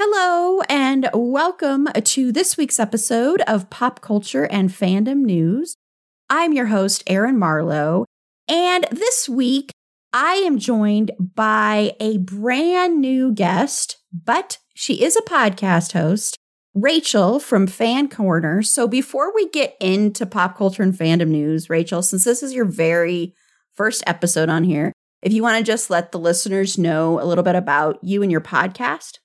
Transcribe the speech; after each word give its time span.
Hello, 0.00 0.60
and 0.68 1.10
welcome 1.12 1.88
to 1.92 2.30
this 2.30 2.56
week's 2.56 2.78
episode 2.78 3.40
of 3.48 3.68
Pop 3.68 4.00
Culture 4.00 4.44
and 4.44 4.70
Fandom 4.70 5.22
News. 5.22 5.74
I'm 6.30 6.52
your 6.52 6.66
host, 6.66 7.02
Erin 7.08 7.36
Marlowe, 7.36 8.04
and 8.46 8.86
this 8.92 9.28
week 9.28 9.72
I 10.12 10.34
am 10.34 10.56
joined 10.56 11.10
by 11.18 11.96
a 11.98 12.18
brand 12.18 13.00
new 13.00 13.32
guest, 13.32 13.96
but 14.12 14.58
she 14.72 15.02
is 15.02 15.16
a 15.16 15.22
podcast 15.22 15.94
host, 15.94 16.36
Rachael 16.74 17.40
from 17.40 17.66
Fan 17.66 18.08
Corner. 18.08 18.62
So 18.62 18.86
before 18.86 19.34
we 19.34 19.48
get 19.48 19.74
into 19.80 20.26
pop 20.26 20.56
culture 20.56 20.84
and 20.84 20.94
fandom 20.94 21.30
news, 21.30 21.68
Rachael, 21.68 22.02
since 22.02 22.22
this 22.22 22.44
is 22.44 22.54
your 22.54 22.66
very 22.66 23.34
first 23.74 24.04
episode 24.06 24.48
on 24.48 24.62
here, 24.62 24.92
if 25.22 25.32
you 25.32 25.42
want 25.42 25.58
to 25.58 25.64
just 25.64 25.90
let 25.90 26.12
the 26.12 26.20
listeners 26.20 26.78
know 26.78 27.20
a 27.20 27.26
little 27.26 27.42
bit 27.42 27.56
about 27.56 27.98
you 28.04 28.22
and 28.22 28.30
your 28.30 28.40
podcast. 28.40 29.18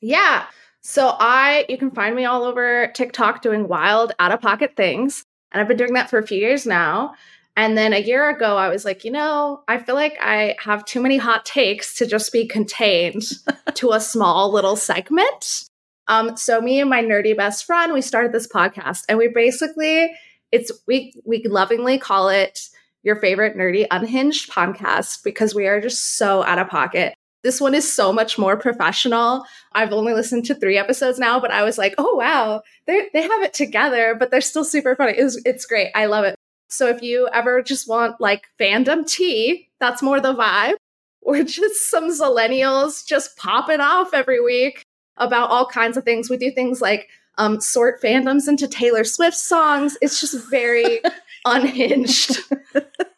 Yeah. 0.00 0.46
So 0.82 1.14
I 1.18 1.66
you 1.68 1.76
can 1.76 1.90
find 1.90 2.16
me 2.16 2.24
all 2.24 2.44
over 2.44 2.90
TikTok 2.94 3.42
doing 3.42 3.68
wild 3.68 4.12
out 4.18 4.32
of 4.32 4.40
pocket 4.40 4.72
things. 4.76 5.24
And 5.52 5.60
I've 5.60 5.68
been 5.68 5.76
doing 5.76 5.94
that 5.94 6.10
for 6.10 6.18
a 6.18 6.26
few 6.26 6.38
years 6.38 6.66
now. 6.66 7.14
And 7.56 7.76
then 7.76 7.92
a 7.92 7.98
year 7.98 8.30
ago 8.30 8.56
I 8.56 8.68
was 8.68 8.84
like, 8.84 9.04
you 9.04 9.10
know, 9.10 9.62
I 9.68 9.78
feel 9.78 9.94
like 9.94 10.16
I 10.20 10.56
have 10.60 10.84
too 10.84 11.00
many 11.00 11.18
hot 11.18 11.44
takes 11.44 11.94
to 11.96 12.06
just 12.06 12.32
be 12.32 12.46
contained 12.46 13.24
to 13.74 13.90
a 13.90 14.00
small 14.00 14.50
little 14.50 14.76
segment. 14.76 15.64
Um 16.08 16.36
so 16.36 16.60
me 16.60 16.80
and 16.80 16.88
my 16.88 17.02
nerdy 17.02 17.36
best 17.36 17.66
friend, 17.66 17.92
we 17.92 18.00
started 18.00 18.32
this 18.32 18.48
podcast 18.48 19.04
and 19.08 19.18
we 19.18 19.28
basically 19.28 20.10
it's 20.50 20.72
we 20.86 21.12
we 21.24 21.42
lovingly 21.44 21.98
call 21.98 22.28
it 22.28 22.58
your 23.02 23.16
favorite 23.16 23.56
nerdy 23.56 23.86
unhinged 23.90 24.50
podcast 24.50 25.22
because 25.24 25.54
we 25.54 25.66
are 25.66 25.80
just 25.80 26.16
so 26.16 26.42
out 26.44 26.58
of 26.58 26.68
pocket. 26.68 27.14
This 27.42 27.60
one 27.60 27.74
is 27.74 27.90
so 27.90 28.12
much 28.12 28.38
more 28.38 28.56
professional. 28.56 29.44
I've 29.72 29.92
only 29.92 30.12
listened 30.12 30.44
to 30.46 30.54
three 30.54 30.76
episodes 30.76 31.18
now, 31.18 31.40
but 31.40 31.50
I 31.50 31.62
was 31.62 31.78
like, 31.78 31.94
oh 31.98 32.14
wow, 32.14 32.62
they 32.86 33.08
they 33.12 33.22
have 33.22 33.42
it 33.42 33.54
together, 33.54 34.14
but 34.18 34.30
they're 34.30 34.40
still 34.40 34.64
super 34.64 34.94
funny. 34.94 35.12
It's 35.16 35.40
it's 35.44 35.66
great. 35.66 35.90
I 35.94 36.06
love 36.06 36.24
it. 36.24 36.34
So 36.68 36.88
if 36.88 37.02
you 37.02 37.28
ever 37.32 37.62
just 37.62 37.88
want 37.88 38.20
like 38.20 38.46
fandom 38.58 39.06
tea, 39.06 39.68
that's 39.80 40.02
more 40.02 40.20
the 40.20 40.34
vibe, 40.34 40.74
or 41.22 41.42
just 41.42 41.90
some 41.90 42.10
millennials 42.10 43.06
just 43.06 43.36
popping 43.36 43.80
off 43.80 44.14
every 44.14 44.40
week 44.40 44.82
about 45.16 45.50
all 45.50 45.66
kinds 45.66 45.96
of 45.96 46.04
things. 46.04 46.30
We 46.30 46.36
do 46.36 46.50
things 46.50 46.80
like 46.80 47.08
um, 47.38 47.60
sort 47.60 48.02
fandoms 48.02 48.48
into 48.48 48.68
Taylor 48.68 49.04
Swift 49.04 49.36
songs. 49.36 49.96
It's 50.02 50.20
just 50.20 50.48
very 50.50 51.00
unhinged. 51.44 52.38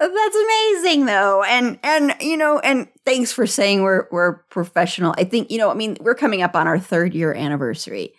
That's 0.00 0.36
amazing 0.36 1.04
though. 1.04 1.42
And 1.42 1.78
and 1.82 2.14
you 2.20 2.36
know, 2.36 2.58
and 2.60 2.88
thanks 3.04 3.32
for 3.32 3.46
saying 3.46 3.82
we're 3.82 4.06
we're 4.10 4.38
professional. 4.50 5.14
I 5.18 5.24
think, 5.24 5.50
you 5.50 5.58
know, 5.58 5.70
I 5.70 5.74
mean, 5.74 5.98
we're 6.00 6.14
coming 6.14 6.40
up 6.40 6.56
on 6.56 6.66
our 6.66 6.78
3rd 6.78 7.12
year 7.12 7.34
anniversary. 7.34 8.14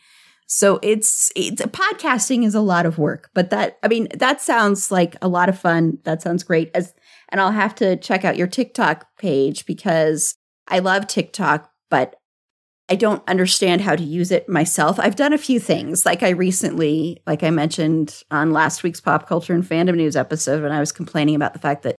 So 0.45 0.79
it's 0.83 1.31
it's 1.35 1.61
podcasting 1.61 2.45
is 2.45 2.53
a 2.53 2.61
lot 2.61 2.85
of 2.85 2.99
work, 2.99 3.31
but 3.33 3.49
that 3.49 3.79
I 3.81 3.87
mean, 3.87 4.09
that 4.13 4.41
sounds 4.41 4.91
like 4.91 5.15
a 5.23 5.27
lot 5.27 5.49
of 5.49 5.57
fun. 5.57 5.97
That 6.03 6.21
sounds 6.21 6.43
great. 6.43 6.69
As 6.75 6.93
and 7.29 7.41
I'll 7.41 7.51
have 7.51 7.73
to 7.75 7.95
check 7.97 8.25
out 8.25 8.37
your 8.37 8.47
TikTok 8.47 9.17
page 9.17 9.65
because 9.65 10.35
I 10.67 10.79
love 10.79 11.07
TikTok, 11.07 11.71
but 11.89 12.15
I 12.91 12.95
don't 12.95 13.23
understand 13.25 13.79
how 13.79 13.95
to 13.95 14.03
use 14.03 14.31
it 14.31 14.49
myself. 14.49 14.99
I've 14.99 15.15
done 15.15 15.31
a 15.31 15.37
few 15.37 15.61
things. 15.61 16.05
Like 16.05 16.23
I 16.23 16.31
recently, 16.31 17.21
like 17.25 17.41
I 17.41 17.49
mentioned 17.49 18.21
on 18.29 18.51
last 18.51 18.83
week's 18.83 18.99
pop 18.99 19.29
culture 19.29 19.53
and 19.53 19.63
fandom 19.63 19.95
news 19.95 20.17
episode, 20.17 20.61
when 20.61 20.73
I 20.73 20.81
was 20.81 20.91
complaining 20.91 21.35
about 21.35 21.53
the 21.53 21.59
fact 21.59 21.83
that 21.83 21.95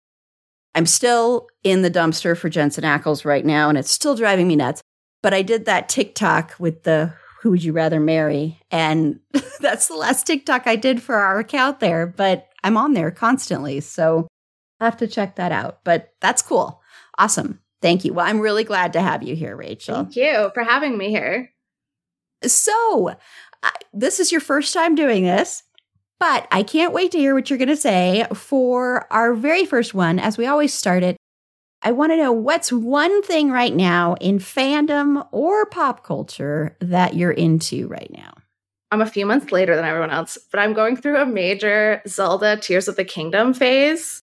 I'm 0.75 0.85
still 0.85 1.47
in 1.63 1.81
the 1.81 1.89
dumpster 1.89 2.37
for 2.37 2.47
Jensen 2.47 2.83
Ackles 2.83 3.25
right 3.25 3.43
now, 3.43 3.69
and 3.69 3.77
it's 3.79 3.89
still 3.89 4.13
driving 4.13 4.47
me 4.47 4.55
nuts. 4.55 4.83
But 5.23 5.33
I 5.33 5.41
did 5.41 5.65
that 5.65 5.89
TikTok 5.89 6.53
with 6.59 6.83
the 6.83 7.11
who 7.41 7.49
would 7.49 7.63
you 7.63 7.73
rather 7.73 7.99
marry? 7.99 8.59
And 8.69 9.19
that's 9.59 9.87
the 9.87 9.95
last 9.95 10.27
TikTok 10.27 10.67
I 10.67 10.75
did 10.75 11.01
for 11.01 11.15
our 11.15 11.39
account 11.39 11.79
there, 11.79 12.05
but 12.05 12.49
I'm 12.63 12.77
on 12.77 12.93
there 12.93 13.09
constantly. 13.09 13.79
So 13.79 14.27
I 14.79 14.85
have 14.85 14.97
to 14.97 15.07
check 15.07 15.37
that 15.37 15.51
out. 15.51 15.79
But 15.83 16.13
that's 16.21 16.43
cool. 16.43 16.83
Awesome. 17.17 17.61
Thank 17.83 18.05
you. 18.05 18.13
Well, 18.13 18.25
I'm 18.25 18.39
really 18.39 18.63
glad 18.63 18.93
to 18.93 19.01
have 19.01 19.23
you 19.23 19.35
here, 19.35 19.57
Rachael. 19.57 20.05
Thank 20.05 20.15
you 20.15 20.51
for 20.53 20.63
having 20.63 20.97
me 20.97 21.09
here. 21.09 21.51
So, 22.41 23.09
uh, 23.61 23.69
this 23.91 24.21
is 24.21 24.31
your 24.31 24.39
first 24.39 24.73
time 24.73 24.95
doing 24.95 25.23
this, 25.23 25.63
but 26.17 26.47
I 26.49 26.63
can't 26.63 26.93
wait 26.93 27.11
to 27.11 27.17
hear 27.17 27.35
what 27.35 27.49
you're 27.49 27.59
going 27.59 27.67
to 27.67 27.75
say 27.75 28.25
for 28.33 29.05
our 29.11 29.33
very 29.33 29.65
first 29.65 29.93
one. 29.93 30.17
As 30.17 30.37
we 30.37 30.45
always 30.45 30.73
start 30.73 31.03
it, 31.03 31.17
I 31.81 31.91
want 31.91 32.13
to 32.13 32.17
know 32.17 32.31
what's 32.31 32.71
one 32.71 33.21
thing 33.21 33.51
right 33.51 33.75
now 33.75 34.15
in 34.21 34.39
fandom 34.39 35.27
or 35.33 35.65
pop 35.65 36.05
culture 36.05 36.77
that 36.79 37.15
you're 37.15 37.31
into 37.31 37.89
right 37.89 38.11
now. 38.15 38.33
I'm 38.91 39.01
a 39.01 39.05
few 39.05 39.25
months 39.25 39.51
later 39.51 39.75
than 39.75 39.83
everyone 39.83 40.11
else, 40.11 40.37
but 40.51 40.61
I'm 40.61 40.71
going 40.71 40.95
through 40.95 41.17
a 41.17 41.25
major 41.25 42.01
Zelda 42.07 42.55
Tears 42.55 42.87
of 42.87 42.95
the 42.95 43.03
Kingdom 43.03 43.53
phase. 43.53 44.22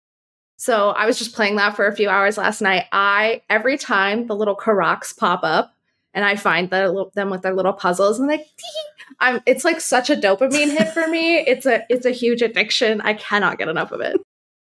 So 0.57 0.91
I 0.91 1.07
was 1.07 1.19
just 1.19 1.35
playing 1.35 1.57
that 1.57 1.77
for 1.77 1.87
a 1.87 1.95
few 1.95 2.09
hours 2.09 2.39
last 2.39 2.61
night. 2.61 2.87
I 2.93 3.43
every 3.51 3.77
time 3.77 4.27
the 4.27 4.35
little 4.35 4.57
Koroks 4.57 5.17
pop 5.17 5.41
up 5.43 5.75
and 6.15 6.25
I 6.25 6.37
find 6.37 6.71
the, 6.71 7.11
them 7.15 7.31
with 7.31 7.43
their 7.43 7.55
little 7.55 7.75
puzzles 7.75 8.19
and 8.19 8.29
like 8.29 8.47
I'm 9.21 9.41
it's 9.47 9.65
like 9.65 9.81
such 9.81 10.11
a 10.11 10.17
dopamine 10.17 10.77
hit 10.77 10.89
for 10.89 11.07
me. 11.07 11.39
It's 11.47 11.67
a 11.67 11.85
it's 11.89 12.07
a 12.07 12.11
huge 12.11 12.43
addiction. 12.43 13.01
I 13.03 13.15
cannot 13.15 13.59
get 13.59 13.69
enough 13.69 13.93
of 13.93 14.01
it. 14.01 14.21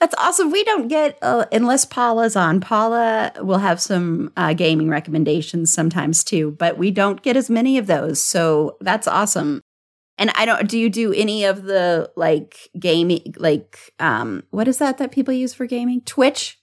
That's 0.01 0.15
awesome. 0.17 0.53
We 0.53 0.63
don't 0.63 0.87
get 0.87 1.19
uh, 1.23 1.47
unless 1.51 1.85
Paula's 1.85 2.37
on. 2.37 2.61
Paula 2.61 3.33
will 3.41 3.59
have 3.59 3.81
some 3.81 4.33
uh, 4.37 4.55
gaming 4.55 4.89
recommendations 4.89 5.73
sometimes 5.73 6.23
too, 6.23 6.53
but 6.53 6.79
we 6.79 6.93
don't 6.93 7.23
get 7.23 7.37
as 7.37 7.51
many 7.51 7.79
of 7.79 7.89
those. 7.89 8.23
So 8.23 8.77
that's 8.81 9.09
awesome. 9.09 9.61
And 10.19 10.31
I 10.35 10.45
don't. 10.45 10.69
Do 10.69 10.79
you 10.79 10.91
do 10.91 11.13
any 11.13 11.45
of 11.45 11.63
the 11.63 12.11
like 12.17 12.69
gaming? 12.79 13.35
Like, 13.37 13.93
um, 13.99 14.43
what 14.51 14.69
is 14.69 14.79
that 14.79 14.99
that 14.99 15.13
people 15.13 15.33
use 15.33 15.55
for 15.55 15.67
gaming? 15.67 16.01
Twitch. 16.03 16.59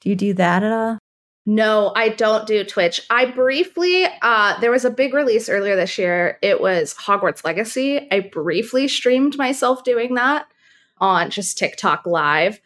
Do 0.00 0.10
you 0.10 0.16
do 0.16 0.34
that 0.34 0.62
at 0.62 0.70
all? 0.70 0.98
No, 1.46 1.92
I 1.94 2.08
don't 2.08 2.46
do 2.46 2.64
Twitch. 2.64 3.02
I 3.10 3.26
briefly, 3.26 4.06
uh, 4.22 4.58
there 4.60 4.70
was 4.70 4.86
a 4.86 4.90
big 4.90 5.12
release 5.12 5.48
earlier 5.50 5.76
this 5.76 5.98
year. 5.98 6.38
It 6.40 6.60
was 6.60 6.94
Hogwarts 6.94 7.44
Legacy. 7.44 8.08
I 8.10 8.20
briefly 8.20 8.88
streamed 8.88 9.36
myself 9.36 9.84
doing 9.84 10.14
that 10.14 10.46
on 10.98 11.30
just 11.30 11.58
TikTok 11.58 12.06
live. 12.06 12.60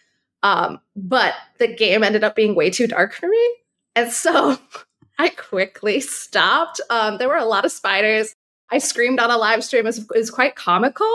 Um, 0.44 0.80
but 0.94 1.34
the 1.58 1.66
game 1.66 2.04
ended 2.04 2.22
up 2.22 2.36
being 2.36 2.54
way 2.54 2.70
too 2.70 2.86
dark 2.86 3.14
for 3.14 3.28
me. 3.28 3.54
And 3.96 4.12
so 4.12 4.58
I 5.18 5.30
quickly 5.30 5.98
stopped. 6.00 6.80
Um, 6.88 7.18
there 7.18 7.28
were 7.28 7.36
a 7.36 7.44
lot 7.44 7.64
of 7.64 7.72
spiders. 7.72 8.32
I 8.70 8.78
screamed 8.78 9.18
on 9.18 9.30
a 9.30 9.36
live 9.36 9.64
stream 9.64 9.86
is 9.86 10.06
is 10.14 10.30
quite 10.30 10.54
comical, 10.54 11.06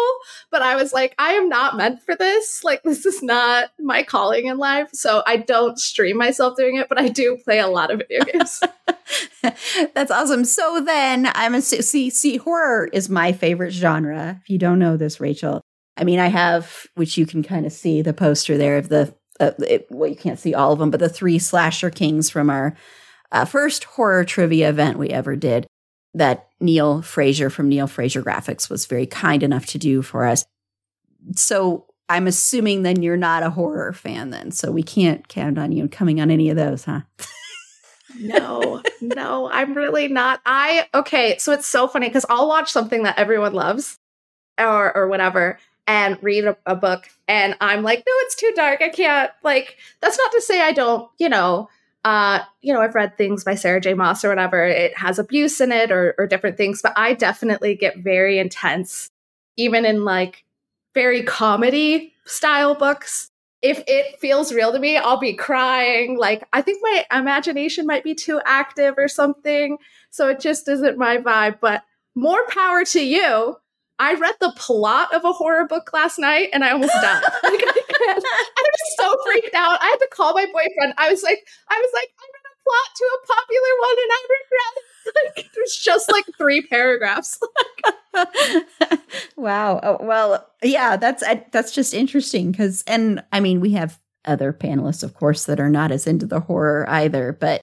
but 0.52 0.62
I 0.62 0.76
was 0.76 0.92
like, 0.92 1.14
I 1.20 1.34
am 1.34 1.50
not 1.50 1.78
meant 1.78 2.02
for 2.02 2.16
this. 2.16 2.64
Like, 2.64 2.82
this 2.84 3.06
is 3.06 3.22
not 3.22 3.70
my 3.80 4.04
calling 4.04 4.48
in 4.48 4.58
life. 4.58 4.90
So 4.94 5.22
I 5.28 5.38
don't 5.38 5.80
stream 5.80 6.18
myself 6.18 6.58
doing 6.58 6.78
it, 6.78 6.90
but 6.90 7.00
I 7.00 7.10
do 7.10 7.38
play 7.44 7.60
a 7.60 7.68
lot 7.68 7.92
of 7.92 8.00
video 8.00 8.24
games. 8.34 8.62
That's 9.94 10.12
awesome. 10.12 10.46
So 10.46 10.82
then 10.84 11.30
I'm 11.36 11.54
a 11.54 11.62
see 11.62 12.10
see 12.10 12.38
horror 12.38 12.90
is 12.92 13.10
my 13.10 13.32
favorite 13.34 13.72
genre. 13.72 14.40
If 14.42 14.50
you 14.50 14.58
don't 14.58 14.80
know 14.80 14.98
this, 14.98 15.20
Rachael, 15.20 15.62
I 15.98 16.04
mean, 16.04 16.20
I 16.20 16.28
have 16.28 16.88
which 16.96 17.18
you 17.18 17.26
can 17.26 17.44
kind 17.44 17.66
of 17.66 17.72
see 17.72 18.02
the 18.02 18.14
poster 18.14 18.58
there 18.58 18.78
of 18.78 18.90
the 18.90 19.14
uh, 19.40 19.52
it, 19.60 19.88
well, 19.90 20.10
you 20.10 20.16
can't 20.16 20.40
see 20.40 20.54
all 20.54 20.74
of 20.74 20.80
them, 20.80 20.92
but 20.92 21.00
the 21.00 21.10
three 21.10 21.40
slasher 21.40 21.90
kings 21.90 22.30
from 22.30 22.50
our 22.50 22.76
uh, 23.32 23.46
first 23.46 23.84
horror 23.84 24.24
trivia 24.24 24.70
event 24.70 24.98
we 24.98 25.10
ever 25.10 25.36
did. 25.36 25.68
that 26.14 26.48
Neil 26.64 27.02
Fraser 27.02 27.50
from 27.50 27.70
Neil 27.70 27.88
Fraser 27.88 28.24
Graphics 28.24 28.70
was 28.70 28.86
very 28.86 29.06
kind 29.06 29.44
enough 29.44 29.66
to 29.68 29.78
do 29.78 30.02
for 30.02 30.26
us. 30.26 30.46
So 31.36 31.86
I'm 32.10 32.28
assuming 32.28 32.84
then 32.84 33.02
you're 33.02 33.18
not 33.18 33.44
a 33.44 33.50
horror 33.50 33.94
fan 33.94 34.30
then. 34.30 34.52
So 34.52 34.72
we 34.72 34.84
can't 34.84 35.28
count 35.28 35.58
on 35.58 35.72
you 35.72 35.88
coming 35.88 36.22
on 36.22 36.32
any 36.32 36.50
of 36.50 36.56
those, 36.56 36.86
huh? 36.86 37.02
no, 38.20 38.82
no, 39.02 39.50
I'm 39.52 39.74
really 39.74 40.08
not. 40.08 40.42
I 40.46 40.88
okay, 40.94 41.38
so 41.38 41.52
it's 41.52 41.68
so 41.68 41.88
funny 41.88 42.08
because 42.08 42.26
I'll 42.30 42.48
watch 42.48 42.72
something 42.72 43.04
that 43.04 43.18
everyone 43.18 43.54
loves 43.54 44.00
or 44.60 44.96
or 44.96 45.08
whatever 45.08 45.60
and 45.88 46.18
read 46.22 46.46
a, 46.46 46.58
a, 46.66 46.76
book 46.76 47.10
and 47.28 47.58
I'm 47.60 47.84
like, 47.84 48.00
no, 48.00 48.14
it's 48.20 48.36
too 48.36 48.54
dark. 48.56 48.82
I 48.82 48.90
can't 48.90 49.32
like 49.44 49.78
that's 50.02 50.18
not 50.18 50.32
to 50.32 50.42
say 50.42 50.62
I 50.62 50.72
don't, 50.72 51.10
you 51.18 51.30
know, 51.30 51.70
uh, 52.04 52.40
you 52.62 52.74
know, 52.74 52.82
I've 52.82 52.96
read 52.96 53.18
things 53.18 53.44
by 53.44 53.56
Sarah 53.56 53.82
J. 53.82 53.94
Maas 53.94 54.26
or 54.26 54.30
whatever. 54.30 54.64
It 54.66 54.98
has 54.98 55.20
abuse 55.20 55.62
in 55.62 55.72
it 55.72 55.92
or 55.92 56.16
or 56.18 56.28
different 56.28 56.58
things, 56.58 56.82
but 56.82 56.94
I 56.96 57.14
definitely 57.14 57.76
get 57.76 58.00
very 58.00 58.40
intense, 58.40 59.10
even 59.58 59.86
in 59.86 60.04
like 60.04 60.44
very 60.94 61.24
comedy 61.24 62.14
style 62.26 62.76
books 62.76 63.32
if 63.64 63.82
it 63.88 64.20
feels 64.20 64.54
real 64.54 64.74
to 64.74 64.78
me, 64.78 64.98
I'll 64.98 65.18
be 65.18 65.34
crying. 65.34 66.20
Like, 66.20 66.46
I 66.52 66.62
think 66.62 66.80
my 66.84 67.06
imagination 67.18 67.88
might 67.88 68.04
be 68.04 68.14
too 68.14 68.42
active 68.46 68.96
or 68.98 69.08
something. 69.08 69.78
So 70.10 70.28
it 70.28 70.42
just 70.42 70.68
isn't 70.68 70.98
my 70.98 71.18
vibe. 71.18 71.62
But 71.62 71.82
more 72.14 72.46
power 72.50 72.84
to 72.84 73.04
you. 73.04 73.56
I 74.00 74.16
read 74.16 74.36
the 74.42 74.54
plot 74.58 75.14
of 75.14 75.24
a 75.24 75.32
horror 75.32 75.66
book 75.66 75.94
last 75.94 76.20
night 76.20 76.50
and 76.52 76.62
I 76.64 76.72
almost 76.72 76.94
died. 76.94 77.24
like, 77.44 77.64
I, 78.10 78.20
I 78.58 78.62
was 78.64 78.96
so 78.98 79.18
freaked 79.26 79.56
out. 79.56 79.82
I 79.82 79.86
had 79.86 79.98
to 79.98 80.10
call 80.12 80.34
my 80.34 80.46
boyfriend. 80.46 80.94
I 80.98 81.10
was 81.10 81.24
like, 81.24 81.46
I 81.70 81.76
was 81.80 81.92
like, 81.94 82.10
I'm 82.20 82.30
gonna 82.32 82.56
plot 82.64 82.90
to 82.96 83.06
a 83.06 83.20
popular 83.28 83.74
one 83.82 83.98
and 84.04 84.12
I 84.12 84.22
regret 84.24 84.74
it. 84.78 84.84
Like, 85.36 85.50
there's 85.54 85.76
just 85.76 86.10
like 86.12 86.24
three 86.38 86.62
paragraphs. 86.62 87.38
wow. 89.36 89.80
Oh, 89.84 89.98
well, 90.02 90.48
yeah, 90.62 90.96
that's 90.96 91.22
I, 91.24 91.46
that's 91.52 91.72
just 91.74 91.94
interesting 91.94 92.52
because, 92.52 92.84
and 92.88 93.22
I 93.34 93.42
mean, 93.42 93.60
we 93.60 93.72
have 93.74 94.00
other 94.26 94.54
panelists, 94.54 95.04
of 95.04 95.14
course, 95.14 95.46
that 95.46 95.60
are 95.60 95.70
not 95.70 95.92
as 95.92 96.08
into 96.08 96.26
the 96.26 96.40
horror 96.40 96.90
either. 96.90 97.34
But 97.34 97.62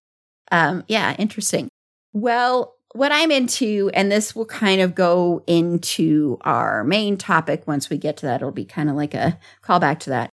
um, 0.52 0.84
yeah, 0.86 1.16
interesting. 1.18 1.68
Well, 2.12 2.74
what 2.92 3.12
I'm 3.12 3.30
into, 3.30 3.90
and 3.94 4.10
this 4.10 4.34
will 4.34 4.46
kind 4.46 4.80
of 4.80 4.94
go 4.94 5.42
into 5.46 6.38
our 6.42 6.82
main 6.84 7.16
topic 7.16 7.66
once 7.66 7.88
we 7.88 7.98
get 7.98 8.16
to 8.18 8.26
that. 8.26 8.36
It'll 8.36 8.50
be 8.50 8.64
kind 8.64 8.90
of 8.90 8.96
like 8.96 9.14
a 9.14 9.38
callback 9.62 10.00
to 10.00 10.10
that. 10.10 10.30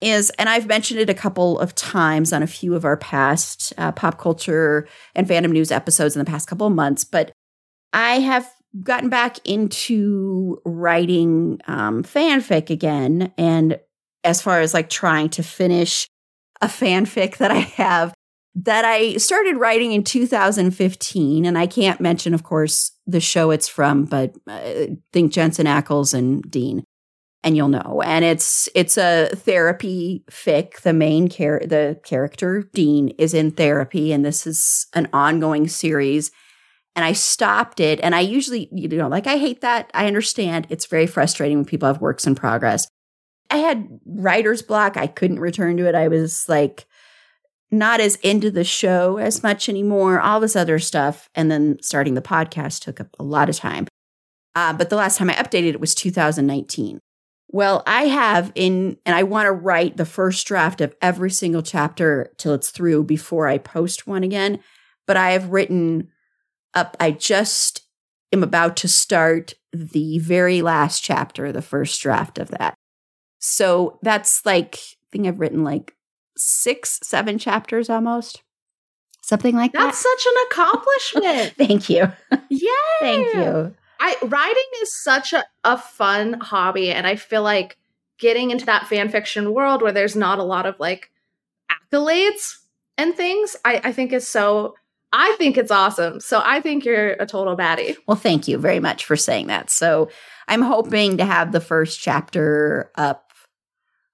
Is, 0.00 0.30
and 0.38 0.48
I've 0.48 0.68
mentioned 0.68 1.00
it 1.00 1.10
a 1.10 1.14
couple 1.14 1.58
of 1.58 1.74
times 1.74 2.32
on 2.32 2.42
a 2.42 2.46
few 2.46 2.74
of 2.76 2.84
our 2.84 2.96
past 2.96 3.72
uh, 3.76 3.90
pop 3.90 4.18
culture 4.18 4.86
and 5.16 5.26
fandom 5.26 5.50
news 5.50 5.72
episodes 5.72 6.14
in 6.14 6.20
the 6.20 6.30
past 6.30 6.48
couple 6.48 6.68
of 6.68 6.72
months, 6.72 7.02
but 7.04 7.32
I 7.92 8.20
have 8.20 8.48
gotten 8.82 9.08
back 9.08 9.38
into 9.44 10.60
writing 10.64 11.60
um, 11.66 12.04
fanfic 12.04 12.70
again. 12.70 13.32
And 13.36 13.80
as 14.24 14.40
far 14.40 14.60
as 14.60 14.72
like 14.72 14.88
trying 14.88 15.30
to 15.30 15.42
finish 15.42 16.06
a 16.60 16.66
fanfic 16.66 17.38
that 17.38 17.50
I 17.50 17.58
have 17.58 18.14
that 18.64 18.84
I 18.84 19.16
started 19.16 19.56
writing 19.56 19.92
in 19.92 20.04
2015. 20.04 21.44
And 21.44 21.58
I 21.58 21.66
can't 21.66 22.00
mention, 22.00 22.34
of 22.34 22.42
course, 22.42 22.92
the 23.06 23.20
show 23.20 23.50
it's 23.50 23.68
from, 23.68 24.04
but 24.04 24.34
uh, 24.46 24.86
think 25.12 25.32
Jensen 25.32 25.66
Ackles 25.66 26.14
and 26.14 26.42
Dean. 26.50 26.84
And 27.44 27.56
you'll 27.56 27.68
know. 27.68 28.02
And 28.04 28.24
it's 28.24 28.68
it's 28.74 28.98
a 28.98 29.28
therapy 29.32 30.24
fic. 30.28 30.80
The 30.80 30.92
main 30.92 31.28
char- 31.28 31.62
the 31.64 32.00
character 32.02 32.68
Dean 32.74 33.10
is 33.10 33.32
in 33.32 33.52
therapy, 33.52 34.12
and 34.12 34.24
this 34.24 34.44
is 34.44 34.86
an 34.92 35.08
ongoing 35.12 35.68
series 35.68 36.32
and 36.98 37.04
I 37.04 37.12
stopped 37.12 37.78
it. 37.78 38.00
And 38.02 38.12
I 38.12 38.18
usually, 38.18 38.68
you 38.72 38.88
know, 38.88 39.06
like 39.06 39.28
I 39.28 39.36
hate 39.36 39.60
that. 39.60 39.88
I 39.94 40.08
understand 40.08 40.66
it's 40.68 40.86
very 40.86 41.06
frustrating 41.06 41.56
when 41.56 41.64
people 41.64 41.86
have 41.86 42.00
works 42.00 42.26
in 42.26 42.34
progress. 42.34 42.88
I 43.50 43.58
had 43.58 43.86
writer's 44.04 44.62
block. 44.62 44.96
I 44.96 45.06
couldn't 45.06 45.38
return 45.38 45.76
to 45.76 45.86
it. 45.86 45.94
I 45.94 46.08
was 46.08 46.48
like 46.48 46.87
not 47.70 48.00
as 48.00 48.16
into 48.16 48.50
the 48.50 48.64
show 48.64 49.18
as 49.18 49.42
much 49.42 49.68
anymore, 49.68 50.20
all 50.20 50.40
this 50.40 50.56
other 50.56 50.78
stuff. 50.78 51.28
And 51.34 51.50
then 51.50 51.78
starting 51.82 52.14
the 52.14 52.22
podcast 52.22 52.82
took 52.82 53.00
up 53.00 53.14
a 53.18 53.24
lot 53.24 53.48
of 53.48 53.56
time. 53.56 53.86
Uh, 54.54 54.72
but 54.72 54.90
the 54.90 54.96
last 54.96 55.18
time 55.18 55.30
I 55.30 55.34
updated 55.34 55.70
it 55.70 55.80
was 55.80 55.94
2019. 55.94 56.98
Well, 57.50 57.82
I 57.86 58.04
have 58.04 58.52
in, 58.54 58.98
and 59.06 59.14
I 59.14 59.22
want 59.22 59.46
to 59.46 59.52
write 59.52 59.96
the 59.96 60.04
first 60.04 60.46
draft 60.46 60.80
of 60.80 60.94
every 61.00 61.30
single 61.30 61.62
chapter 61.62 62.32
till 62.36 62.54
it's 62.54 62.70
through 62.70 63.04
before 63.04 63.46
I 63.46 63.58
post 63.58 64.06
one 64.06 64.22
again. 64.22 64.60
But 65.06 65.16
I 65.16 65.30
have 65.30 65.50
written 65.50 66.08
up. 66.74 66.96
I 67.00 67.10
just 67.12 67.86
am 68.32 68.42
about 68.42 68.76
to 68.78 68.88
start 68.88 69.54
the 69.72 70.18
very 70.18 70.60
last 70.60 71.02
chapter, 71.02 71.50
the 71.50 71.62
first 71.62 72.00
draft 72.02 72.38
of 72.38 72.48
that. 72.48 72.74
So 73.38 73.98
that's 74.02 74.44
like, 74.44 74.76
I 74.76 75.06
think 75.12 75.26
I've 75.26 75.40
written 75.40 75.64
like 75.64 75.94
six, 76.38 77.00
seven 77.02 77.38
chapters 77.38 77.90
almost. 77.90 78.42
Something 79.22 79.56
like 79.56 79.72
that's 79.72 80.02
that. 80.02 80.08
That's 80.08 80.24
such 80.24 80.32
an 80.32 80.46
accomplishment. 80.50 81.54
Thank 81.58 81.90
you. 81.90 82.12
Yeah. 82.48 82.70
Thank 83.00 83.34
you. 83.34 83.74
I 84.00 84.16
writing 84.22 84.64
is 84.80 85.02
such 85.02 85.32
a, 85.32 85.44
a 85.64 85.76
fun 85.76 86.34
hobby. 86.40 86.90
And 86.90 87.06
I 87.06 87.16
feel 87.16 87.42
like 87.42 87.76
getting 88.18 88.50
into 88.50 88.66
that 88.66 88.86
fan 88.86 89.08
fiction 89.08 89.52
world 89.52 89.82
where 89.82 89.92
there's 89.92 90.16
not 90.16 90.38
a 90.38 90.44
lot 90.44 90.66
of 90.66 90.78
like 90.78 91.10
accolades 91.70 92.58
and 92.96 93.14
things, 93.14 93.56
I, 93.64 93.80
I 93.84 93.92
think 93.92 94.12
is 94.12 94.26
so 94.26 94.74
I 95.12 95.34
think 95.38 95.56
it's 95.56 95.70
awesome. 95.70 96.20
So 96.20 96.42
I 96.44 96.60
think 96.60 96.84
you're 96.84 97.12
a 97.12 97.24
total 97.24 97.56
baddie. 97.56 97.96
Well, 98.06 98.16
thank 98.16 98.46
you 98.46 98.58
very 98.58 98.80
much 98.80 99.06
for 99.06 99.16
saying 99.16 99.46
that. 99.46 99.70
So 99.70 100.10
I'm 100.48 100.60
hoping 100.60 101.16
to 101.16 101.24
have 101.24 101.52
the 101.52 101.60
first 101.60 101.98
chapter 101.98 102.90
up 102.96 103.27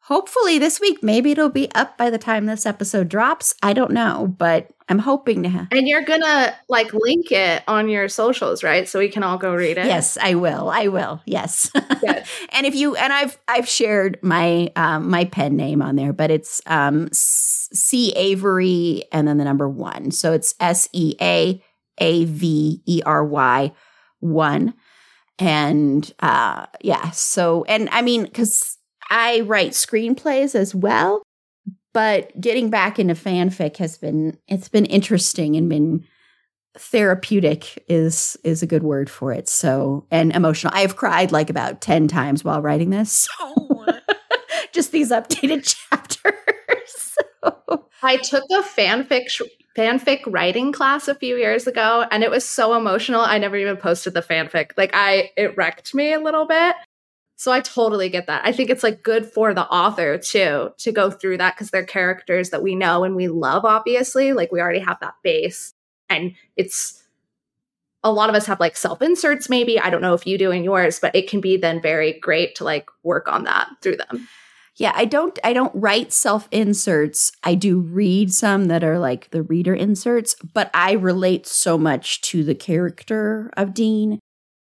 hopefully 0.05 0.59
this 0.59 0.81
week. 0.81 1.03
Maybe 1.03 1.31
it'll 1.31 1.49
be 1.49 1.71
up 1.73 1.97
by 1.97 2.11
the 2.11 2.19
time 2.19 2.45
this 2.45 2.67
episode 2.67 3.09
drops. 3.09 3.55
I 3.63 3.73
don't 3.73 3.93
know, 3.93 4.35
but 4.39 4.69
I'm 4.89 4.99
hoping 4.99 5.43
to 5.45 5.49
have. 5.49 5.69
And 5.73 5.89
you're 5.89 6.05
gonna 6.05 6.55
like 6.69 6.93
link 6.93 7.33
it 7.33 7.63
on 7.67 7.89
your 7.89 8.09
socials, 8.09 8.63
right? 8.63 8.87
So 8.87 8.99
we 8.99 9.09
can 9.09 9.23
all 9.23 9.39
go 9.39 9.55
read 9.55 9.79
it. 9.79 9.87
Yes, 9.87 10.19
I 10.21 10.35
will. 10.35 10.69
I 10.69 10.89
will. 10.89 11.23
Yes. 11.25 11.71
and 11.75 12.67
if 12.67 12.75
you 12.75 12.97
and 12.97 13.13
I've 13.13 13.39
I've 13.49 13.69
shared 13.69 14.19
my 14.23 14.71
um, 14.77 15.09
my 15.09 15.25
pen 15.25 15.57
name 15.57 15.81
on 15.81 15.97
there, 15.97 16.13
but 16.13 16.31
it's 16.31 16.61
um, 16.67 17.09
C 17.13 18.13
Avery 18.15 19.05
and 19.11 19.27
then 19.27 19.39
the 19.39 19.45
number 19.45 19.69
one. 19.69 20.11
So 20.11 20.33
it's 20.33 20.55
S 20.61 20.89
E 20.93 21.15
A 21.21 21.63
A 21.99 22.25
V 22.27 22.83
E 22.85 23.03
R 23.07 23.25
Y 23.25 23.73
one. 24.21 24.75
And 25.39 26.13
uh, 26.21 26.67
yeah, 26.83 27.11
so 27.11 27.65
and 27.65 27.89
I 27.91 28.03
mean 28.03 28.25
because 28.25 28.79
I 29.11 29.41
write 29.41 29.73
screenplays 29.73 30.55
as 30.55 30.75
well, 30.75 31.23
but 31.93 32.39
getting 32.41 32.71
back 32.71 32.99
into 32.99 33.15
fanfic 33.15 33.77
has 33.79 33.97
been 33.97 34.39
it's 34.49 34.69
been 34.69 34.87
interesting 34.87 35.57
and 35.57 35.69
been 35.69 36.05
therapeutic 36.77 37.85
is 37.89 38.37
is 38.43 38.63
a 38.63 38.67
good 38.67 38.83
word 38.83 39.09
for 39.09 39.33
it. 39.33 39.49
So 39.49 40.07
and 40.11 40.35
emotional. 40.35 40.73
I've 40.75 40.97
cried 40.97 41.33
like 41.33 41.51
about 41.51 41.81
10 41.81 42.09
times 42.09 42.45
while 42.45 42.61
writing 42.61 42.91
this. 42.91 43.13
So 43.13 43.31
oh. 43.41 43.87
just 44.73 44.93
these 44.93 45.11
updated 45.11 45.65
chapters. 45.91 46.35
so. 47.43 47.87
I 48.03 48.17
took 48.17 48.45
a 48.51 48.63
fanfic 48.63 49.41
fanfic 49.77 50.21
writing 50.27 50.71
class 50.73 51.09
a 51.09 51.15
few 51.15 51.37
years 51.37 51.67
ago 51.67 52.07
and 52.11 52.23
it 52.23 52.31
was 52.31 52.45
so 52.45 52.75
emotional. 52.75 53.21
I 53.21 53.39
never 53.39 53.57
even 53.57 53.77
posted 53.77 54.15
the 54.15 54.23
fanfic. 54.23 54.73
Like 54.77 54.91
I 54.95 55.31
it 55.37 55.57
wrecked 55.57 55.95
me 55.95 56.13
a 56.13 56.21
little 56.21 56.47
bit. 56.47 56.75
So 57.37 57.51
I 57.51 57.61
totally 57.61 58.09
get 58.09 58.27
that. 58.29 58.43
I 58.45 58.53
think 58.53 58.71
it's 58.71 58.83
like 58.83 59.03
good 59.03 59.27
for 59.27 59.55
the 59.55 59.67
author 59.67 60.19
too 60.19 60.71
to 60.79 60.93
go 60.93 61.11
through 61.11 61.39
that 61.39 61.55
because 61.55 61.71
they're 61.71 61.85
characters 61.85 62.51
that 62.51 62.63
we 62.63 62.75
know 62.75 63.05
and 63.05 63.17
we 63.17 63.29
love, 63.29 63.65
obviously. 63.65 64.33
Like 64.33 64.53
we 64.53 64.61
already 64.61 64.79
have 64.81 64.99
that 65.01 65.15
base. 65.23 65.75
And 66.09 66.35
it's 66.57 67.03
a 68.05 68.13
lot 68.13 68.29
of 68.29 68.37
us 68.37 68.47
have 68.47 68.61
like 68.61 68.77
self 68.77 69.03
inserts, 69.03 69.49
maybe. 69.49 69.81
I 69.81 69.91
don't 69.91 70.03
know 70.03 70.15
if 70.15 70.27
you 70.27 70.39
do 70.39 70.51
in 70.51 70.63
yours, 70.63 71.01
but 71.01 71.15
it 71.17 71.29
can 71.29 71.41
be 71.41 71.57
then 71.57 71.81
very 71.81 72.13
great 72.21 72.55
to 72.57 72.65
like 72.65 72.87
work 73.03 73.27
on 73.29 73.45
that 73.45 73.69
through 73.83 73.97
them. 73.97 74.29
Yeah, 74.77 74.93
I 74.95 75.05
don't 75.05 75.39
I 75.43 75.53
don't 75.53 75.75
write 75.75 76.13
self 76.13 76.49
inserts. 76.51 77.33
I 77.43 77.55
do 77.55 77.81
read 77.81 78.33
some 78.33 78.67
that 78.67 78.85
are 78.85 78.99
like 78.99 79.31
the 79.31 79.43
reader 79.43 79.75
inserts, 79.75 80.37
but 80.53 80.71
I 80.75 80.93
relate 80.93 81.47
so 81.47 81.79
much 81.79 82.21
to 82.23 82.45
the 82.45 82.55
character 82.55 83.51
of 83.57 83.73
Dean 83.73 84.19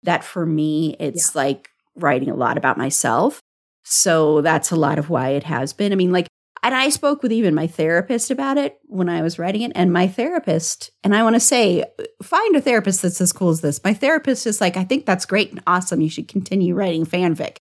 that 0.03 0.23
for 0.23 0.45
me 0.45 0.95
it's 0.99 1.35
yeah. 1.35 1.41
like 1.41 1.69
writing 2.03 2.29
a 2.29 2.35
lot 2.35 2.57
about 2.57 2.77
myself. 2.77 3.39
So 3.83 4.41
that's 4.41 4.71
a 4.71 4.75
lot 4.75 4.99
of 4.99 5.09
why 5.09 5.29
it 5.29 5.43
has 5.43 5.73
been. 5.73 5.91
I 5.91 5.95
mean, 5.95 6.11
like, 6.11 6.27
and 6.61 6.75
I 6.75 6.89
spoke 6.89 7.23
with 7.23 7.31
even 7.31 7.55
my 7.55 7.67
therapist 7.67 8.31
about 8.31 8.57
it 8.57 8.79
when 8.85 9.07
I 9.07 9.21
was 9.21 9.39
writing 9.39 9.61
it. 9.61 9.71
And 9.75 9.93
my 9.93 10.07
therapist, 10.07 10.91
and 11.03 11.15
I 11.15 11.23
want 11.23 11.35
to 11.35 11.39
say, 11.39 11.85
find 12.21 12.55
a 12.55 12.61
therapist 12.61 13.01
that's 13.01 13.21
as 13.21 13.31
cool 13.31 13.49
as 13.49 13.61
this. 13.61 13.83
My 13.83 13.93
therapist 13.93 14.45
is 14.45 14.59
like, 14.59 14.75
I 14.75 14.83
think 14.83 15.05
that's 15.05 15.25
great 15.25 15.51
and 15.51 15.63
awesome. 15.65 16.01
You 16.01 16.09
should 16.09 16.27
continue 16.27 16.75
writing 16.75 17.05
fanfic. 17.05 17.57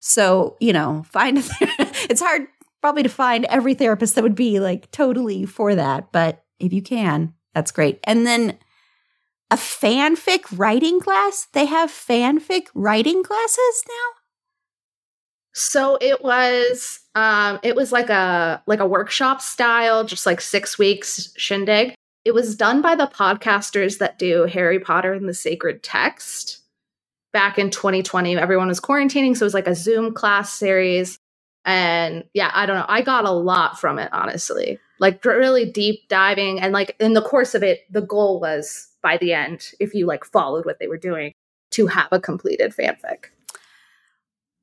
So, 0.00 0.56
you 0.60 0.74
know, 0.74 1.04
find, 1.10 1.38
it's 1.60 2.20
hard 2.20 2.46
probably 2.82 3.02
to 3.02 3.08
find 3.08 3.46
every 3.46 3.72
therapist 3.72 4.14
that 4.14 4.22
would 4.22 4.34
be 4.34 4.60
like 4.60 4.90
totally 4.90 5.46
for 5.46 5.74
that. 5.74 6.12
But 6.12 6.44
if 6.60 6.74
you 6.74 6.82
can, 6.82 7.32
that's 7.54 7.70
great. 7.70 7.98
And 8.04 8.26
then 8.26 8.58
a 9.50 9.56
fanfic 9.56 10.42
writing 10.56 11.00
class? 11.00 11.48
They 11.52 11.66
have 11.66 11.90
fanfic 11.90 12.66
writing 12.74 13.22
classes 13.22 13.84
now? 13.88 14.20
So 15.54 15.96
it 16.00 16.22
was 16.22 17.00
um 17.14 17.60
it 17.62 17.76
was 17.76 17.92
like 17.92 18.10
a 18.10 18.62
like 18.66 18.80
a 18.80 18.86
workshop 18.86 19.40
style, 19.40 20.04
just 20.04 20.26
like 20.26 20.40
6 20.40 20.78
weeks 20.78 21.32
shindig. 21.36 21.94
It 22.24 22.34
was 22.34 22.56
done 22.56 22.82
by 22.82 22.94
the 22.94 23.06
podcasters 23.06 23.98
that 23.98 24.18
do 24.18 24.44
Harry 24.44 24.80
Potter 24.80 25.12
and 25.12 25.28
the 25.28 25.34
Sacred 25.34 25.82
Text. 25.82 26.62
Back 27.32 27.58
in 27.58 27.70
2020, 27.70 28.36
everyone 28.36 28.68
was 28.68 28.80
quarantining, 28.80 29.36
so 29.36 29.42
it 29.42 29.46
was 29.46 29.54
like 29.54 29.66
a 29.66 29.74
Zoom 29.74 30.14
class 30.14 30.52
series. 30.52 31.18
And 31.64 32.24
yeah, 32.32 32.50
I 32.54 32.66
don't 32.66 32.76
know. 32.76 32.86
I 32.88 33.02
got 33.02 33.24
a 33.24 33.30
lot 33.30 33.78
from 33.80 33.98
it, 33.98 34.08
honestly. 34.12 34.78
Like 35.00 35.24
really 35.24 35.70
deep 35.70 36.08
diving. 36.08 36.60
And 36.60 36.72
like 36.72 36.96
in 37.00 37.14
the 37.14 37.22
course 37.22 37.54
of 37.54 37.62
it, 37.62 37.80
the 37.90 38.02
goal 38.02 38.40
was 38.40 38.88
by 39.04 39.18
the 39.18 39.34
end, 39.34 39.70
if 39.78 39.94
you 39.94 40.06
like 40.06 40.24
followed 40.24 40.64
what 40.64 40.80
they 40.80 40.88
were 40.88 40.96
doing, 40.96 41.34
to 41.72 41.86
have 41.86 42.08
a 42.10 42.18
completed 42.18 42.74
fanfic. 42.74 43.26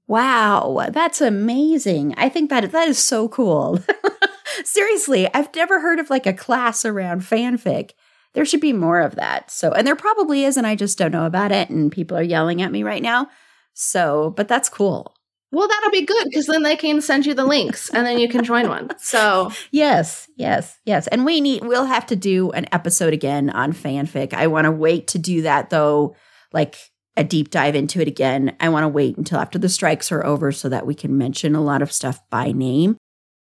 Wow, 0.08 0.88
that's 0.92 1.22
amazing. 1.22 2.16
I 2.18 2.28
think 2.28 2.50
that 2.50 2.70
that 2.72 2.88
is 2.90 2.98
so 2.98 3.30
cool. 3.30 3.80
Seriously, 4.66 5.34
I've 5.34 5.56
never 5.56 5.80
heard 5.80 6.00
of 6.00 6.10
like 6.10 6.26
a 6.26 6.34
class 6.34 6.84
around 6.84 7.22
fanfic. 7.22 7.92
There 8.34 8.44
should 8.44 8.62
be 8.62 8.74
more 8.74 9.00
of 9.00 9.16
that. 9.16 9.52
So, 9.52 9.72
and 9.72 9.86
there 9.86 9.96
probably 9.96 10.44
is, 10.44 10.58
and 10.58 10.66
I 10.66 10.76
just 10.76 10.98
don't 10.98 11.12
know 11.12 11.26
about 11.26 11.52
it. 11.52 11.70
And 11.70 11.92
people 11.92 12.18
are 12.18 12.24
yelling 12.24 12.62
at 12.62 12.72
me 12.72 12.84
right 12.84 13.02
now. 13.04 13.30
So, 13.74 14.34
but 14.36 14.48
that's 14.48 14.70
cool. 14.70 15.11
Well, 15.52 15.68
that'll 15.68 15.92
be 15.92 16.06
good 16.06 16.26
because 16.26 16.48
then 16.48 16.64
they 16.64 16.78
can 16.78 17.02
send 17.02 17.26
you 17.26 17.34
the 17.34 17.46
links 17.46 17.90
and 17.90 18.06
then 18.06 18.20
you 18.20 18.30
can 18.30 18.44
join 18.44 18.70
one. 18.70 18.90
So, 18.98 19.52
yes, 19.72 20.30
yes, 20.38 20.80
yes. 20.86 21.08
And 21.08 21.26
we 21.26 21.42
need, 21.42 21.64
we'll 21.64 21.86
have 21.86 22.06
to 22.08 22.16
do 22.16 22.52
an 22.52 22.68
episode 22.72 23.14
again 23.14 23.50
on 23.50 23.74
fanfic. 23.74 24.34
I 24.34 24.48
want 24.48 24.66
to 24.66 24.72
wait 24.72 25.08
to 25.10 25.20
do 25.20 25.42
that 25.42 25.70
though, 25.70 26.16
like 26.54 26.78
a 27.18 27.24
deep 27.26 27.50
dive 27.50 27.76
into 27.76 28.00
it 28.00 28.08
again. 28.08 28.56
I 28.62 28.70
want 28.70 28.86
to 28.86 28.90
wait 28.90 29.18
until 29.18 29.40
after 29.40 29.60
the 29.60 29.68
strikes 29.68 30.12
are 30.12 30.26
over 30.26 30.54
so 30.54 30.70
that 30.70 30.86
we 30.86 30.96
can 30.96 31.18
mention 31.18 31.54
a 31.54 31.62
lot 31.62 31.82
of 31.82 31.92
stuff 31.92 32.22
by 32.30 32.54
name. 32.54 32.96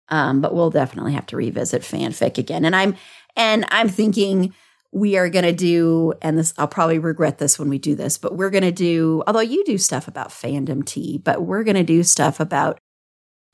Um, 0.07 0.41
but 0.41 0.55
we'll 0.55 0.71
definitely 0.71 1.13
have 1.13 1.27
to 1.27 1.37
revisit 1.37 1.81
fanfic 1.81 2.37
again. 2.37 2.65
And 2.65 2.75
I'm, 2.75 2.95
and 3.35 3.65
I'm 3.69 3.89
thinking, 3.89 4.53
we 4.91 5.17
are 5.17 5.29
going 5.29 5.45
to 5.45 5.53
do, 5.53 6.13
and 6.21 6.37
this, 6.37 6.53
I'll 6.57 6.67
probably 6.67 6.99
regret 6.99 7.37
this 7.37 7.59
when 7.59 7.69
we 7.69 7.77
do 7.77 7.95
this, 7.95 8.17
but 8.17 8.35
we're 8.35 8.49
going 8.49 8.63
to 8.63 8.71
do, 8.71 9.23
although 9.27 9.39
you 9.39 9.63
do 9.65 9.77
stuff 9.77 10.07
about 10.07 10.29
fandom 10.29 10.83
tea, 10.83 11.19
but 11.19 11.43
we're 11.43 11.63
going 11.63 11.75
to 11.75 11.83
do 11.83 12.01
stuff 12.03 12.39
about 12.39 12.79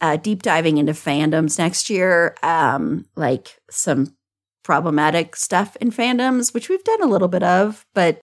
uh, 0.02 0.16
deep 0.18 0.44
diving 0.44 0.78
into 0.78 0.94
fandoms 0.94 1.58
next 1.58 1.90
year, 1.90 2.36
um, 2.42 3.06
like 3.16 3.58
some 3.70 4.16
problematic 4.64 5.36
stuff 5.36 5.76
in 5.78 5.92
fandoms, 5.92 6.54
which 6.54 6.70
we've 6.70 6.84
done 6.84 7.02
a 7.02 7.08
little 7.08 7.28
bit 7.28 7.44
of, 7.44 7.86
but 7.94 8.20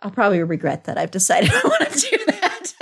I'll 0.00 0.10
probably 0.10 0.42
regret 0.42 0.84
that 0.84 0.98
I've 0.98 1.10
decided 1.10 1.50
I 1.54 1.60
want 1.64 1.90
to 1.90 2.10
do 2.10 2.24
that. 2.26 2.72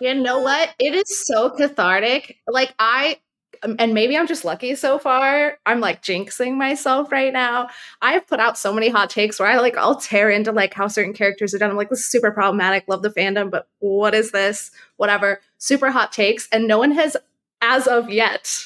you 0.00 0.14
know 0.14 0.40
what? 0.40 0.70
It 0.78 0.94
is 0.94 1.26
so 1.26 1.50
cathartic. 1.50 2.36
Like, 2.46 2.74
I, 2.78 3.18
Um, 3.62 3.76
and 3.78 3.92
maybe 3.92 4.16
I'm 4.16 4.26
just 4.26 4.44
lucky 4.44 4.74
so 4.74 4.98
far. 4.98 5.58
I'm 5.66 5.80
like 5.80 6.02
jinxing 6.02 6.56
myself 6.56 7.12
right 7.12 7.32
now. 7.32 7.68
I've 8.00 8.26
put 8.26 8.40
out 8.40 8.56
so 8.56 8.72
many 8.72 8.88
hot 8.88 9.10
takes 9.10 9.38
where 9.38 9.48
I 9.48 9.58
like 9.58 9.76
I'll 9.76 9.96
tear 10.00 10.30
into 10.30 10.52
like 10.52 10.72
how 10.72 10.88
certain 10.88 11.12
characters 11.12 11.54
are 11.54 11.58
done. 11.58 11.70
I'm 11.70 11.76
like, 11.76 11.90
this 11.90 12.00
is 12.00 12.06
super 12.06 12.30
problematic. 12.30 12.84
Love 12.88 13.02
the 13.02 13.10
fandom, 13.10 13.50
but 13.50 13.68
what 13.80 14.14
is 14.14 14.30
this? 14.30 14.70
Whatever. 14.96 15.40
Super 15.58 15.90
hot 15.90 16.12
takes, 16.12 16.48
and 16.52 16.66
no 16.66 16.78
one 16.78 16.92
has, 16.92 17.16
as 17.60 17.86
of 17.86 18.08
yet, 18.08 18.64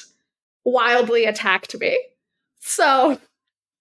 wildly 0.63 1.25
attacked 1.25 1.77
me. 1.77 1.99
So 2.59 3.19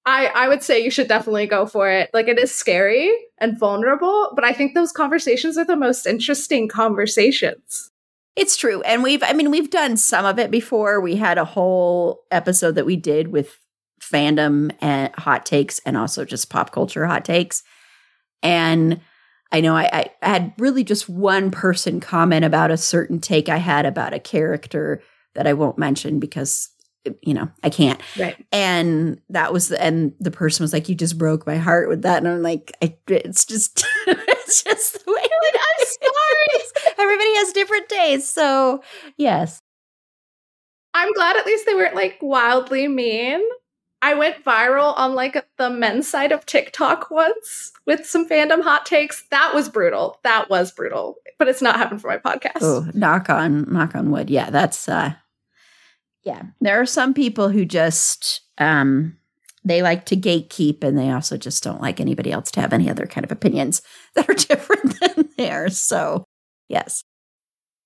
I 0.04 0.26
I 0.26 0.49
would 0.49 0.62
say 0.62 0.83
you 0.83 0.90
should 0.90 1.09
definitely 1.09 1.47
go 1.47 1.66
for 1.66 1.88
it. 1.90 2.11
Like 2.12 2.28
it 2.28 2.38
is 2.38 2.54
scary 2.54 3.11
and 3.38 3.59
vulnerable, 3.59 4.33
but 4.35 4.44
I 4.44 4.52
think 4.52 4.75
those 4.75 4.92
conversations 4.92 5.56
are 5.56 5.64
the 5.64 5.76
most 5.76 6.06
interesting 6.06 6.68
conversations. 6.68 7.90
It's 8.37 8.57
true. 8.57 8.83
And 8.83 9.03
we've, 9.03 9.23
I 9.23 9.33
mean, 9.33 9.50
we've 9.50 9.71
done 9.71 9.97
some 9.97 10.25
of 10.25 10.38
it 10.38 10.50
before. 10.50 11.00
We 11.00 11.17
had 11.17 11.38
a 11.38 11.45
whole 11.45 12.25
episode 12.31 12.73
that 12.73 12.87
we 12.87 12.97
did 12.97 13.29
with 13.29 13.57
fandom 14.00 14.73
and 14.81 15.14
hot 15.14 15.47
takes 15.47 15.79
and 15.81 15.97
also 15.97 16.25
just 16.25 16.50
pop 16.50 16.73
culture 16.73 17.07
hot 17.07 17.25
takes. 17.25 17.62
And 18.43 19.00
I 19.53 19.61
know 19.61 19.76
I, 19.76 20.11
I 20.21 20.29
had 20.29 20.53
really 20.59 20.83
just 20.83 21.09
one 21.09 21.50
person 21.50 22.00
comment 22.00 22.45
about 22.45 22.73
a 22.73 22.76
certain 22.76 23.21
take 23.21 23.49
I 23.49 23.59
had 23.59 23.87
about 23.87 24.12
a 24.12 24.19
character 24.19 25.00
that 25.35 25.47
I 25.47 25.53
won't 25.53 25.79
mention 25.79 26.19
because 26.19 26.71
you 27.23 27.35
know 27.35 27.49
I 27.62 27.71
can't. 27.71 28.00
Right. 28.19 28.37
And 28.50 29.21
that 29.29 29.53
was 29.53 29.69
the, 29.69 29.81
and 29.83 30.12
the 30.21 30.31
person 30.31 30.64
was 30.64 30.73
like, 30.73 30.88
"You 30.88 30.95
just 30.95 31.19
broke 31.19 31.47
my 31.47 31.57
heart 31.57 31.88
with 31.88 32.03
that," 32.03 32.19
and 32.19 32.29
I'm 32.29 32.43
like, 32.43 32.73
I, 32.83 32.97
"It's 33.09 33.45
just, 33.45 33.87
it's 34.45 34.63
just 34.63 35.05
the 35.05 35.13
way." 35.13 35.21
Like, 35.21 35.61
I'm 35.61 35.87
sorry. 35.87 36.95
Everybody 36.99 37.35
has 37.37 37.53
different 37.53 37.89
tastes, 37.89 38.33
so 38.33 38.83
yes. 39.17 39.61
I'm 40.95 41.13
glad 41.13 41.37
at 41.37 41.47
least 41.47 41.67
they 41.67 41.75
weren't 41.75 41.97
like 41.97 42.19
wildly 42.23 42.87
mean. 42.87 43.43
I 44.05 44.13
went 44.13 44.45
viral 44.45 44.93
on 44.99 45.15
like 45.15 45.47
the 45.57 45.71
men's 45.71 46.07
side 46.07 46.31
of 46.31 46.45
TikTok 46.45 47.11
once 47.11 47.73
with 47.87 48.05
some 48.05 48.29
fandom 48.29 48.63
hot 48.63 48.85
takes. 48.85 49.25
That 49.31 49.55
was 49.55 49.71
brutal. 49.71 50.21
That 50.25 50.51
was 50.51 50.71
brutal. 50.73 51.17
But 51.39 51.49
it's 51.49 51.63
not 51.63 51.77
happened 51.77 52.03
for 52.03 52.09
my 52.09 52.19
podcast. 52.19 52.61
Oh, 52.61 52.87
knock 52.93 53.31
on 53.31 53.73
knock 53.73 53.95
on 53.95 54.11
wood. 54.11 54.29
Yeah, 54.29 54.51
that's 54.51 54.91
uh 54.91 55.15
yeah. 56.23 56.43
There 56.61 56.81
are 56.81 56.87
some 56.87 57.15
people 57.15 57.49
who 57.49 57.65
just 57.65 58.43
um 58.59 59.17
they 59.64 59.83
like 59.83 60.04
to 60.06 60.16
gatekeep 60.16 60.85
and 60.85 60.99
they 60.99 61.11
also 61.11 61.37
just 61.37 61.62
don't 61.62 61.80
like 61.80 62.00
anybody 62.00 62.30
else 62.30 62.50
to 62.52 62.61
have 62.61 62.73
any 62.73 62.90
other 62.90 63.06
kind 63.06 63.25
of 63.25 63.33
opinions 63.33 63.83
that 64.14 64.28
are 64.28 64.35
different 64.35 65.00
than 65.00 65.28
theirs. 65.37 65.78
So, 65.78 66.25
yes. 66.68 67.02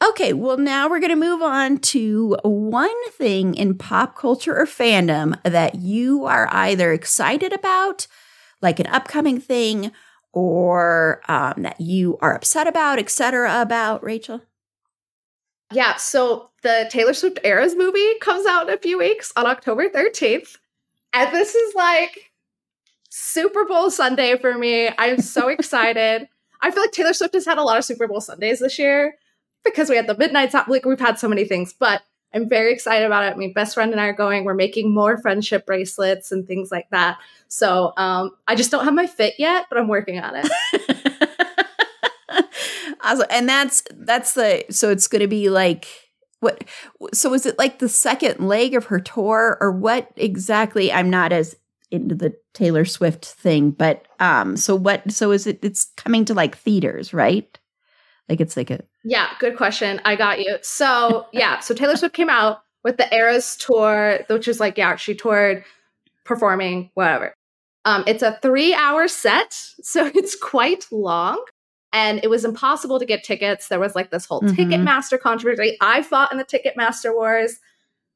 Okay, 0.00 0.32
well, 0.32 0.56
now 0.56 0.88
we're 0.88 1.00
going 1.00 1.10
to 1.10 1.16
move 1.16 1.42
on 1.42 1.78
to 1.78 2.36
one 2.44 3.10
thing 3.10 3.54
in 3.54 3.76
pop 3.76 4.16
culture 4.16 4.56
or 4.56 4.64
fandom 4.64 5.40
that 5.42 5.74
you 5.76 6.24
are 6.24 6.48
either 6.52 6.92
excited 6.92 7.52
about, 7.52 8.06
like 8.62 8.78
an 8.78 8.86
upcoming 8.86 9.40
thing, 9.40 9.90
or 10.32 11.20
um, 11.28 11.62
that 11.62 11.80
you 11.80 12.16
are 12.20 12.34
upset 12.34 12.68
about, 12.68 13.00
etc. 13.00 13.60
About 13.60 14.04
Rachael. 14.04 14.42
Yeah, 15.72 15.96
so 15.96 16.50
the 16.62 16.88
Taylor 16.90 17.12
Swift 17.12 17.40
Eras 17.42 17.74
movie 17.74 18.18
comes 18.20 18.46
out 18.46 18.68
in 18.68 18.74
a 18.74 18.78
few 18.78 18.98
weeks 18.98 19.32
on 19.36 19.46
October 19.46 19.88
13th. 19.88 20.58
And 21.12 21.34
this 21.34 21.56
is 21.56 21.74
like 21.74 22.30
Super 23.10 23.64
Bowl 23.64 23.90
Sunday 23.90 24.38
for 24.38 24.56
me. 24.56 24.90
I'm 24.96 25.20
so 25.20 25.48
excited. 25.48 26.28
I 26.60 26.70
feel 26.70 26.84
like 26.84 26.92
Taylor 26.92 27.14
Swift 27.14 27.34
has 27.34 27.46
had 27.46 27.58
a 27.58 27.62
lot 27.62 27.78
of 27.78 27.84
Super 27.84 28.06
Bowl 28.06 28.20
Sundays 28.20 28.60
this 28.60 28.78
year 28.78 29.16
because 29.64 29.88
we 29.88 29.96
had 29.96 30.06
the 30.06 30.16
midnight 30.16 30.50
stop. 30.50 30.68
Like 30.68 30.84
we've 30.84 31.00
had 31.00 31.18
so 31.18 31.28
many 31.28 31.44
things, 31.44 31.72
but 31.72 32.02
I'm 32.34 32.48
very 32.48 32.72
excited 32.72 33.06
about 33.06 33.24
it. 33.24 33.38
My 33.38 33.52
best 33.54 33.74
friend 33.74 33.92
and 33.92 34.00
I 34.00 34.06
are 34.06 34.12
going. 34.12 34.44
We're 34.44 34.54
making 34.54 34.92
more 34.92 35.16
friendship 35.18 35.66
bracelets 35.66 36.30
and 36.30 36.46
things 36.46 36.70
like 36.70 36.88
that. 36.90 37.18
So 37.48 37.92
um, 37.96 38.32
I 38.46 38.54
just 38.54 38.70
don't 38.70 38.84
have 38.84 38.94
my 38.94 39.06
fit 39.06 39.34
yet, 39.38 39.66
but 39.68 39.78
I'm 39.78 39.88
working 39.88 40.18
on 40.18 40.34
it. 40.36 40.48
awesome. 43.00 43.26
And 43.30 43.48
that's 43.48 43.82
that's 43.92 44.34
the 44.34 44.64
so 44.70 44.90
it's 44.90 45.06
going 45.06 45.20
to 45.20 45.28
be 45.28 45.48
like 45.48 45.86
what 46.40 46.64
so 47.12 47.34
is 47.34 47.46
it 47.46 47.58
like 47.58 47.78
the 47.78 47.88
second 47.88 48.46
leg 48.46 48.74
of 48.74 48.86
her 48.86 49.00
tour 49.00 49.56
or 49.60 49.72
what 49.72 50.10
exactly 50.16 50.92
i'm 50.92 51.10
not 51.10 51.32
as 51.32 51.56
into 51.90 52.14
the 52.14 52.34
taylor 52.54 52.84
swift 52.84 53.24
thing 53.24 53.70
but 53.70 54.06
um 54.20 54.56
so 54.56 54.74
what 54.74 55.10
so 55.10 55.30
is 55.32 55.46
it 55.46 55.58
it's 55.62 55.92
coming 55.96 56.24
to 56.24 56.34
like 56.34 56.56
theaters 56.56 57.12
right 57.12 57.58
like 58.28 58.40
it's 58.40 58.56
like 58.56 58.70
a 58.70 58.80
yeah, 59.04 59.28
good 59.38 59.56
question. 59.56 60.00
I 60.04 60.16
got 60.16 60.40
you. 60.40 60.58
So 60.62 61.26
yeah, 61.32 61.60
so 61.60 61.74
Taylor 61.74 61.96
Swift 61.96 62.14
came 62.14 62.28
out 62.30 62.62
with 62.84 62.96
the 62.96 63.12
Eras 63.14 63.56
tour, 63.56 64.20
which 64.28 64.48
is 64.48 64.60
like 64.60 64.76
yeah, 64.78 64.96
she 64.96 65.14
toured, 65.14 65.64
performing, 66.24 66.90
whatever. 66.94 67.34
Um, 67.84 68.04
it's 68.06 68.22
a 68.22 68.38
three-hour 68.42 69.08
set, 69.08 69.52
so 69.82 70.06
it's 70.14 70.34
quite 70.36 70.86
long, 70.90 71.42
and 71.92 72.20
it 72.22 72.28
was 72.28 72.44
impossible 72.44 72.98
to 72.98 73.06
get 73.06 73.24
tickets. 73.24 73.68
There 73.68 73.80
was 73.80 73.94
like 73.94 74.10
this 74.10 74.26
whole 74.26 74.42
Mhm. 74.42 74.54
Ticketmaster 74.56 75.18
controversy. 75.18 75.76
I 75.80 76.02
fought 76.02 76.32
in 76.32 76.38
the 76.38 76.44
Ticketmaster 76.44 77.14
wars. 77.14 77.58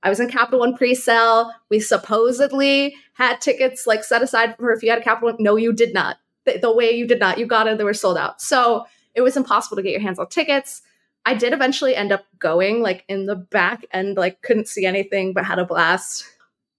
I 0.03 0.09
was 0.11 0.19
in 0.19 0.29
Capital 0.29 0.61
One 0.61 0.77
pre-sale. 0.77 1.53
We 1.71 1.79
supposedly 1.79 2.95
had 3.15 3.41
tickets 3.41 3.87
like 3.87 4.03
set 4.05 4.21
aside 4.23 4.57
for 4.57 4.73
if 4.73 4.83
you 4.83 4.91
had 4.91 4.99
a 4.99 5.03
Capital 5.03 5.31
One. 5.31 5.37
No, 5.39 5.57
you 5.57 5.73
did 5.73 5.95
not. 5.95 6.17
the, 6.45 6.59
the 6.59 6.73
way 6.75 6.91
you 6.91 7.07
did 7.07 7.21
not. 7.21 7.39
You 7.39 7.47
got 7.47 7.69
it, 7.69 7.79
they 7.79 7.85
were 7.85 7.95
sold 7.95 8.19
out. 8.19 8.43
So 8.43 8.85
it 9.15 9.21
was 9.21 9.37
impossible 9.37 9.77
to 9.77 9.83
get 9.83 9.93
your 9.93 10.01
hands 10.01 10.19
on 10.19 10.29
tickets. 10.29 10.83
I 11.25 11.35
did 11.35 11.53
eventually 11.53 11.95
end 11.95 12.13
up 12.13 12.25
going 12.39 12.83
like 12.83 13.05
in 13.09 13.27
the 13.27 13.37
back 13.37 13.87
and 13.93 14.17
like 14.17 14.43
couldn't 14.43 14.69
see 14.69 14.87
anything 14.87 15.33
but 15.33 15.45
had 15.45 15.59
a 15.59 15.65
blast. 15.65 16.25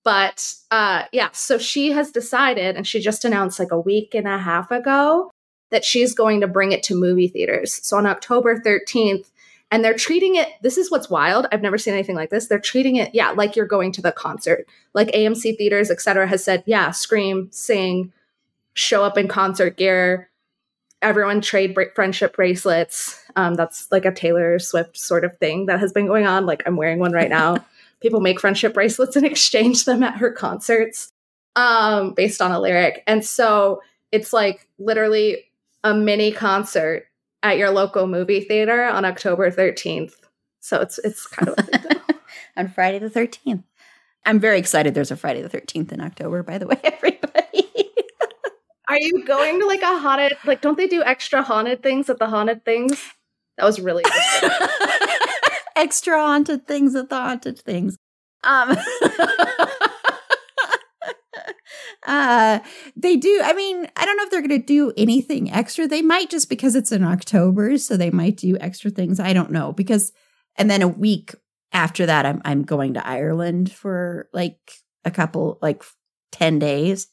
But 0.04 0.54
uh 0.70 1.04
yeah, 1.12 1.30
so 1.32 1.58
she 1.58 1.92
has 1.92 2.12
decided 2.12 2.76
and 2.76 2.86
she 2.86 3.00
just 3.00 3.24
announced 3.24 3.60
like 3.60 3.72
a 3.72 3.80
week 3.80 4.14
and 4.14 4.28
a 4.28 4.38
half 4.38 4.70
ago 4.72 5.32
that 5.72 5.86
she's 5.86 6.14
going 6.14 6.42
to 6.42 6.48
bring 6.48 6.72
it 6.72 6.84
to 6.84 6.96
movie 6.96 7.28
theaters. 7.28 7.80
So 7.84 7.98
on 7.98 8.06
October 8.06 8.60
13th, 8.60 9.26
and 9.74 9.84
they're 9.84 9.96
treating 9.96 10.36
it 10.36 10.50
this 10.62 10.78
is 10.78 10.92
what's 10.92 11.10
wild 11.10 11.48
i've 11.52 11.64
never 11.64 11.80
seen 11.80 11.96
anything 11.96 12.16
like 12.16 12.30
this 12.30 12.48
they're 12.48 12.60
treating 12.60 12.96
it 12.96 13.14
yeah 13.14 13.32
like 13.32 13.56
you're 13.56 13.66
going 13.66 13.92
to 13.92 14.04
the 14.04 14.12
concert 14.12 14.68
like 14.94 15.08
amc 15.10 15.58
theaters 15.58 15.90
etc 15.90 16.28
has 16.28 16.44
said 16.44 16.64
yeah 16.68 16.92
scream 16.92 17.50
sing 17.52 18.14
show 18.76 19.04
up 19.04 19.18
in 19.18 19.28
concert 19.28 19.76
gear 19.76 20.30
everyone 21.04 21.42
trade 21.42 21.74
bra- 21.74 21.86
friendship 21.96 22.36
bracelets 22.36 23.24
um, 23.36 23.56
that's 23.56 23.88
like 23.92 24.06
a 24.06 24.12
taylor 24.12 24.58
swift 24.60 24.98
sort 24.98 25.24
of 25.24 25.38
thing 25.38 25.66
that 25.68 25.80
has 25.80 25.92
been 25.92 26.08
going 26.08 26.26
on 26.26 26.46
like 26.46 26.64
i'm 26.66 26.78
wearing 26.78 27.00
one 27.00 27.12
right 27.12 27.30
now 27.30 27.58
people 28.02 28.20
make 28.20 28.40
friendship 28.40 28.74
bracelets 28.74 29.16
and 29.16 29.26
exchange 29.26 29.86
them 29.86 30.04
at 30.04 30.18
her 30.18 30.32
concerts 30.32 31.12
um, 31.56 32.14
based 32.14 32.42
on 32.42 32.52
a 32.52 32.60
lyric 32.60 33.04
and 33.06 33.24
so 33.24 33.82
it's 34.12 34.34
like 34.34 34.68
literally 34.80 35.46
a 35.84 35.94
mini 35.94 36.32
concert 36.32 37.08
at 37.44 37.58
your 37.58 37.70
local 37.70 38.08
movie 38.08 38.40
theater 38.40 38.86
on 38.86 39.06
October 39.06 39.52
13th. 39.52 40.14
So 40.62 40.80
it's 40.80 40.98
it's 41.00 41.28
kind 41.28 41.50
of 41.50 41.70
on 42.58 42.70
Friday 42.70 43.00
the 43.00 43.10
13th. 43.10 43.64
I'm 44.26 44.40
very 44.40 44.58
excited 44.58 44.94
there's 44.94 45.12
a 45.12 45.18
Friday 45.18 45.42
the 45.42 45.50
13th 45.50 45.92
in 45.92 46.00
October, 46.00 46.42
by 46.42 46.58
the 46.58 46.68
way, 46.68 46.80
everybody. 46.84 47.70
Are 48.90 49.00
you 49.00 49.26
going 49.26 49.60
to 49.60 49.66
like 49.66 49.82
a 49.82 49.98
haunted 49.98 50.38
like 50.46 50.62
don't 50.62 50.78
they 50.78 50.88
do 50.88 51.04
extra 51.04 51.42
haunted 51.42 51.82
things 51.82 52.10
at 52.10 52.20
the 52.20 52.28
haunted 52.28 52.66
things? 52.66 53.02
That 53.58 53.66
was 53.66 53.80
really 53.80 54.04
extra 55.76 56.20
haunted 56.20 56.68
things 56.68 56.96
at 56.96 57.10
the 57.10 57.16
haunted 57.16 57.60
things. 57.60 57.98
Um 58.44 58.76
uh 62.06 62.60
they 62.96 63.16
do 63.16 63.42
i 63.44 63.54
mean 63.54 63.88
i 63.96 64.06
don't 64.06 64.18
know 64.18 64.24
if 64.24 64.30
they're 64.30 64.42
going 64.42 64.50
to 64.50 64.66
do 64.66 64.92
anything 64.98 65.52
extra 65.52 65.88
they 65.88 66.02
might 66.02 66.30
just 66.30 66.50
because 66.50 66.76
it's 66.76 66.92
in 66.92 67.04
october 67.04 67.78
so 67.78 67.96
they 67.96 68.10
might 68.12 68.36
do 68.36 68.58
extra 68.60 68.92
things 68.92 69.20
i 69.20 69.32
don't 69.32 69.52
know 69.52 69.72
because 69.72 70.12
and 70.58 70.70
then 70.70 70.82
a 70.82 70.88
week 70.88 71.34
after 71.72 72.06
that 72.06 72.26
i'm 72.26 72.42
i'm 72.44 72.64
going 72.64 72.94
to 72.94 73.08
ireland 73.08 73.72
for 73.72 74.28
like 74.34 74.58
a 75.06 75.12
couple 75.12 75.58
like 75.62 75.84
10 76.34 76.60
days 76.60 77.08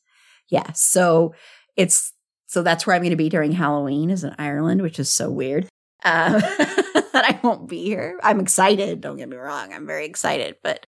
yeah 0.49 0.73
so 0.73 1.33
it's 1.81 2.13
so 2.47 2.63
that's 2.63 2.87
where 2.87 2.95
i'm 2.95 3.03
going 3.03 3.11
to 3.11 3.17
be 3.17 3.29
during 3.29 3.53
halloween 3.53 4.11
is 4.11 4.25
in 4.25 4.35
ireland 4.39 4.83
which 4.83 4.99
is 4.99 5.11
so 5.11 5.31
weird 5.31 5.67
uh, 6.05 6.41
that 6.41 7.25
i 7.27 7.39
won't 7.43 7.69
be 7.69 7.85
here 7.85 8.19
i'm 8.23 8.41
excited 8.41 9.01
don't 9.01 9.17
get 9.17 9.29
me 9.29 9.37
wrong 9.37 9.73
i'm 9.73 9.87
very 9.87 10.07
excited 10.07 10.57
but 10.63 10.87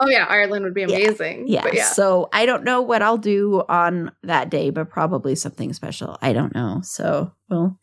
Oh 0.00 0.08
yeah, 0.08 0.26
Ireland 0.28 0.64
would 0.64 0.74
be 0.74 0.84
amazing. 0.84 1.48
Yeah. 1.48 1.66
yeah. 1.72 1.86
So 1.86 2.28
I 2.32 2.46
don't 2.46 2.62
know 2.62 2.82
what 2.82 3.02
I'll 3.02 3.18
do 3.18 3.64
on 3.68 4.12
that 4.22 4.48
day, 4.48 4.70
but 4.70 4.90
probably 4.90 5.34
something 5.34 5.72
special. 5.72 6.16
I 6.22 6.32
don't 6.32 6.54
know. 6.54 6.80
So 6.84 7.32
we'll 7.48 7.78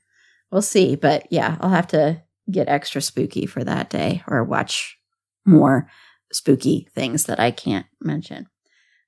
we'll 0.49 0.61
see. 0.61 0.95
But 0.95 1.27
yeah, 1.29 1.57
I'll 1.59 1.71
have 1.71 1.87
to 1.87 2.23
get 2.49 2.69
extra 2.69 3.01
spooky 3.01 3.45
for 3.45 3.63
that 3.63 3.89
day 3.89 4.23
or 4.27 4.43
watch 4.43 4.97
more 5.45 5.89
spooky 6.31 6.87
things 6.93 7.25
that 7.25 7.39
I 7.39 7.51
can't 7.51 7.85
mention. 7.99 8.47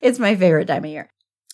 It's 0.01 0.19
my 0.19 0.35
favorite 0.35 0.67
time 0.67 0.83
of 0.83 0.91
year. 0.91 1.09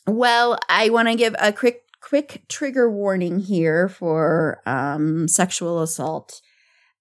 Well, 0.05 0.57
I 0.69 0.89
want 0.89 1.07
to 1.07 1.15
give 1.15 1.35
a 1.39 1.53
quick 1.53 1.83
quick 2.01 2.43
trigger 2.49 2.91
warning 2.91 3.39
here 3.39 3.87
for 3.87 4.61
um, 4.65 5.27
sexual 5.27 5.81
assault. 5.81 6.41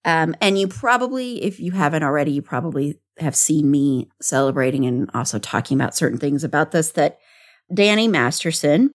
Um, 0.05 0.33
and 0.41 0.57
you 0.57 0.67
probably, 0.67 1.43
if 1.43 1.59
you 1.59 1.71
haven't 1.73 2.03
already, 2.03 2.31
you 2.31 2.41
probably 2.41 2.99
have 3.19 3.35
seen 3.35 3.69
me 3.69 4.09
celebrating 4.21 4.85
and 4.85 5.09
also 5.13 5.39
talking 5.39 5.77
about 5.77 5.95
certain 5.95 6.17
things 6.17 6.43
about 6.43 6.71
this 6.71 6.91
that 6.91 7.19
Danny 7.73 8.07
Masterson 8.07 8.91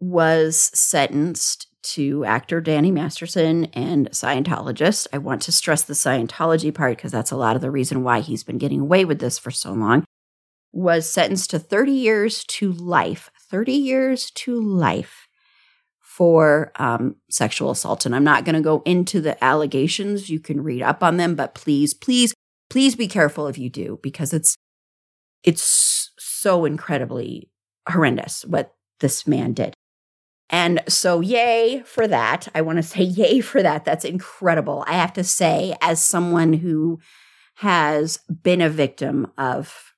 was 0.00 0.70
sentenced 0.74 1.66
to 1.82 2.24
actor 2.24 2.60
Danny 2.60 2.90
Masterson 2.90 3.66
and 3.66 4.10
Scientologist. 4.10 5.06
I 5.12 5.18
want 5.18 5.42
to 5.42 5.52
stress 5.52 5.82
the 5.82 5.94
Scientology 5.94 6.74
part 6.74 6.96
because 6.96 7.12
that's 7.12 7.30
a 7.30 7.36
lot 7.36 7.56
of 7.56 7.62
the 7.62 7.70
reason 7.70 8.02
why 8.02 8.20
he's 8.20 8.42
been 8.42 8.58
getting 8.58 8.80
away 8.80 9.04
with 9.04 9.18
this 9.18 9.38
for 9.38 9.50
so 9.50 9.72
long. 9.72 10.04
Was 10.72 11.08
sentenced 11.08 11.50
to 11.50 11.58
30 11.58 11.92
years 11.92 12.44
to 12.44 12.72
life, 12.72 13.30
30 13.50 13.72
years 13.72 14.30
to 14.32 14.60
life 14.60 15.26
for 16.00 16.70
um, 16.76 17.16
sexual 17.30 17.70
assault. 17.70 18.06
And 18.06 18.14
I'm 18.14 18.24
not 18.24 18.44
going 18.44 18.54
to 18.54 18.60
go 18.60 18.82
into 18.84 19.20
the 19.20 19.42
allegations. 19.42 20.30
You 20.30 20.38
can 20.38 20.62
read 20.62 20.82
up 20.82 21.02
on 21.02 21.16
them, 21.16 21.34
but 21.34 21.54
please, 21.54 21.94
please 21.94 22.34
please 22.68 22.94
be 22.94 23.08
careful 23.08 23.48
if 23.48 23.58
you 23.58 23.68
do 23.68 23.98
because 24.02 24.32
it's 24.32 24.56
it's 25.42 26.12
so 26.18 26.64
incredibly 26.64 27.50
horrendous 27.88 28.44
what 28.44 28.74
this 29.00 29.26
man 29.26 29.52
did. 29.52 29.74
And 30.48 30.82
so, 30.88 31.20
yay 31.20 31.82
for 31.86 32.08
that. 32.08 32.48
I 32.54 32.62
want 32.62 32.78
to 32.78 32.82
say, 32.82 33.02
yay 33.04 33.40
for 33.40 33.62
that. 33.62 33.84
That's 33.84 34.04
incredible. 34.04 34.84
I 34.86 34.94
have 34.94 35.12
to 35.14 35.24
say, 35.24 35.76
as 35.80 36.02
someone 36.02 36.52
who 36.52 36.98
has 37.56 38.18
been 38.42 38.60
a 38.60 38.68
victim 38.68 39.30
of, 39.38 39.92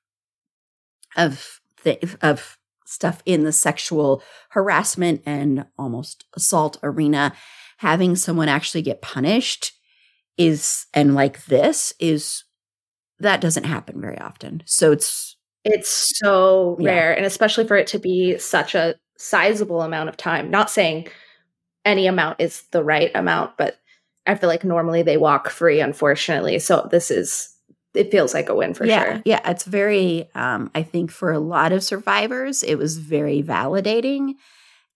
of, 1.15 1.59
th- 1.83 2.15
of 2.21 2.57
stuff 2.85 3.21
in 3.25 3.43
the 3.43 3.51
sexual 3.51 4.23
harassment 4.49 5.21
and 5.25 5.65
almost 5.77 6.25
assault 6.35 6.77
arena, 6.83 7.33
having 7.77 8.15
someone 8.15 8.49
actually 8.49 8.81
get 8.81 9.01
punished 9.01 9.73
is, 10.37 10.85
and 10.93 11.15
like 11.15 11.45
this 11.45 11.93
is 11.99 12.43
that 13.19 13.41
doesn't 13.41 13.65
happen 13.65 13.99
very 13.99 14.19
often. 14.19 14.61
So 14.65 14.91
it's 14.91 15.35
it's 15.63 16.11
so 16.19 16.77
yeah. 16.79 16.89
rare 16.89 17.15
and 17.15 17.25
especially 17.25 17.65
for 17.65 17.77
it 17.77 17.87
to 17.87 17.99
be 17.99 18.37
such 18.37 18.75
a 18.75 18.95
sizable 19.17 19.81
amount 19.81 20.09
of 20.09 20.17
time. 20.17 20.51
Not 20.51 20.69
saying 20.69 21.07
any 21.85 22.07
amount 22.07 22.39
is 22.39 22.63
the 22.71 22.83
right 22.83 23.11
amount, 23.15 23.57
but 23.57 23.77
I 24.25 24.35
feel 24.35 24.49
like 24.49 24.63
normally 24.63 25.03
they 25.03 25.17
walk 25.17 25.49
free 25.49 25.79
unfortunately. 25.79 26.59
So 26.59 26.87
this 26.91 27.09
is 27.11 27.52
it 27.93 28.11
feels 28.11 28.33
like 28.33 28.49
a 28.49 28.55
win 28.55 28.73
for 28.73 28.85
yeah, 28.85 29.03
sure. 29.03 29.21
Yeah, 29.25 29.49
it's 29.49 29.65
very 29.65 30.29
um 30.35 30.71
I 30.75 30.83
think 30.83 31.11
for 31.11 31.31
a 31.31 31.39
lot 31.39 31.71
of 31.71 31.83
survivors 31.83 32.63
it 32.63 32.77
was 32.77 32.97
very 32.97 33.41
validating 33.43 34.35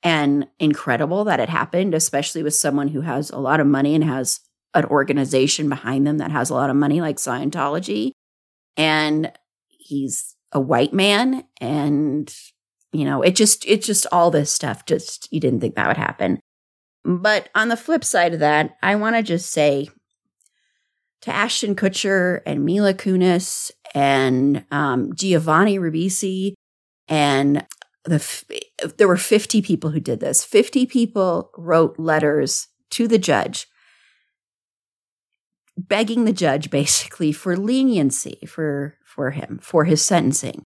and 0.04 0.48
incredible 0.60 1.24
that 1.26 1.40
it 1.40 1.50
happened, 1.50 1.94
especially 1.94 2.44
with 2.44 2.54
someone 2.54 2.90
who 2.90 3.02
has 3.02 3.30
a 3.30 3.38
lot 3.38 3.60
of 3.60 3.68
money 3.68 3.96
and 3.96 4.04
has 4.04 4.40
an 4.74 4.86
organization 4.86 5.70
behind 5.70 6.06
them 6.06 6.20
that 6.20 6.32
has 6.32 6.50
a 6.50 6.54
lot 6.54 6.70
of 6.70 6.76
money, 6.76 7.02
like 7.02 7.18
Scientology. 7.18 8.12
And 8.76 9.32
he's 9.68 10.36
a 10.52 10.60
white 10.60 10.94
man. 10.94 11.44
And, 11.60 12.34
you 12.92 13.06
know, 13.06 13.22
it 13.22 13.36
just, 13.36 13.66
it's 13.66 13.88
just 13.88 14.06
all 14.12 14.30
this 14.30 14.52
stuff. 14.52 14.86
Just, 14.86 15.28
you 15.32 15.40
didn't 15.40 15.62
think 15.62 15.76
that 15.76 15.88
would 15.88 15.98
happen. 15.98 16.40
But 17.04 17.50
on 17.56 17.70
the 17.70 17.78
flip 17.78 18.04
side 18.04 18.34
of 18.34 18.40
that, 18.40 18.78
I 18.84 18.96
want 18.96 19.16
to 19.16 19.24
just 19.24 19.50
say 19.50 19.90
to 21.22 21.34
Ashton 21.34 21.76
Kutcher 21.76 22.42
and 22.46 22.64
Mila 22.64 22.94
Kunis 22.94 23.72
and 23.94 24.66
um, 24.72 25.14
Giovanni 25.16 25.80
Ribisi 25.80 26.54
and 27.08 27.66
the 28.04 28.24
there 28.98 29.08
were 29.08 29.18
50 29.18 29.62
people 29.62 29.90
who 29.90 30.00
did 30.00 30.20
this. 30.20 30.44
50 30.44 30.86
people 30.86 31.52
wrote 31.58 32.00
letters 32.00 32.68
to 32.92 33.08
the 33.08 33.18
judge 33.18 33.68
begging 35.78 36.26
the 36.26 36.34
judge 36.34 36.70
basically 36.70 37.32
for 37.32 37.56
leniency 37.56 38.40
for 38.48 38.98
for 39.06 39.32
him 39.32 39.60
for 39.62 39.86
his 39.86 40.04
sentencing. 40.04 40.64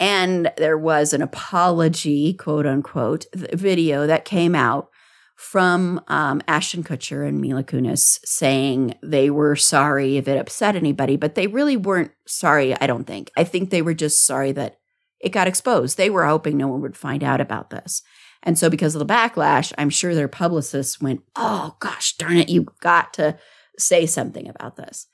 And 0.00 0.52
there 0.56 0.76
was 0.76 1.12
an 1.12 1.22
apology, 1.22 2.34
quote 2.34 2.66
unquote, 2.66 3.26
video 3.32 4.06
that 4.06 4.24
came 4.24 4.54
out 4.54 4.88
from 5.34 6.00
um, 6.08 6.40
Ashton 6.46 6.84
Kutcher 6.84 7.26
and 7.26 7.40
Mila 7.40 7.64
Kunis 7.64 8.20
saying 8.24 8.94
they 9.02 9.30
were 9.30 9.56
sorry 9.56 10.16
if 10.16 10.28
it 10.28 10.38
upset 10.38 10.76
anybody, 10.76 11.16
but 11.16 11.34
they 11.34 11.46
really 11.46 11.76
weren't 11.76 12.12
sorry, 12.26 12.78
I 12.80 12.86
don't 12.86 13.04
think. 13.04 13.30
I 13.36 13.44
think 13.44 13.70
they 13.70 13.82
were 13.82 13.94
just 13.94 14.24
sorry 14.24 14.52
that 14.52 14.78
it 15.20 15.30
got 15.30 15.48
exposed. 15.48 15.96
They 15.96 16.10
were 16.10 16.26
hoping 16.26 16.56
no 16.56 16.68
one 16.68 16.82
would 16.82 16.96
find 16.96 17.24
out 17.24 17.40
about 17.40 17.70
this. 17.70 18.02
And 18.42 18.58
so, 18.58 18.68
because 18.68 18.94
of 18.94 18.98
the 18.98 19.12
backlash, 19.12 19.72
I'm 19.78 19.90
sure 19.90 20.14
their 20.14 20.28
publicists 20.28 21.00
went, 21.00 21.22
Oh 21.34 21.76
gosh, 21.80 22.16
darn 22.16 22.36
it, 22.36 22.50
you 22.50 22.66
got 22.80 23.14
to 23.14 23.38
say 23.78 24.06
something 24.06 24.48
about 24.48 24.76
this. 24.76 25.06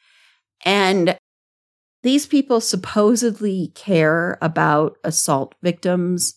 And 0.65 1.17
these 2.03 2.27
people 2.27 2.61
supposedly 2.61 3.73
care 3.75 4.39
about 4.43 4.99
assault 5.05 5.55
victims. 5.63 6.35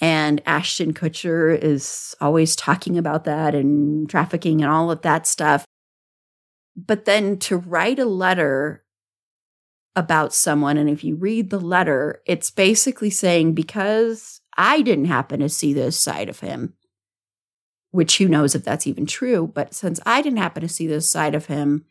And 0.00 0.40
Ashton 0.46 0.94
Kutcher 0.94 1.58
is 1.60 2.14
always 2.20 2.54
talking 2.54 2.96
about 2.96 3.24
that 3.24 3.54
and 3.54 4.08
trafficking 4.08 4.62
and 4.62 4.70
all 4.70 4.90
of 4.90 5.02
that 5.02 5.26
stuff. 5.26 5.64
But 6.76 7.04
then 7.04 7.38
to 7.40 7.56
write 7.56 7.98
a 7.98 8.04
letter 8.04 8.84
about 9.96 10.32
someone, 10.32 10.76
and 10.76 10.88
if 10.88 11.02
you 11.02 11.16
read 11.16 11.50
the 11.50 11.58
letter, 11.58 12.22
it's 12.24 12.52
basically 12.52 13.10
saying, 13.10 13.54
because 13.54 14.40
I 14.56 14.82
didn't 14.82 15.06
happen 15.06 15.40
to 15.40 15.48
see 15.48 15.72
this 15.72 15.98
side 15.98 16.28
of 16.28 16.38
him, 16.38 16.74
which 17.90 18.18
who 18.18 18.28
knows 18.28 18.54
if 18.54 18.62
that's 18.62 18.86
even 18.86 19.06
true. 19.06 19.50
But 19.52 19.74
since 19.74 19.98
I 20.06 20.22
didn't 20.22 20.38
happen 20.38 20.60
to 20.60 20.68
see 20.68 20.86
this 20.86 21.10
side 21.10 21.34
of 21.34 21.46
him, 21.46 21.84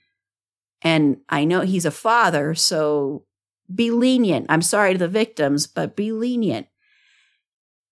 and 0.81 1.17
I 1.27 1.43
know 1.43 1.61
he's 1.61 1.85
a 1.85 1.91
father, 1.91 2.55
so 2.55 3.25
be 3.73 3.91
lenient. 3.91 4.45
I'm 4.47 4.61
sorry 4.61 4.93
to 4.93 4.99
the 4.99 5.09
victims, 5.09 5.67
but 5.67 5.97
be 5.97 6.13
lenient. 6.13 6.67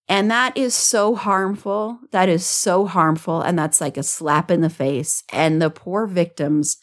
And 0.08 0.30
that 0.30 0.56
is 0.56 0.76
so 0.76 1.16
harmful. 1.16 2.00
That 2.12 2.30
is 2.30 2.46
so 2.46 2.86
harmful. 2.86 3.42
And 3.42 3.58
that's 3.58 3.82
like 3.82 3.98
a 3.98 4.04
slap 4.04 4.52
in 4.52 4.62
the 4.62 4.70
face. 4.70 5.24
And 5.32 5.62
the 5.62 5.70
poor 5.70 6.06
victims 6.06 6.78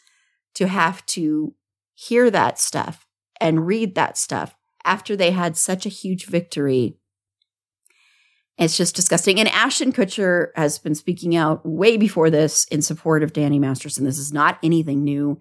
to 0.55 0.67
have 0.67 1.05
to 1.07 1.53
hear 1.93 2.29
that 2.29 2.59
stuff 2.59 3.07
and 3.39 3.65
read 3.65 3.95
that 3.95 4.17
stuff 4.17 4.55
after 4.83 5.15
they 5.15 5.31
had 5.31 5.55
such 5.55 5.85
a 5.85 5.89
huge 5.89 6.25
victory. 6.25 6.97
It's 8.57 8.77
just 8.77 8.95
disgusting. 8.95 9.39
And 9.39 9.49
Ashton 9.49 9.93
Kutcher 9.93 10.47
has 10.55 10.77
been 10.77 10.93
speaking 10.93 11.35
out 11.35 11.65
way 11.65 11.97
before 11.97 12.29
this 12.29 12.65
in 12.65 12.81
support 12.81 13.23
of 13.23 13.33
Danny 13.33 13.57
Masterson. 13.57 14.05
This 14.05 14.19
is 14.19 14.31
not 14.31 14.59
anything 14.61 15.03
new, 15.03 15.39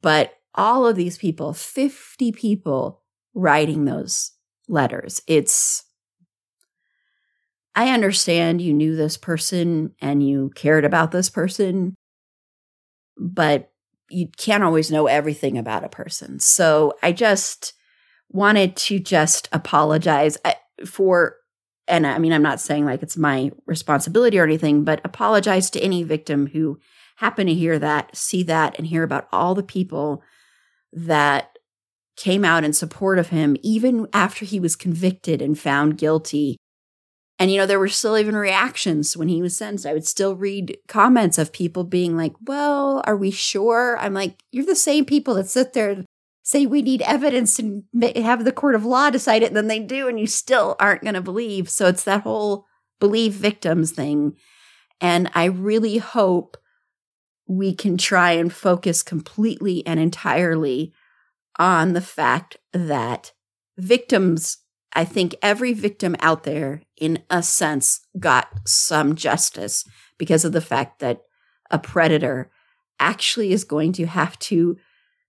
but 0.00 0.34
all 0.54 0.86
of 0.86 0.96
these 0.96 1.18
people, 1.18 1.52
50 1.52 2.32
people 2.32 3.02
writing 3.34 3.84
those 3.84 4.32
letters. 4.68 5.20
It's, 5.26 5.84
I 7.74 7.90
understand 7.90 8.60
you 8.60 8.74
knew 8.74 8.96
this 8.96 9.16
person 9.16 9.94
and 10.00 10.26
you 10.26 10.50
cared 10.54 10.84
about 10.84 11.10
this 11.10 11.30
person, 11.30 11.94
but 13.16 13.70
you 14.10 14.28
can't 14.36 14.62
always 14.62 14.90
know 14.90 15.06
everything 15.06 15.56
about 15.56 15.84
a 15.84 15.88
person. 15.88 16.38
So 16.38 16.94
I 17.02 17.12
just 17.12 17.72
wanted 18.28 18.76
to 18.76 18.98
just 18.98 19.48
apologize 19.52 20.36
uh, 20.44 20.52
for, 20.84 21.36
and 21.88 22.06
I 22.06 22.18
mean, 22.18 22.32
I'm 22.32 22.42
not 22.42 22.60
saying 22.60 22.84
like 22.84 23.02
it's 23.02 23.16
my 23.16 23.52
responsibility 23.66 24.38
or 24.38 24.44
anything, 24.44 24.84
but 24.84 25.00
apologize 25.04 25.70
to 25.70 25.80
any 25.80 26.02
victim 26.02 26.48
who 26.48 26.78
happened 27.16 27.48
to 27.48 27.54
hear 27.54 27.78
that, 27.78 28.14
see 28.16 28.42
that, 28.44 28.76
and 28.76 28.86
hear 28.86 29.02
about 29.02 29.28
all 29.32 29.54
the 29.54 29.62
people 29.62 30.22
that 30.92 31.56
came 32.16 32.44
out 32.44 32.64
in 32.64 32.72
support 32.72 33.18
of 33.18 33.28
him, 33.28 33.56
even 33.62 34.06
after 34.12 34.44
he 34.44 34.60
was 34.60 34.76
convicted 34.76 35.40
and 35.40 35.58
found 35.58 35.96
guilty. 35.96 36.56
And, 37.42 37.50
you 37.50 37.58
know, 37.58 37.66
there 37.66 37.80
were 37.80 37.88
still 37.88 38.16
even 38.16 38.36
reactions 38.36 39.16
when 39.16 39.26
he 39.26 39.42
was 39.42 39.56
sentenced. 39.56 39.84
I 39.84 39.94
would 39.94 40.06
still 40.06 40.36
read 40.36 40.78
comments 40.86 41.38
of 41.38 41.52
people 41.52 41.82
being 41.82 42.16
like, 42.16 42.34
well, 42.46 43.02
are 43.04 43.16
we 43.16 43.32
sure? 43.32 43.98
I'm 43.98 44.14
like, 44.14 44.44
you're 44.52 44.64
the 44.64 44.76
same 44.76 45.04
people 45.04 45.34
that 45.34 45.48
sit 45.48 45.72
there 45.72 45.90
and 45.90 46.06
say 46.44 46.66
we 46.66 46.82
need 46.82 47.02
evidence 47.02 47.58
and 47.58 47.82
have 48.14 48.44
the 48.44 48.52
court 48.52 48.76
of 48.76 48.84
law 48.84 49.10
decide 49.10 49.42
it. 49.42 49.46
And 49.46 49.56
then 49.56 49.66
they 49.66 49.80
do, 49.80 50.06
and 50.06 50.20
you 50.20 50.28
still 50.28 50.76
aren't 50.78 51.02
going 51.02 51.14
to 51.14 51.20
believe. 51.20 51.68
So 51.68 51.88
it's 51.88 52.04
that 52.04 52.22
whole 52.22 52.64
believe 53.00 53.32
victims 53.32 53.90
thing. 53.90 54.36
And 55.00 55.28
I 55.34 55.46
really 55.46 55.98
hope 55.98 56.56
we 57.48 57.74
can 57.74 57.98
try 57.98 58.30
and 58.30 58.52
focus 58.52 59.02
completely 59.02 59.84
and 59.84 59.98
entirely 59.98 60.92
on 61.58 61.94
the 61.94 62.00
fact 62.00 62.58
that 62.72 63.32
victims, 63.76 64.58
I 64.94 65.04
think 65.04 65.34
every 65.42 65.72
victim 65.72 66.16
out 66.20 66.44
there, 66.44 66.82
in 66.96 67.22
a 67.30 67.42
sense, 67.42 68.00
got 68.18 68.48
some 68.66 69.14
justice 69.16 69.84
because 70.18 70.44
of 70.44 70.52
the 70.52 70.60
fact 70.60 71.00
that 71.00 71.22
a 71.70 71.78
predator 71.78 72.50
actually 73.00 73.52
is 73.52 73.64
going 73.64 73.92
to 73.94 74.06
have 74.06 74.38
to 74.38 74.76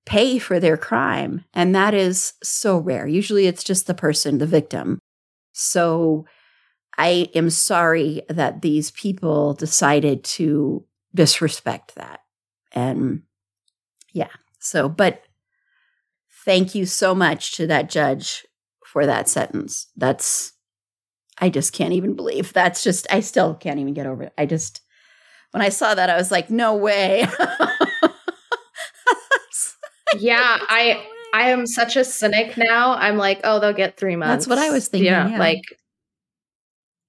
pay 0.06 0.38
for 0.38 0.60
their 0.60 0.78
crime. 0.78 1.46
And 1.54 1.74
that 1.74 1.94
is 1.94 2.34
so 2.44 2.78
rare. 2.78 3.08
Usually 3.08 3.48
it's 3.48 3.64
just 3.64 3.88
the 3.88 3.94
person, 3.94 4.38
the 4.38 4.46
victim. 4.46 5.00
So 5.54 6.26
I 6.98 7.30
am 7.34 7.50
sorry 7.50 8.22
that 8.30 8.62
these 8.62 8.92
people 8.92 9.54
decided 9.54 10.24
to 10.26 10.86
disrespect 11.16 11.96
that. 11.96 12.20
And 12.74 13.24
yeah, 14.12 14.30
so, 14.60 14.90
but 14.90 15.24
thank 16.44 16.76
you 16.76 16.86
so 16.86 17.16
much 17.16 17.56
to 17.56 17.68
that 17.68 17.90
judge 17.90 18.46
for 18.94 19.06
that 19.06 19.28
sentence. 19.28 19.88
That's, 19.98 20.54
I 21.40 21.50
just 21.50 21.74
can't 21.74 21.94
even 21.94 22.16
believe. 22.16 22.54
That's 22.54 22.84
just, 22.84 23.08
I 23.12 23.20
still 23.22 23.56
can't 23.56 23.80
even 23.80 23.96
get 23.96 24.06
over 24.06 24.24
it. 24.24 24.34
I 24.38 24.46
just, 24.46 24.82
when 25.52 25.62
I 25.62 25.70
saw 25.70 25.96
that, 25.96 26.10
I 26.12 26.16
was 26.16 26.32
like, 26.32 26.52
no 26.52 26.76
way. 26.76 27.22
yeah, 30.20 30.58
I, 30.70 31.04
I 31.34 31.50
am 31.50 31.66
such 31.66 31.96
a 31.96 32.06
cynic 32.06 32.56
now. 32.56 32.94
I'm 32.94 33.18
like, 33.18 33.42
oh, 33.44 33.60
they'll 33.60 33.74
get 33.74 33.98
three 33.98 34.16
months. 34.16 34.46
That's 34.46 34.48
what 34.48 34.60
I 34.60 34.70
was 34.70 34.88
thinking. 34.88 35.08
Yeah, 35.08 35.28
yeah. 35.28 35.40
like 35.40 35.64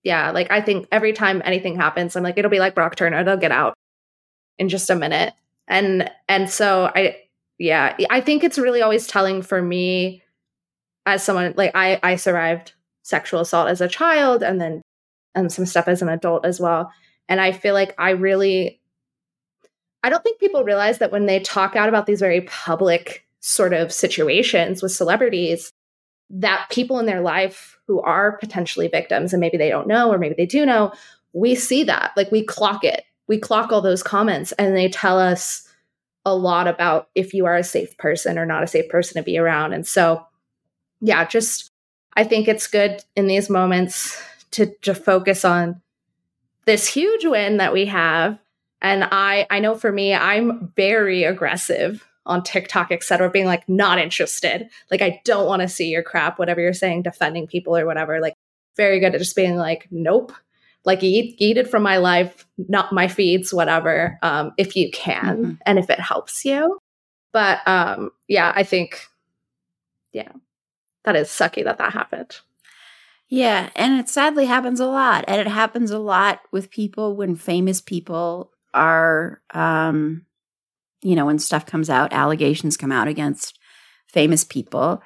yeah, 0.02 0.30
like 0.30 0.50
I 0.50 0.60
think 0.60 0.86
every 0.90 1.12
time 1.12 1.42
anything 1.44 1.76
happens, 1.76 2.16
I'm 2.16 2.22
like, 2.22 2.38
it'll 2.38 2.50
be 2.50 2.58
like 2.58 2.74
Brock 2.74 2.96
Turner, 2.96 3.24
they'll 3.24 3.36
get 3.36 3.52
out 3.52 3.74
in 4.58 4.68
just 4.68 4.90
a 4.90 4.94
minute. 4.94 5.34
And 5.68 6.10
and 6.28 6.48
so 6.48 6.90
I 6.94 7.16
yeah, 7.58 7.96
I 8.10 8.20
think 8.20 8.44
it's 8.44 8.58
really 8.58 8.82
always 8.82 9.06
telling 9.06 9.42
for 9.42 9.62
me 9.62 10.22
as 11.06 11.22
someone 11.22 11.54
like 11.56 11.72
I 11.74 11.98
I 12.02 12.16
survived 12.16 12.72
sexual 13.02 13.40
assault 13.40 13.68
as 13.68 13.80
a 13.80 13.88
child 13.88 14.42
and 14.42 14.60
then 14.60 14.82
and 15.34 15.52
some 15.52 15.66
stuff 15.66 15.88
as 15.88 16.02
an 16.02 16.08
adult 16.08 16.44
as 16.44 16.60
well. 16.60 16.90
And 17.28 17.40
I 17.40 17.52
feel 17.52 17.74
like 17.74 17.94
I 17.98 18.10
really 18.10 18.80
I 20.02 20.10
don't 20.10 20.22
think 20.22 20.38
people 20.38 20.64
realize 20.64 20.98
that 20.98 21.12
when 21.12 21.26
they 21.26 21.40
talk 21.40 21.76
out 21.76 21.88
about 21.88 22.06
these 22.06 22.20
very 22.20 22.42
public 22.42 23.26
sort 23.40 23.72
of 23.72 23.92
situations 23.92 24.82
with 24.82 24.92
celebrities 24.92 25.70
that 26.30 26.66
people 26.70 26.98
in 26.98 27.06
their 27.06 27.20
life 27.20 27.78
who 27.86 28.00
are 28.00 28.38
potentially 28.38 28.88
victims 28.88 29.32
and 29.32 29.40
maybe 29.40 29.56
they 29.56 29.68
don't 29.68 29.86
know 29.86 30.10
or 30.10 30.18
maybe 30.18 30.34
they 30.36 30.46
do 30.46 30.64
know, 30.64 30.92
we 31.32 31.54
see 31.54 31.84
that. 31.84 32.12
Like 32.16 32.30
we 32.32 32.42
clock 32.42 32.84
it 32.84 33.04
we 33.26 33.38
clock 33.38 33.72
all 33.72 33.80
those 33.80 34.02
comments 34.02 34.52
and 34.52 34.76
they 34.76 34.88
tell 34.88 35.18
us 35.18 35.68
a 36.24 36.34
lot 36.34 36.66
about 36.66 37.08
if 37.14 37.34
you 37.34 37.46
are 37.46 37.56
a 37.56 37.64
safe 37.64 37.96
person 37.98 38.38
or 38.38 38.46
not 38.46 38.62
a 38.62 38.66
safe 38.66 38.88
person 38.88 39.16
to 39.16 39.22
be 39.22 39.38
around. 39.38 39.72
And 39.72 39.86
so, 39.86 40.26
yeah, 41.04 41.24
just 41.26 41.70
I 42.16 42.24
think 42.24 42.48
it's 42.48 42.66
good 42.66 43.02
in 43.14 43.26
these 43.26 43.50
moments 43.50 44.20
to 44.52 44.66
to 44.82 44.94
focus 44.94 45.44
on 45.44 45.82
this 46.64 46.88
huge 46.88 47.26
win 47.26 47.58
that 47.58 47.72
we 47.72 47.86
have. 47.86 48.38
And 48.80 49.04
I 49.04 49.46
I 49.50 49.60
know 49.60 49.74
for 49.74 49.92
me, 49.92 50.14
I'm 50.14 50.72
very 50.76 51.24
aggressive 51.24 52.06
on 52.26 52.42
TikTok, 52.42 52.90
etc., 52.90 53.30
being 53.30 53.44
like 53.44 53.68
not 53.68 53.98
interested. 53.98 54.68
Like 54.90 55.02
I 55.02 55.20
don't 55.24 55.46
want 55.46 55.60
to 55.60 55.68
see 55.68 55.90
your 55.90 56.02
crap, 56.02 56.38
whatever 56.38 56.62
you're 56.62 56.72
saying, 56.72 57.02
defending 57.02 57.46
people 57.46 57.76
or 57.76 57.84
whatever. 57.84 58.20
Like 58.20 58.34
very 58.76 58.98
good 58.98 59.14
at 59.14 59.20
just 59.20 59.36
being 59.36 59.56
like, 59.56 59.86
nope, 59.90 60.32
like 60.86 61.02
eat 61.02 61.36
eat 61.38 61.58
it 61.58 61.68
from 61.68 61.82
my 61.82 61.98
life 61.98 62.46
not 62.56 62.92
my 62.92 63.08
feeds 63.08 63.52
whatever 63.52 64.18
um 64.22 64.52
if 64.56 64.76
you 64.76 64.90
can 64.90 65.36
mm-hmm. 65.36 65.52
and 65.66 65.78
if 65.78 65.90
it 65.90 66.00
helps 66.00 66.44
you 66.44 66.78
but 67.32 67.66
um 67.66 68.10
yeah 68.28 68.52
i 68.54 68.62
think 68.62 69.06
yeah 70.12 70.32
that 71.04 71.16
is 71.16 71.28
sucky 71.28 71.64
that 71.64 71.78
that 71.78 71.92
happened 71.92 72.38
yeah 73.28 73.70
and 73.74 73.98
it 73.98 74.08
sadly 74.08 74.46
happens 74.46 74.80
a 74.80 74.86
lot 74.86 75.24
and 75.28 75.40
it 75.40 75.46
happens 75.46 75.90
a 75.90 75.98
lot 75.98 76.40
with 76.52 76.70
people 76.70 77.16
when 77.16 77.34
famous 77.34 77.80
people 77.80 78.50
are 78.72 79.40
um 79.52 80.24
you 81.02 81.14
know 81.14 81.26
when 81.26 81.38
stuff 81.38 81.66
comes 81.66 81.88
out 81.88 82.12
allegations 82.12 82.76
come 82.76 82.92
out 82.92 83.08
against 83.08 83.58
famous 84.08 84.44
people 84.44 85.02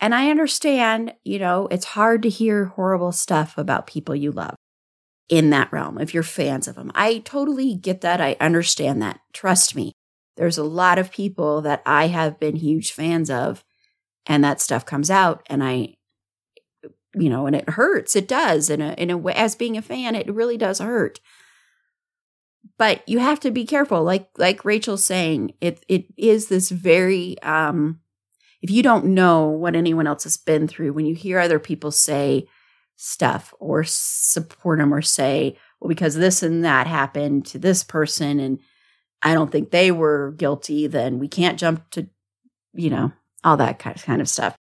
and 0.00 0.14
i 0.14 0.30
understand 0.30 1.12
you 1.24 1.38
know 1.38 1.68
it's 1.70 1.86
hard 1.86 2.22
to 2.22 2.28
hear 2.28 2.66
horrible 2.66 3.12
stuff 3.12 3.56
about 3.56 3.86
people 3.86 4.14
you 4.14 4.32
love 4.32 4.56
in 5.32 5.48
that 5.48 5.72
realm 5.72 5.98
if 5.98 6.12
you're 6.12 6.22
fans 6.22 6.68
of 6.68 6.74
them. 6.74 6.92
I 6.94 7.18
totally 7.20 7.74
get 7.74 8.02
that. 8.02 8.20
I 8.20 8.36
understand 8.38 9.00
that. 9.00 9.20
Trust 9.32 9.74
me. 9.74 9.92
There's 10.36 10.58
a 10.58 10.62
lot 10.62 10.98
of 10.98 11.10
people 11.10 11.62
that 11.62 11.82
I 11.86 12.08
have 12.08 12.38
been 12.38 12.56
huge 12.56 12.92
fans 12.92 13.30
of 13.30 13.64
and 14.26 14.42
that 14.44 14.60
stuff 14.60 14.86
comes 14.86 15.10
out 15.10 15.42
and 15.48 15.62
I 15.62 15.96
you 17.14 17.28
know, 17.28 17.46
and 17.46 17.54
it 17.54 17.68
hurts. 17.68 18.16
It 18.16 18.26
does. 18.26 18.70
In 18.70 18.80
a 18.80 18.92
in 18.94 19.10
a 19.10 19.18
way 19.18 19.34
as 19.34 19.54
being 19.54 19.76
a 19.76 19.82
fan, 19.82 20.14
it 20.14 20.32
really 20.32 20.56
does 20.56 20.78
hurt. 20.78 21.20
But 22.78 23.06
you 23.06 23.18
have 23.18 23.40
to 23.40 23.50
be 23.50 23.66
careful. 23.66 24.02
Like 24.02 24.30
like 24.38 24.64
Rachael's 24.64 25.04
saying, 25.04 25.52
it 25.60 25.84
it 25.88 26.06
is 26.16 26.48
this 26.48 26.70
very 26.70 27.40
um 27.42 28.00
if 28.62 28.70
you 28.70 28.82
don't 28.82 29.06
know 29.06 29.48
what 29.48 29.76
anyone 29.76 30.06
else 30.06 30.24
has 30.24 30.36
been 30.36 30.68
through, 30.68 30.92
when 30.92 31.04
you 31.04 31.14
hear 31.14 31.38
other 31.38 31.58
people 31.58 31.90
say, 31.90 32.46
stuff 32.96 33.52
or 33.58 33.82
support 33.84 34.78
them 34.78 34.94
or 34.94 35.02
say, 35.02 35.56
well, 35.80 35.88
because 35.88 36.14
this 36.14 36.42
and 36.42 36.64
that 36.64 36.86
happened 36.86 37.44
to 37.46 37.58
this 37.58 37.82
person 37.82 38.38
and 38.38 38.60
I 39.22 39.34
don't 39.34 39.50
think 39.50 39.70
they 39.70 39.90
were 39.90 40.34
guilty, 40.36 40.86
then 40.86 41.18
we 41.18 41.26
can't 41.26 41.58
jump 41.58 41.90
to, 41.90 42.08
you 42.74 42.90
know, 42.90 43.12
all 43.44 43.56
that 43.56 43.78
kind 43.78 44.20
of 44.20 44.28
stuff. 44.28 44.56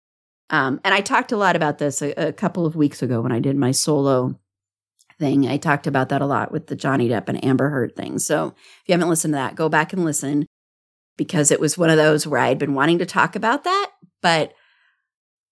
Um, 0.50 0.82
and 0.84 0.94
I 0.94 1.02
talked 1.02 1.32
a 1.32 1.38
lot 1.38 1.56
about 1.56 1.78
this 1.78 2.02
a, 2.02 2.12
a 2.12 2.34
couple 2.34 2.65
of 2.65 2.76
weeks 2.76 3.02
ago 3.02 3.22
when 3.22 3.32
I 3.32 3.39
did 3.39 3.56
my 3.56 3.72
solo 3.72 4.38
thing. 5.17 5.48
I 5.48 5.58
talked 5.58 5.88
about 5.88 6.10
that 6.10 6.22
a 6.22 6.26
lot 6.26 6.52
with 6.52 6.67
the 6.67 6.76
Johnny 6.76 7.08
Depp 7.08 7.30
and 7.30 7.44
Amber 7.44 7.70
Heard 7.70 7.96
thing. 7.96 8.20
So 8.20 8.48
if 8.48 8.84
you 8.88 8.94
haven't 8.94 9.10
listened 9.10 9.34
to 9.34 9.38
that, 9.38 9.56
go 9.56 9.70
back 9.70 9.94
and 9.94 10.04
listen 10.04 10.46
because 11.17 11.52
it 11.52 11.60
was 11.60 11.78
one 11.78 11.89
of 11.89 11.98
those 11.98 12.28
where 12.28 12.41
I 12.41 12.50
had 12.50 12.58
been 12.58 12.74
wanting 12.74 13.00
to 13.00 13.06
talk 13.06 13.36
about 13.36 13.63
that, 13.63 13.91
but 14.22 14.54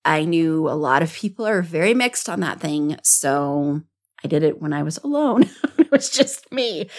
I 0.04 0.26
knew 0.26 0.68
a 0.68 0.72
lot 0.72 1.04
of 1.04 1.14
people 1.14 1.46
are 1.46 1.62
very 1.62 1.94
mixed 1.94 2.30
on 2.30 2.40
that 2.40 2.60
thing. 2.60 2.98
So 3.04 3.82
I 4.24 4.28
did 4.28 4.44
it 4.44 4.62
when 4.62 4.74
I 4.74 4.84
was 4.84 4.98
alone. 4.98 5.44
it 5.78 5.92
was 5.92 6.10
just 6.10 6.52
me. 6.52 6.90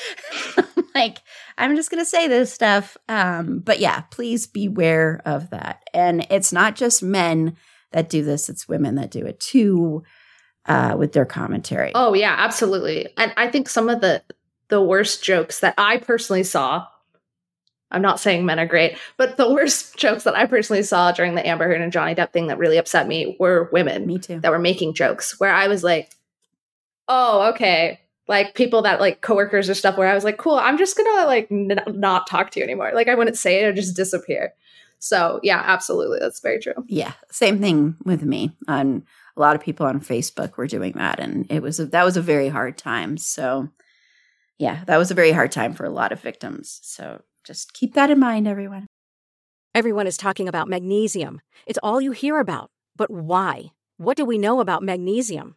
like, 0.95 1.19
I'm 1.59 1.77
just 1.77 1.91
going 1.91 2.03
to 2.03 2.09
say 2.09 2.29
this 2.29 2.53
stuff. 2.53 2.97
Um, 3.09 3.61
but 3.61 3.81
yeah, 3.81 4.03
please 4.11 4.47
beware 4.47 5.23
of 5.25 5.51
that. 5.51 5.83
And 5.93 6.27
it's 6.31 6.53
not 6.53 6.77
just 6.77 7.03
men 7.03 7.57
that 7.93 8.09
do 8.09 8.23
this, 8.25 8.49
it's 8.49 8.69
women 8.69 8.95
that 8.97 9.11
do 9.11 9.27
it 9.27 9.41
too 9.41 10.05
uh, 10.67 10.95
with 10.97 11.13
their 11.13 11.27
commentary. 11.27 11.93
Oh, 11.95 12.15
yeah, 12.15 12.37
absolutely. 12.39 13.09
And 13.17 13.33
I 13.37 13.49
think 13.49 13.69
some 13.69 13.89
of 13.89 14.01
the 14.01 14.23
the 14.69 14.81
worst 14.81 15.25
jokes 15.25 15.61
that 15.61 15.75
I 15.77 15.97
personally 15.97 16.45
saw 16.45 16.87
I'm 17.91 18.03
not 18.03 18.21
saying 18.21 18.47
men 18.47 18.61
are 18.61 18.67
great, 18.67 18.99
but 19.17 19.37
the 19.37 19.53
worst 19.53 19.97
jokes 19.97 20.25
that 20.25 20.37
I 20.37 20.47
personally 20.47 20.83
saw 20.83 21.13
during 21.13 21.35
the 21.35 21.47
Amber 21.47 21.67
Heard 21.67 21.81
and 21.81 21.93
Johnny 21.93 22.15
Depp 22.15 22.33
thing 22.33 22.47
that 22.47 22.59
really 22.59 22.77
upset 22.77 23.09
me 23.09 23.37
were 23.39 23.69
women. 23.73 24.07
Me 24.07 24.19
too. 24.19 24.41
That 24.41 24.53
were 24.53 24.59
making 24.59 24.95
jokes 24.95 25.41
where 25.41 25.53
I 25.53 25.69
was 25.69 25.83
like, 25.83 26.11
oh, 27.09 27.51
okay. 27.51 28.01
Like 28.31 28.55
people 28.55 28.81
that 28.83 29.01
like 29.01 29.23
coworkers 29.23 29.69
or 29.69 29.75
stuff 29.75 29.99
where 29.99 30.07
I 30.07 30.15
was 30.15 30.23
like, 30.23 30.39
cool, 30.39 30.55
I'm 30.55 30.79
just 30.79 30.97
gonna 30.97 31.27
like 31.27 31.49
n- 31.51 31.83
not 31.89 32.29
talk 32.29 32.53
to 32.53 32.61
you 32.61 32.65
anymore. 32.65 32.93
Like 32.95 33.09
I 33.09 33.17
wouldn't 33.17 33.37
say 33.37 33.61
it 33.61 33.67
or 33.67 33.73
just 33.73 33.97
disappear. 33.97 34.55
So 35.01 35.41
yeah, 35.43 35.61
absolutely. 35.67 36.21
That's 36.21 36.39
very 36.39 36.61
true. 36.61 36.75
Yeah. 36.87 37.15
Same 37.33 37.59
thing 37.59 37.97
with 38.05 38.23
me. 38.23 38.57
On 38.69 39.03
a 39.37 39.41
lot 39.41 39.57
of 39.57 39.63
people 39.63 39.85
on 39.85 40.01
Facebook 40.01 40.57
were 40.57 40.69
doing 40.69 40.93
that. 40.93 41.19
And 41.19 41.51
it 41.51 41.61
was 41.61 41.81
a, 41.81 41.87
that 41.87 42.05
was 42.05 42.17
a 42.17 42.23
very 42.23 42.49
hard 42.49 42.79
time. 42.79 43.17
So 43.17 43.69
yeah, 44.59 44.85
that 44.87 44.99
was 44.99 45.11
a 45.11 45.15
very 45.15 45.33
hard 45.33 45.51
time 45.51 45.75
for 45.75 45.85
a 45.85 45.91
lot 45.91 46.13
of 46.13 46.21
victims. 46.21 46.79
So 46.85 47.23
just 47.45 47.73
keep 47.73 47.95
that 47.95 48.11
in 48.11 48.21
mind, 48.21 48.47
everyone. 48.47 48.87
Everyone 49.75 50.07
is 50.07 50.17
talking 50.17 50.47
about 50.47 50.69
magnesium. 50.69 51.41
It's 51.67 51.81
all 51.83 52.01
you 52.01 52.13
hear 52.13 52.39
about. 52.39 52.71
But 52.95 53.11
why? 53.11 53.73
What 53.97 54.17
do 54.17 54.25
we 54.25 54.39
know 54.39 54.61
about 54.61 54.85
magnesium? 54.85 55.57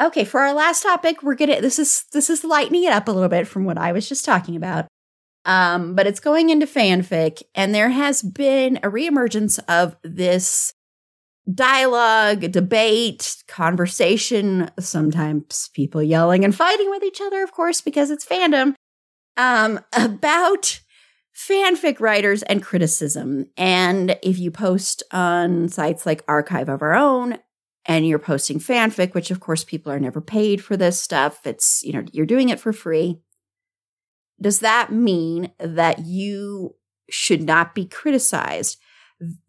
Okay, 0.00 0.24
for 0.24 0.40
our 0.40 0.52
last 0.52 0.82
topic, 0.82 1.22
we're 1.22 1.34
gonna 1.34 1.60
this 1.60 1.78
is 1.78 2.04
this 2.12 2.28
is 2.28 2.44
lightening 2.44 2.84
it 2.84 2.92
up 2.92 3.08
a 3.08 3.12
little 3.12 3.30
bit 3.30 3.48
from 3.48 3.64
what 3.64 3.78
I 3.78 3.92
was 3.92 4.08
just 4.08 4.24
talking 4.24 4.56
about. 4.56 4.86
Um, 5.46 5.94
but 5.94 6.06
it's 6.06 6.20
going 6.20 6.50
into 6.50 6.66
fanfic, 6.66 7.42
and 7.54 7.74
there 7.74 7.90
has 7.90 8.22
been 8.22 8.78
a 8.78 8.90
reemergence 8.90 9.58
of 9.68 9.96
this 10.02 10.74
dialogue, 11.52 12.50
debate, 12.50 13.36
conversation, 13.46 14.70
sometimes 14.78 15.70
people 15.74 16.02
yelling 16.02 16.44
and 16.44 16.54
fighting 16.54 16.90
with 16.90 17.04
each 17.04 17.20
other, 17.20 17.42
of 17.42 17.52
course, 17.52 17.80
because 17.80 18.10
it's 18.10 18.26
fandom, 18.26 18.74
um, 19.36 19.78
about 19.92 20.80
fanfic 21.36 22.00
writers 22.00 22.42
and 22.42 22.62
criticism. 22.62 23.46
And 23.56 24.18
if 24.22 24.38
you 24.38 24.50
post 24.50 25.02
on 25.12 25.68
sites 25.68 26.04
like 26.04 26.24
Archive 26.26 26.68
of 26.68 26.82
Our 26.82 26.94
Own 26.94 27.38
and 27.86 28.06
you're 28.06 28.18
posting 28.18 28.58
fanfic, 28.58 29.14
which 29.14 29.30
of 29.30 29.40
course 29.40 29.64
people 29.64 29.92
are 29.92 30.00
never 30.00 30.20
paid 30.20 30.62
for 30.62 30.76
this 30.76 31.00
stuff, 31.00 31.46
it's, 31.46 31.82
you 31.82 31.92
know, 31.92 32.04
you're 32.12 32.26
doing 32.26 32.48
it 32.48 32.60
for 32.60 32.72
free. 32.72 33.20
Does 34.40 34.60
that 34.60 34.92
mean 34.92 35.52
that 35.58 36.00
you 36.00 36.74
should 37.08 37.42
not 37.42 37.74
be 37.74 37.86
criticized? 37.86 38.78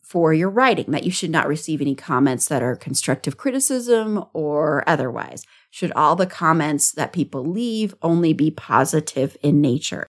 for 0.08 0.34
your 0.34 0.50
writing, 0.50 0.92
that 0.92 1.04
you 1.04 1.12
should 1.12 1.30
not 1.30 1.50
receive 1.50 1.82
any 1.82 1.94
comments 1.94 2.48
that 2.48 2.64
are 2.64 2.78
constructive 2.78 3.36
criticism 3.36 4.24
or 4.32 4.82
otherwise. 4.88 5.44
Should 5.70 5.92
all 5.98 6.16
the 6.16 6.26
comments 6.26 6.94
that 6.94 7.12
people 7.12 7.44
leave 7.44 7.94
only 8.02 8.32
be 8.32 8.50
positive 8.50 9.36
in 9.44 9.60
nature? 9.60 10.08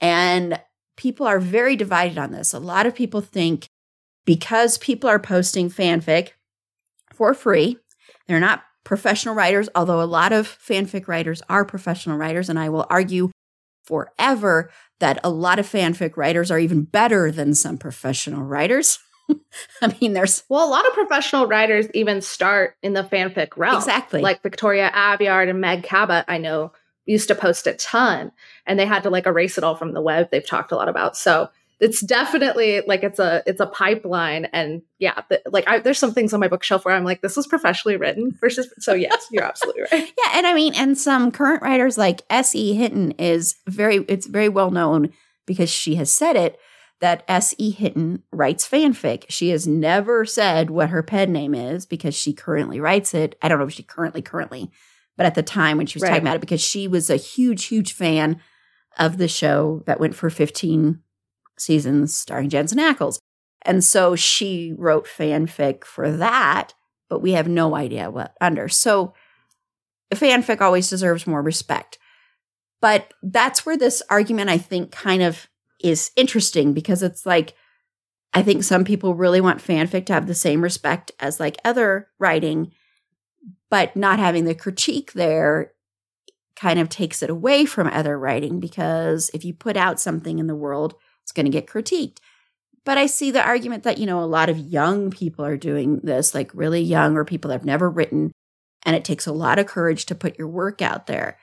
And 0.00 0.58
people 0.96 1.26
are 1.26 1.40
very 1.40 1.76
divided 1.76 2.16
on 2.16 2.32
this. 2.32 2.54
A 2.54 2.58
lot 2.58 2.86
of 2.86 2.94
people 2.94 3.20
think 3.20 3.66
because 4.24 4.78
people 4.78 5.10
are 5.10 5.18
posting 5.18 5.68
fanfic 5.68 6.30
for 7.18 7.34
free, 7.34 7.76
they're 8.26 8.40
not 8.40 8.62
professional 8.84 9.34
writers, 9.34 9.68
although 9.74 10.00
a 10.00 10.04
lot 10.04 10.32
of 10.32 10.46
fanfic 10.46 11.08
writers 11.08 11.42
are 11.50 11.64
professional 11.64 12.16
writers. 12.16 12.48
And 12.48 12.58
I 12.58 12.70
will 12.70 12.86
argue 12.88 13.30
forever 13.84 14.70
that 15.00 15.18
a 15.24 15.30
lot 15.30 15.58
of 15.58 15.66
fanfic 15.66 16.16
writers 16.16 16.50
are 16.50 16.58
even 16.58 16.84
better 16.84 17.30
than 17.30 17.54
some 17.54 17.76
professional 17.76 18.42
writers. 18.42 18.98
I 19.82 19.94
mean, 20.00 20.12
there's 20.14 20.44
well, 20.48 20.66
a 20.66 20.70
lot 20.70 20.86
of 20.86 20.94
professional 20.94 21.46
writers 21.46 21.86
even 21.92 22.22
start 22.22 22.76
in 22.82 22.94
the 22.94 23.02
fanfic 23.02 23.56
realm. 23.56 23.76
Exactly. 23.76 24.22
Like 24.22 24.42
Victoria 24.42 24.90
Aveyard 24.94 25.50
and 25.50 25.60
Meg 25.60 25.82
Cabot, 25.82 26.24
I 26.28 26.38
know 26.38 26.72
used 27.04 27.28
to 27.28 27.34
post 27.34 27.66
a 27.66 27.74
ton 27.74 28.30
and 28.66 28.78
they 28.78 28.86
had 28.86 29.02
to 29.02 29.10
like 29.10 29.26
erase 29.26 29.58
it 29.58 29.64
all 29.64 29.74
from 29.74 29.92
the 29.92 30.02
web. 30.02 30.28
They've 30.30 30.46
talked 30.46 30.72
a 30.72 30.76
lot 30.76 30.88
about. 30.88 31.16
So 31.16 31.48
it's 31.80 32.00
definitely 32.00 32.82
like 32.86 33.02
it's 33.02 33.18
a 33.18 33.42
it's 33.46 33.60
a 33.60 33.66
pipeline 33.66 34.46
and 34.46 34.82
yeah 34.98 35.22
the, 35.28 35.40
like 35.46 35.64
I, 35.68 35.78
there's 35.78 35.98
some 35.98 36.12
things 36.12 36.32
on 36.32 36.40
my 36.40 36.48
bookshelf 36.48 36.84
where 36.84 36.94
i'm 36.94 37.04
like 37.04 37.20
this 37.20 37.36
was 37.36 37.46
professionally 37.46 37.96
written 37.96 38.36
versus 38.40 38.72
so 38.78 38.94
yes 38.94 39.26
you're 39.30 39.44
absolutely 39.44 39.82
right 39.92 40.12
yeah 40.18 40.32
and 40.34 40.46
i 40.46 40.54
mean 40.54 40.74
and 40.74 40.98
some 40.98 41.30
current 41.30 41.62
writers 41.62 41.96
like 41.96 42.22
se 42.30 42.72
hinton 42.72 43.12
is 43.12 43.56
very 43.68 44.04
it's 44.08 44.26
very 44.26 44.48
well 44.48 44.70
known 44.70 45.10
because 45.46 45.70
she 45.70 45.94
has 45.96 46.10
said 46.10 46.36
it 46.36 46.58
that 47.00 47.22
S.E. 47.28 47.70
Hinton 47.70 48.24
writes 48.32 48.68
fanfic. 48.68 49.24
She 49.28 49.50
has 49.50 49.68
never 49.68 50.24
said 50.24 50.68
what 50.68 50.90
her 50.90 51.02
pen 51.02 51.32
name 51.32 51.54
is 51.54 51.86
because 51.86 52.14
she 52.14 52.32
currently 52.32 52.80
writes 52.80 53.14
it. 53.14 53.36
I 53.40 53.48
don't 53.48 53.60
know 53.60 53.66
if 53.66 53.72
she 53.72 53.84
currently, 53.84 54.20
currently, 54.20 54.70
but 55.16 55.24
at 55.24 55.36
the 55.36 55.42
time 55.44 55.76
when 55.76 55.86
she 55.86 55.96
was 55.96 56.02
right. 56.02 56.08
talking 56.08 56.24
about 56.24 56.36
it, 56.36 56.40
because 56.40 56.60
she 56.60 56.88
was 56.88 57.08
a 57.08 57.16
huge, 57.16 57.66
huge 57.66 57.92
fan 57.92 58.40
of 58.98 59.16
the 59.16 59.28
show 59.28 59.84
that 59.86 60.00
went 60.00 60.16
for 60.16 60.28
15 60.28 61.00
seasons 61.60 62.16
starring 62.16 62.48
Jensen 62.48 62.78
Ackles. 62.78 63.18
And 63.62 63.82
so 63.82 64.16
she 64.16 64.72
wrote 64.76 65.06
fanfic 65.06 65.84
for 65.84 66.10
that, 66.12 66.74
but 67.08 67.20
we 67.20 67.32
have 67.32 67.48
no 67.48 67.74
idea 67.74 68.10
what 68.10 68.34
under. 68.40 68.68
So 68.68 69.14
fanfic 70.14 70.60
always 70.60 70.88
deserves 70.88 71.26
more 71.26 71.42
respect. 71.42 71.98
But 72.80 73.12
that's 73.22 73.66
where 73.66 73.76
this 73.76 74.02
argument, 74.08 74.50
I 74.50 74.58
think, 74.58 74.92
kind 74.92 75.22
of 75.22 75.48
is 75.82 76.10
interesting 76.16 76.72
because 76.72 77.02
it's 77.02 77.26
like 77.26 77.54
I 78.34 78.42
think 78.42 78.62
some 78.62 78.84
people 78.84 79.14
really 79.14 79.40
want 79.40 79.62
fanfic 79.62 80.06
to 80.06 80.12
have 80.12 80.26
the 80.26 80.34
same 80.34 80.62
respect 80.62 81.12
as 81.18 81.40
like 81.40 81.56
other 81.64 82.08
writing, 82.18 82.72
but 83.70 83.96
not 83.96 84.18
having 84.18 84.44
the 84.44 84.54
critique 84.54 85.12
there 85.12 85.72
kind 86.54 86.78
of 86.78 86.88
takes 86.88 87.22
it 87.22 87.30
away 87.30 87.64
from 87.64 87.86
other 87.86 88.18
writing 88.18 88.60
because 88.60 89.30
if 89.32 89.44
you 89.44 89.54
put 89.54 89.76
out 89.76 90.00
something 90.00 90.38
in 90.38 90.46
the 90.46 90.54
world, 90.54 90.94
it's 91.28 91.32
going 91.32 91.44
to 91.44 91.52
get 91.52 91.66
critiqued. 91.66 92.18
But 92.86 92.96
I 92.96 93.04
see 93.04 93.30
the 93.30 93.44
argument 93.44 93.82
that, 93.82 93.98
you 93.98 94.06
know, 94.06 94.20
a 94.20 94.24
lot 94.24 94.48
of 94.48 94.56
young 94.56 95.10
people 95.10 95.44
are 95.44 95.58
doing 95.58 96.00
this, 96.02 96.34
like 96.34 96.50
really 96.54 96.80
young 96.80 97.16
or 97.16 97.24
people 97.26 97.50
that 97.50 97.56
have 97.56 97.66
never 97.66 97.90
written, 97.90 98.32
and 98.86 98.96
it 98.96 99.04
takes 99.04 99.26
a 99.26 99.32
lot 99.32 99.58
of 99.58 99.66
courage 99.66 100.06
to 100.06 100.14
put 100.14 100.38
your 100.38 100.48
work 100.48 100.80
out 100.80 101.06
there. 101.06 101.36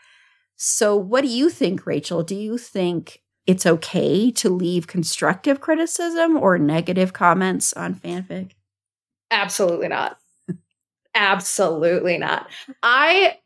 So, 0.55 0.95
what 0.95 1.21
do 1.21 1.27
you 1.27 1.51
think, 1.51 1.85
Rachael? 1.85 2.23
Do 2.23 2.33
you 2.33 2.57
think 2.57 3.21
it's 3.45 3.67
okay 3.67 4.31
to 4.31 4.49
leave 4.49 4.87
constructive 4.87 5.61
criticism 5.61 6.35
or 6.35 6.57
negative 6.57 7.13
comments 7.13 7.73
on 7.73 7.93
fanfic? 7.93 8.53
Absolutely 9.29 9.89
not. 9.89 10.17
Absolutely 11.13 12.17
not. 12.17 12.49
I 12.81 13.37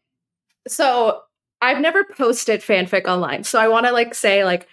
so 0.70 1.22
I've 1.62 1.82
never 1.82 2.06
posted 2.06 2.62
fanfic 2.62 3.08
online. 3.08 3.44
So 3.44 3.60
I 3.60 3.68
want 3.68 3.88
to 3.88 3.92
like 3.92 4.16
say 4.16 4.46
like 4.46 4.70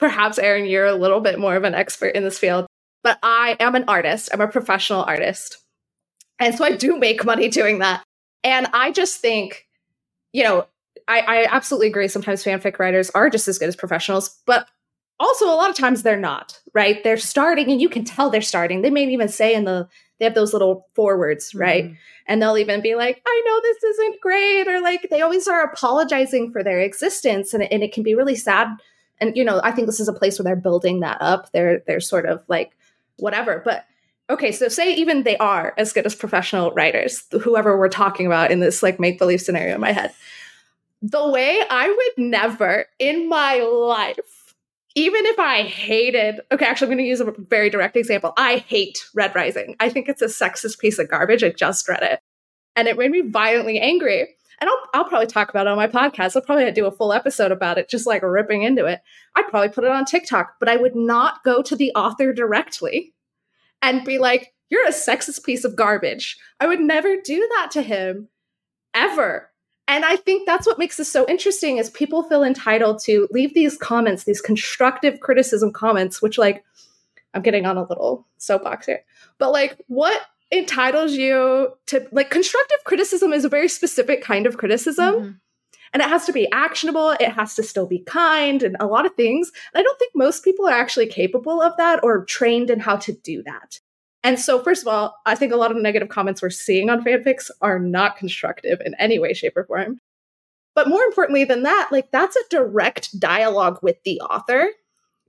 perhaps 0.00 0.38
Erin 0.38 0.66
you're 0.66 0.86
a 0.86 0.94
little 0.94 1.20
bit 1.20 1.38
more 1.38 1.54
of 1.54 1.64
an 1.64 1.74
expert 1.74 2.16
in 2.16 2.24
this 2.24 2.38
field, 2.38 2.66
but 3.04 3.18
I 3.22 3.56
am 3.60 3.74
an 3.76 3.84
artist. 3.86 4.30
I'm 4.32 4.40
a 4.40 4.48
professional 4.48 5.04
artist. 5.04 5.58
And 6.38 6.54
so 6.54 6.64
I 6.64 6.74
do 6.74 6.98
make 6.98 7.24
money 7.24 7.48
doing 7.48 7.78
that. 7.78 8.02
And 8.42 8.66
I 8.72 8.90
just 8.90 9.20
think 9.20 9.66
you 10.32 10.44
know, 10.44 10.66
I, 11.08 11.20
I 11.20 11.46
absolutely 11.50 11.88
agree. 11.88 12.08
Sometimes 12.08 12.44
fanfic 12.44 12.78
writers 12.78 13.10
are 13.10 13.30
just 13.30 13.48
as 13.48 13.58
good 13.58 13.68
as 13.68 13.76
professionals, 13.76 14.38
but 14.46 14.68
also 15.18 15.46
a 15.46 15.54
lot 15.54 15.70
of 15.70 15.76
times 15.76 16.02
they're 16.02 16.16
not, 16.16 16.58
right? 16.72 17.02
They're 17.02 17.16
starting 17.16 17.70
and 17.70 17.80
you 17.80 17.88
can 17.88 18.04
tell 18.04 18.30
they're 18.30 18.40
starting. 18.40 18.82
They 18.82 18.90
may 18.90 19.06
even 19.06 19.28
say 19.28 19.54
in 19.54 19.64
the 19.64 19.88
they 20.18 20.26
have 20.26 20.34
those 20.34 20.52
little 20.52 20.86
forwards, 20.94 21.54
right? 21.54 21.84
Mm-hmm. 21.84 21.94
And 22.28 22.42
they'll 22.42 22.58
even 22.58 22.82
be 22.82 22.94
like, 22.94 23.22
I 23.26 23.42
know 23.46 23.60
this 23.62 23.82
isn't 23.82 24.20
great, 24.20 24.68
or 24.68 24.80
like 24.82 25.08
they 25.10 25.22
always 25.22 25.48
are 25.48 25.64
apologizing 25.64 26.52
for 26.52 26.62
their 26.62 26.80
existence. 26.80 27.54
And, 27.54 27.62
and 27.72 27.82
it 27.82 27.92
can 27.92 28.02
be 28.02 28.14
really 28.14 28.36
sad. 28.36 28.68
And 29.20 29.36
you 29.36 29.44
know, 29.44 29.60
I 29.62 29.70
think 29.72 29.86
this 29.86 30.00
is 30.00 30.08
a 30.08 30.12
place 30.12 30.38
where 30.38 30.44
they're 30.44 30.56
building 30.56 31.00
that 31.00 31.18
up. 31.20 31.52
They're 31.52 31.82
they're 31.86 32.00
sort 32.00 32.26
of 32.26 32.42
like 32.48 32.72
whatever. 33.16 33.62
But 33.64 33.84
okay, 34.28 34.52
so 34.52 34.68
say 34.68 34.94
even 34.94 35.22
they 35.22 35.36
are 35.36 35.74
as 35.76 35.92
good 35.92 36.06
as 36.06 36.14
professional 36.14 36.70
writers, 36.72 37.24
whoever 37.42 37.78
we're 37.78 37.88
talking 37.88 38.26
about 38.26 38.50
in 38.50 38.60
this 38.60 38.82
like 38.82 39.00
make 39.00 39.18
believe 39.18 39.40
scenario 39.40 39.74
in 39.74 39.80
my 39.80 39.92
head. 39.92 40.12
The 41.02 41.28
way 41.28 41.62
I 41.70 41.88
would 41.88 42.24
never 42.24 42.86
in 42.98 43.28
my 43.28 43.60
life, 43.60 44.54
even 44.94 45.24
if 45.26 45.38
I 45.38 45.62
hated, 45.62 46.40
okay, 46.52 46.66
actually, 46.66 46.86
I'm 46.86 46.96
going 46.96 47.04
to 47.04 47.08
use 47.08 47.20
a 47.20 47.32
very 47.38 47.70
direct 47.70 47.96
example. 47.96 48.32
I 48.36 48.56
hate 48.56 49.06
Red 49.14 49.34
Rising. 49.34 49.76
I 49.80 49.88
think 49.88 50.08
it's 50.08 50.22
a 50.22 50.26
sexist 50.26 50.78
piece 50.78 50.98
of 50.98 51.08
garbage. 51.08 51.42
I 51.42 51.50
just 51.50 51.88
read 51.88 52.02
it 52.02 52.20
and 52.76 52.88
it 52.88 52.98
made 52.98 53.10
me 53.10 53.22
violently 53.22 53.78
angry. 53.78 54.36
And 54.60 54.68
I'll, 54.68 54.80
I'll 54.92 55.08
probably 55.08 55.26
talk 55.26 55.48
about 55.48 55.66
it 55.66 55.70
on 55.70 55.76
my 55.76 55.86
podcast. 55.86 56.36
I'll 56.36 56.42
probably 56.42 56.70
do 56.72 56.86
a 56.86 56.90
full 56.90 57.12
episode 57.12 57.50
about 57.50 57.78
it, 57.78 57.88
just 57.88 58.06
like 58.06 58.22
ripping 58.22 58.62
into 58.62 58.84
it. 58.84 59.00
I'd 59.34 59.48
probably 59.48 59.70
put 59.70 59.84
it 59.84 59.90
on 59.90 60.04
TikTok, 60.04 60.56
but 60.60 60.68
I 60.68 60.76
would 60.76 60.94
not 60.94 61.42
go 61.44 61.62
to 61.62 61.74
the 61.74 61.92
author 61.94 62.32
directly 62.32 63.14
and 63.80 64.04
be 64.04 64.18
like, 64.18 64.52
you're 64.68 64.86
a 64.86 64.90
sexist 64.90 65.44
piece 65.44 65.64
of 65.64 65.76
garbage. 65.76 66.38
I 66.60 66.66
would 66.66 66.80
never 66.80 67.16
do 67.24 67.48
that 67.56 67.70
to 67.72 67.82
him 67.82 68.28
ever. 68.94 69.50
And 69.88 70.04
I 70.04 70.16
think 70.16 70.46
that's 70.46 70.66
what 70.66 70.78
makes 70.78 70.96
this 70.96 71.10
so 71.10 71.26
interesting 71.26 71.78
is 71.78 71.90
people 71.90 72.22
feel 72.22 72.44
entitled 72.44 73.00
to 73.04 73.26
leave 73.32 73.54
these 73.54 73.76
comments, 73.76 74.22
these 74.22 74.40
constructive 74.40 75.18
criticism 75.18 75.72
comments, 75.72 76.22
which 76.22 76.38
like 76.38 76.64
I'm 77.34 77.42
getting 77.42 77.66
on 77.66 77.76
a 77.76 77.82
little 77.82 78.26
soapbox 78.38 78.86
here. 78.86 79.00
But 79.38 79.50
like 79.50 79.80
what 79.88 80.20
entitles 80.52 81.12
you 81.12 81.72
to 81.86 82.06
like 82.12 82.30
constructive 82.30 82.78
criticism 82.84 83.32
is 83.32 83.44
a 83.44 83.48
very 83.48 83.68
specific 83.68 84.22
kind 84.22 84.46
of 84.46 84.58
criticism. 84.58 85.14
Mm-hmm. 85.14 85.30
And 85.92 86.02
it 86.02 86.08
has 86.08 86.24
to 86.26 86.32
be 86.32 86.50
actionable, 86.52 87.10
it 87.18 87.32
has 87.32 87.56
to 87.56 87.64
still 87.64 87.86
be 87.86 87.98
kind 88.00 88.62
and 88.62 88.76
a 88.78 88.86
lot 88.86 89.06
of 89.06 89.14
things. 89.14 89.50
And 89.74 89.80
I 89.80 89.82
don't 89.82 89.98
think 89.98 90.12
most 90.14 90.44
people 90.44 90.68
are 90.68 90.72
actually 90.72 91.06
capable 91.06 91.60
of 91.60 91.76
that 91.78 92.04
or 92.04 92.24
trained 92.24 92.70
in 92.70 92.78
how 92.78 92.96
to 92.96 93.12
do 93.12 93.42
that. 93.42 93.80
And 94.22 94.38
so, 94.38 94.62
first 94.62 94.82
of 94.82 94.88
all, 94.88 95.16
I 95.26 95.34
think 95.34 95.52
a 95.52 95.56
lot 95.56 95.70
of 95.70 95.76
the 95.76 95.82
negative 95.82 96.08
comments 96.08 96.42
we're 96.42 96.50
seeing 96.50 96.90
on 96.90 97.02
fanfics 97.02 97.50
are 97.60 97.78
not 97.78 98.16
constructive 98.16 98.80
in 98.84 98.94
any 98.96 99.18
way, 99.18 99.32
shape, 99.32 99.56
or 99.56 99.64
form. 99.64 99.98
But 100.74 100.88
more 100.88 101.02
importantly 101.02 101.44
than 101.44 101.62
that, 101.64 101.88
like 101.90 102.10
that's 102.10 102.36
a 102.36 102.48
direct 102.50 103.18
dialogue 103.18 103.78
with 103.82 104.02
the 104.04 104.20
author. 104.20 104.68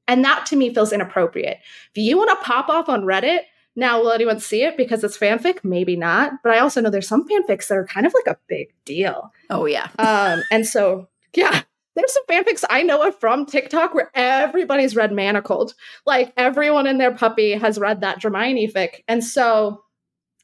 And 0.07 0.23
that 0.25 0.45
to 0.47 0.55
me 0.55 0.73
feels 0.73 0.91
inappropriate. 0.91 1.57
If 1.95 2.03
you 2.03 2.17
want 2.17 2.29
to 2.31 2.45
pop 2.45 2.69
off 2.69 2.89
on 2.89 3.03
Reddit, 3.03 3.41
now 3.75 4.01
will 4.01 4.11
anyone 4.11 4.39
see 4.39 4.63
it 4.63 4.77
because 4.77 5.03
it's 5.03 5.17
fanfic? 5.17 5.63
Maybe 5.63 5.95
not. 5.95 6.33
But 6.43 6.53
I 6.53 6.59
also 6.59 6.81
know 6.81 6.89
there's 6.89 7.07
some 7.07 7.27
fanfics 7.27 7.67
that 7.67 7.77
are 7.77 7.85
kind 7.85 8.05
of 8.05 8.13
like 8.13 8.27
a 8.27 8.39
big 8.47 8.73
deal. 8.85 9.31
Oh 9.49 9.65
yeah. 9.65 9.89
Um, 9.97 10.43
and 10.51 10.67
so 10.67 11.07
yeah, 11.35 11.61
there's 11.95 12.13
some 12.13 12.25
fanfics 12.25 12.63
I 12.69 12.83
know 12.83 13.01
of 13.07 13.19
from 13.19 13.45
TikTok 13.45 13.93
where 13.93 14.11
everybody's 14.13 14.95
read 14.95 15.11
Manacled. 15.11 15.73
Like 16.05 16.33
everyone 16.37 16.87
and 16.87 16.99
their 16.99 17.13
puppy 17.13 17.53
has 17.53 17.79
read 17.79 18.01
that 18.01 18.21
Hermione 18.21 18.67
fic. 18.67 19.03
And 19.07 19.23
so 19.23 19.83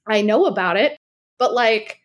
I 0.06 0.22
know 0.22 0.46
about 0.46 0.78
it. 0.78 0.98
But 1.38 1.54
like, 1.54 2.00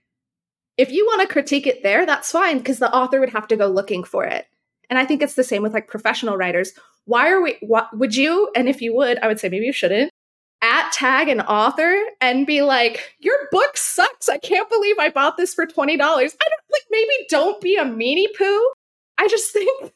if 0.76 0.90
you 0.90 1.06
want 1.06 1.22
to 1.22 1.32
critique 1.32 1.66
it 1.66 1.82
there, 1.82 2.06
that's 2.06 2.32
fine 2.32 2.58
because 2.58 2.78
the 2.78 2.92
author 2.94 3.20
would 3.20 3.30
have 3.30 3.48
to 3.48 3.56
go 3.56 3.68
looking 3.68 4.04
for 4.04 4.24
it. 4.24 4.46
And 4.90 4.98
I 4.98 5.04
think 5.04 5.22
it's 5.22 5.34
the 5.34 5.44
same 5.44 5.62
with 5.62 5.72
like 5.72 5.88
professional 5.88 6.36
writers. 6.36 6.72
Why 7.04 7.30
are 7.30 7.42
we, 7.42 7.56
what 7.62 7.96
would 7.96 8.14
you, 8.14 8.50
and 8.54 8.68
if 8.68 8.80
you 8.80 8.94
would, 8.94 9.18
I 9.18 9.26
would 9.26 9.40
say 9.40 9.48
maybe 9.48 9.66
you 9.66 9.72
shouldn't, 9.72 10.11
at 10.82 10.92
tag 10.92 11.28
an 11.28 11.40
author 11.40 11.94
and 12.20 12.46
be 12.46 12.62
like, 12.62 13.14
your 13.18 13.36
book 13.50 13.76
sucks. 13.76 14.28
I 14.28 14.38
can't 14.38 14.68
believe 14.68 14.98
I 14.98 15.10
bought 15.10 15.36
this 15.36 15.54
for 15.54 15.66
$20. 15.66 15.90
I 15.90 15.96
don't 15.96 16.00
like 16.00 16.86
maybe 16.90 17.26
don't 17.28 17.60
be 17.60 17.76
a 17.76 17.84
meanie 17.84 18.34
poo 18.36 18.72
I 19.18 19.28
just 19.28 19.50
think 19.52 19.82
like 19.82 19.92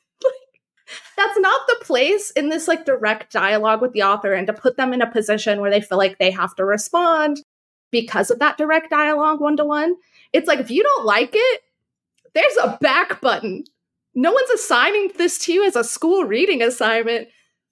that's 1.16 1.38
not 1.38 1.66
the 1.66 1.84
place 1.84 2.30
in 2.30 2.48
this 2.48 2.68
like 2.68 2.84
direct 2.84 3.32
dialogue 3.32 3.82
with 3.82 3.92
the 3.92 4.02
author 4.02 4.32
and 4.32 4.46
to 4.46 4.52
put 4.52 4.76
them 4.76 4.92
in 4.92 5.02
a 5.02 5.10
position 5.10 5.60
where 5.60 5.70
they 5.70 5.80
feel 5.80 5.98
like 5.98 6.18
they 6.18 6.30
have 6.30 6.54
to 6.56 6.64
respond 6.64 7.42
because 7.90 8.30
of 8.30 8.38
that 8.38 8.58
direct 8.58 8.90
dialogue 8.90 9.40
one 9.40 9.56
to 9.56 9.64
one. 9.64 9.96
It's 10.32 10.48
like 10.48 10.60
if 10.60 10.70
you 10.70 10.82
don't 10.82 11.04
like 11.04 11.30
it, 11.34 11.60
there's 12.34 12.56
a 12.62 12.78
back 12.80 13.20
button. 13.20 13.64
No 14.14 14.32
one's 14.32 14.50
assigning 14.50 15.12
this 15.16 15.38
to 15.40 15.52
you 15.52 15.66
as 15.66 15.76
a 15.76 15.84
school 15.84 16.24
reading 16.24 16.62
assignment, 16.62 17.28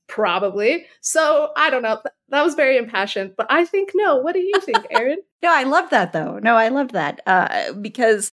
probably. 0.09 0.87
So 1.01 1.51
I 1.57 1.71
don't 1.71 1.83
know. 1.83 2.01
That 2.29 2.43
was 2.43 2.55
very 2.55 2.77
impassioned, 2.77 3.35
but 3.37 3.47
I 3.51 3.65
think 3.65 3.91
no. 3.95 4.17
What 4.17 4.35
do 4.35 4.41
you 4.41 4.61
think, 4.61 4.87
Erin? 4.91 5.19
no, 5.43 5.53
I 5.53 5.65
love 5.65 5.91
that 5.91 6.13
though. 6.13 6.39
No, 6.39 6.55
I 6.57 6.69
love 6.69 6.93
that 6.93 7.21
uh, 7.27 7.73
because 7.75 8.31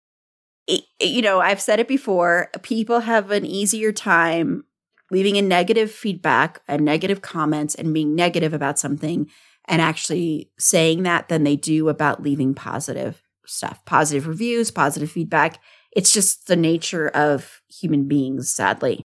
you 1.00 1.22
know, 1.22 1.40
I've 1.40 1.60
said 1.60 1.80
it 1.80 1.88
before, 1.88 2.50
people 2.62 3.00
have 3.00 3.30
an 3.30 3.46
easier 3.46 3.90
time 3.90 4.64
leaving 5.10 5.36
a 5.38 5.42
negative 5.42 5.90
feedback 5.90 6.60
and 6.68 6.84
negative 6.84 7.22
comments 7.22 7.74
and 7.74 7.94
being 7.94 8.14
negative 8.14 8.52
about 8.52 8.78
something 8.78 9.30
and 9.66 9.80
actually 9.80 10.50
saying 10.58 11.02
that 11.04 11.28
than 11.28 11.44
they 11.44 11.56
do 11.56 11.88
about 11.88 12.22
leaving 12.22 12.54
positive 12.54 13.22
stuff, 13.46 13.82
positive 13.86 14.26
reviews, 14.26 14.70
positive 14.70 15.10
feedback. 15.10 15.58
It's 15.92 16.12
just 16.12 16.46
the 16.46 16.56
nature 16.56 17.08
of 17.08 17.62
human 17.68 18.06
beings, 18.06 18.52
sadly. 18.52 19.02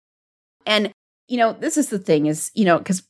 And, 0.66 0.92
you 1.28 1.38
know, 1.38 1.54
this 1.54 1.78
is 1.78 1.90
the 1.90 2.00
thing 2.00 2.26
is, 2.26 2.52
you 2.54 2.66
know, 2.66 2.78
because 2.78 3.04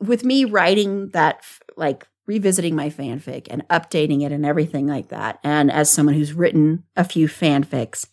with 0.00 0.24
me 0.24 0.44
writing 0.44 1.08
that 1.10 1.42
like 1.76 2.06
revisiting 2.26 2.76
my 2.76 2.90
fanfic 2.90 3.46
and 3.50 3.66
updating 3.68 4.22
it 4.22 4.32
and 4.32 4.44
everything 4.44 4.86
like 4.86 5.08
that. 5.08 5.38
And 5.42 5.70
as 5.72 5.90
someone 5.90 6.14
who's 6.14 6.32
written 6.32 6.84
a 6.96 7.04
few 7.04 7.26
fanfics, 7.26 8.06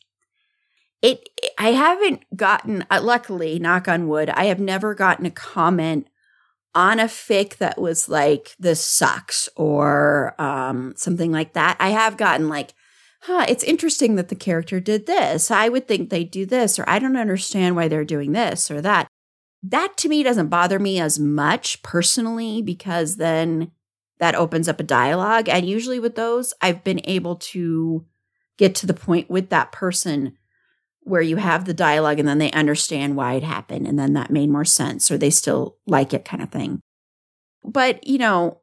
it 1.01 1.27
I 1.57 1.73
haven't 1.73 2.23
gotten 2.35 2.85
uh, 2.89 3.01
luckily, 3.03 3.59
knock 3.59 3.87
on 3.87 4.07
wood, 4.07 4.29
I 4.29 4.45
have 4.45 4.59
never 4.59 4.95
gotten 4.95 5.25
a 5.25 5.31
comment 5.31 6.07
on 6.73 6.99
a 6.99 7.05
fic 7.05 7.57
that 7.57 7.79
was 7.79 8.09
like 8.09 8.55
this 8.59 8.83
sucks 8.83 9.47
or 9.55 10.35
um, 10.41 10.93
something 10.97 11.31
like 11.31 11.53
that. 11.53 11.77
I 11.79 11.89
have 11.89 12.17
gotten 12.17 12.49
like, 12.49 12.73
huh, 13.25 13.45
it's 13.49 13.63
interesting 13.63 14.15
that 14.15 14.29
the 14.29 14.35
character 14.35 14.79
did 14.79 15.07
this. 15.07 15.49
I 15.49 15.67
would 15.69 15.87
think 15.87 16.09
they'd 16.09 16.29
do 16.29 16.45
this, 16.45 16.77
or 16.77 16.85
I 16.87 16.99
don't 16.99 17.17
understand 17.17 17.75
why 17.75 17.87
they're 17.87 18.05
doing 18.05 18.33
this 18.33 18.69
or 18.69 18.81
that. 18.81 19.07
That 19.63 19.97
to 19.97 20.09
me 20.09 20.21
doesn't 20.21 20.49
bother 20.49 20.77
me 20.77 20.99
as 20.99 21.17
much 21.17 21.81
personally 21.81 22.61
because 22.61 23.15
then 23.15 23.71
that 24.19 24.35
opens 24.35 24.69
up 24.69 24.79
a 24.79 24.83
dialogue. 24.83 25.49
And 25.49 25.67
usually 25.67 25.99
with 25.99 26.15
those, 26.15 26.53
I've 26.61 26.83
been 26.83 27.01
able 27.05 27.37
to 27.37 28.05
get 28.57 28.75
to 28.75 28.87
the 28.87 28.93
point 28.93 29.29
with 29.29 29.49
that 29.49 29.71
person 29.71 30.37
where 31.01 31.21
you 31.21 31.37
have 31.37 31.65
the 31.65 31.73
dialogue 31.73 32.19
and 32.19 32.27
then 32.27 32.37
they 32.37 32.51
understand 32.51 33.15
why 33.15 33.33
it 33.33 33.43
happened 33.43 33.87
and 33.87 33.97
then 33.97 34.13
that 34.13 34.31
made 34.31 34.49
more 34.49 34.65
sense 34.65 35.09
or 35.11 35.17
they 35.17 35.29
still 35.29 35.77
like 35.87 36.13
it 36.13 36.25
kind 36.25 36.43
of 36.43 36.49
thing. 36.49 36.79
But, 37.63 38.05
you 38.05 38.19
know, 38.19 38.61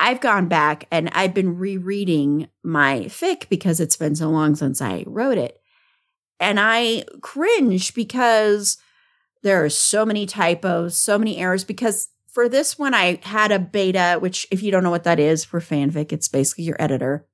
I've 0.00 0.20
gone 0.20 0.48
back 0.48 0.86
and 0.90 1.10
I've 1.12 1.34
been 1.34 1.58
rereading 1.58 2.48
my 2.64 3.02
fic 3.02 3.48
because 3.48 3.78
it's 3.78 3.96
been 3.96 4.16
so 4.16 4.30
long 4.30 4.56
since 4.56 4.80
I 4.80 5.04
wrote 5.06 5.38
it. 5.38 5.60
And 6.40 6.58
I 6.58 7.04
cringe 7.20 7.94
because 7.94 8.78
there 9.42 9.62
are 9.62 9.68
so 9.68 10.06
many 10.06 10.24
typos, 10.26 10.96
so 10.96 11.18
many 11.18 11.36
errors 11.36 11.64
because 11.64 12.08
for 12.32 12.48
this 12.48 12.78
one, 12.78 12.94
I 12.94 13.18
had 13.22 13.52
a 13.52 13.58
beta, 13.58 14.18
which, 14.20 14.46
if 14.50 14.62
you 14.62 14.70
don't 14.70 14.84
know 14.84 14.90
what 14.90 15.04
that 15.04 15.20
is 15.20 15.44
for 15.44 15.60
fanfic, 15.60 16.12
it's 16.12 16.28
basically 16.28 16.64
your 16.64 16.80
editor. 16.80 17.26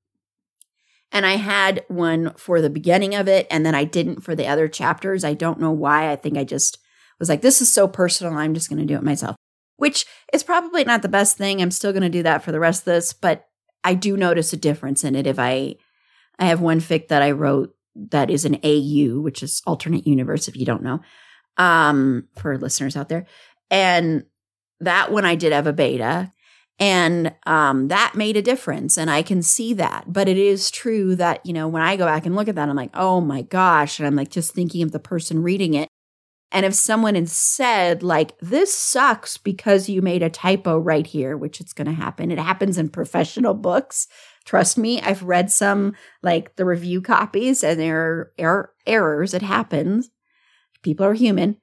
And 1.13 1.25
I 1.25 1.37
had 1.37 1.85
one 1.89 2.33
for 2.37 2.61
the 2.61 2.71
beginning 2.71 3.15
of 3.15 3.29
it, 3.29 3.47
and 3.51 3.65
then 3.65 3.75
I 3.75 3.85
didn't 3.85 4.23
for 4.23 4.35
the 4.35 4.47
other 4.47 4.69
chapters. 4.69 5.23
I 5.23 5.35
don't 5.35 5.61
know 5.61 5.71
why. 5.71 6.11
I 6.11 6.17
think 6.17 6.37
I 6.37 6.45
just 6.45 6.79
was 7.21 7.29
like, 7.29 7.43
this 7.43 7.61
is 7.61 7.73
so 7.73 7.87
personal. 7.87 8.35
I'm 8.35 8.55
just 8.55 8.69
going 8.69 8.81
to 8.81 8.87
do 8.87 8.97
it 8.97 9.03
myself, 9.03 9.37
which 9.77 10.07
is 10.33 10.43
probably 10.43 10.85
not 10.85 11.03
the 11.03 11.09
best 11.09 11.37
thing. 11.37 11.61
I'm 11.61 11.71
still 11.71 11.93
going 11.93 12.03
to 12.03 12.09
do 12.09 12.23
that 12.23 12.43
for 12.43 12.53
the 12.53 12.61
rest 12.61 12.83
of 12.83 12.87
this, 12.87 13.13
but 13.13 13.49
I 13.85 13.95
do 13.95 14.17
notice 14.17 14.53
a 14.53 14.57
difference 14.57 15.05
in 15.05 15.15
it. 15.15 15.27
If 15.27 15.39
I, 15.39 15.77
I 16.39 16.47
have 16.47 16.61
one 16.61 16.81
fic 16.81 17.09
that 17.09 17.23
I 17.23 17.31
wrote 17.31 17.75
that 18.11 18.31
is 18.31 18.45
an 18.45 18.59
AU, 18.63 19.21
which 19.21 19.43
is 19.43 19.63
alternate 19.67 20.07
universe, 20.07 20.49
if 20.49 20.57
you 20.57 20.67
don't 20.67 20.83
know, 20.83 21.01
um, 21.57 22.29
for 22.37 22.59
listeners 22.59 22.97
out 22.97 23.09
there. 23.09 23.27
And 23.71 24.25
that 24.81 25.11
one 25.11 25.25
I 25.25 25.35
did 25.35 25.53
have 25.53 25.67
a 25.67 25.73
beta. 25.73 26.33
And 26.79 27.35
um, 27.47 27.89
that 27.89 28.15
made 28.15 28.37
a 28.37 28.43
difference. 28.43 28.99
And 28.99 29.11
I 29.11 29.23
can 29.23 29.43
see 29.43 29.73
that. 29.75 30.13
But 30.13 30.29
it 30.29 30.37
is 30.37 30.71
true 30.71 31.17
that, 31.17 31.45
you 31.47 31.55
know, 31.55 31.69
when 31.69 31.83
I 31.83 31.97
go 31.97 32.05
back 32.05 32.27
and 32.27 32.37
look 32.37 32.49
at 32.49 32.55
that, 32.57 32.69
I'm 32.69 32.77
like, 32.77 32.91
oh 32.93 33.21
my 33.21 33.43
gosh. 33.43 33.99
And 33.99 34.07
I'm 34.07 34.17
like 34.17 34.31
just 34.31 34.53
thinking 34.53 34.83
of 34.83 34.93
the 34.93 34.99
person 34.99 35.43
reading 35.43 35.75
it. 35.75 35.89
And 36.53 36.65
if 36.65 36.75
someone 36.75 37.17
had 37.17 37.29
said, 37.29 38.03
like, 38.03 38.39
this 38.39 38.73
sucks 38.73 39.37
because 39.37 39.89
you 39.89 40.01
made 40.01 40.23
a 40.23 40.31
typo 40.31 40.79
right 40.79 41.07
here, 41.07 41.37
which 41.37 41.61
it's 41.61 41.73
going 41.73 41.89
to 41.89 41.93
happen, 41.93 42.31
it 42.31 42.39
happens 42.39 42.79
in 42.79 42.89
professional 42.89 43.55
books. 43.55 44.07
Trust 44.45 44.79
me, 44.79 45.01
I've 45.01 45.25
read 45.25 45.51
some, 45.51 45.95
like 46.23 46.55
the 46.55 46.65
review 46.65 47.01
copies, 47.01 47.65
and 47.65 47.81
there 47.81 48.01
are 48.01 48.33
er-, 48.41 48.73
errors. 48.87 49.35
It 49.35 49.43
happens. 49.43 50.11
People 50.83 51.07
are 51.07 51.15
human. 51.15 51.57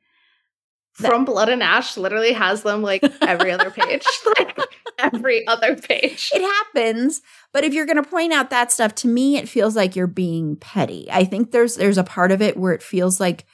From 0.91 1.25
Blood 1.25 1.49
and 1.49 1.63
Ash 1.63 1.97
literally 1.97 2.33
has 2.33 2.61
them 2.61 2.83
like 2.83 3.03
every 3.21 3.51
other 3.51 3.71
page, 3.71 4.05
like 4.37 4.57
every 4.99 5.47
other 5.47 5.75
page. 5.75 6.29
It 6.35 6.41
happens, 6.41 7.21
but 7.51 7.63
if 7.63 7.73
you're 7.73 7.87
going 7.87 8.03
to 8.03 8.07
point 8.07 8.31
out 8.31 8.51
that 8.51 8.71
stuff 8.71 8.93
to 8.95 9.07
me, 9.07 9.37
it 9.37 9.49
feels 9.49 9.75
like 9.75 9.95
you're 9.95 10.07
being 10.07 10.57
petty. 10.57 11.07
I 11.09 11.23
think 11.23 11.51
there's 11.51 11.75
there's 11.75 11.97
a 11.97 12.03
part 12.03 12.31
of 12.31 12.41
it 12.41 12.57
where 12.57 12.73
it 12.73 12.83
feels 12.83 13.19
like 13.19 13.45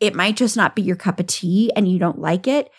it 0.00 0.14
might 0.14 0.36
just 0.36 0.56
not 0.56 0.76
be 0.76 0.82
your 0.82 0.96
cup 0.96 1.20
of 1.20 1.26
tea 1.26 1.70
and 1.74 1.88
you 1.88 1.98
don't 1.98 2.18
like 2.18 2.46
it. 2.46 2.70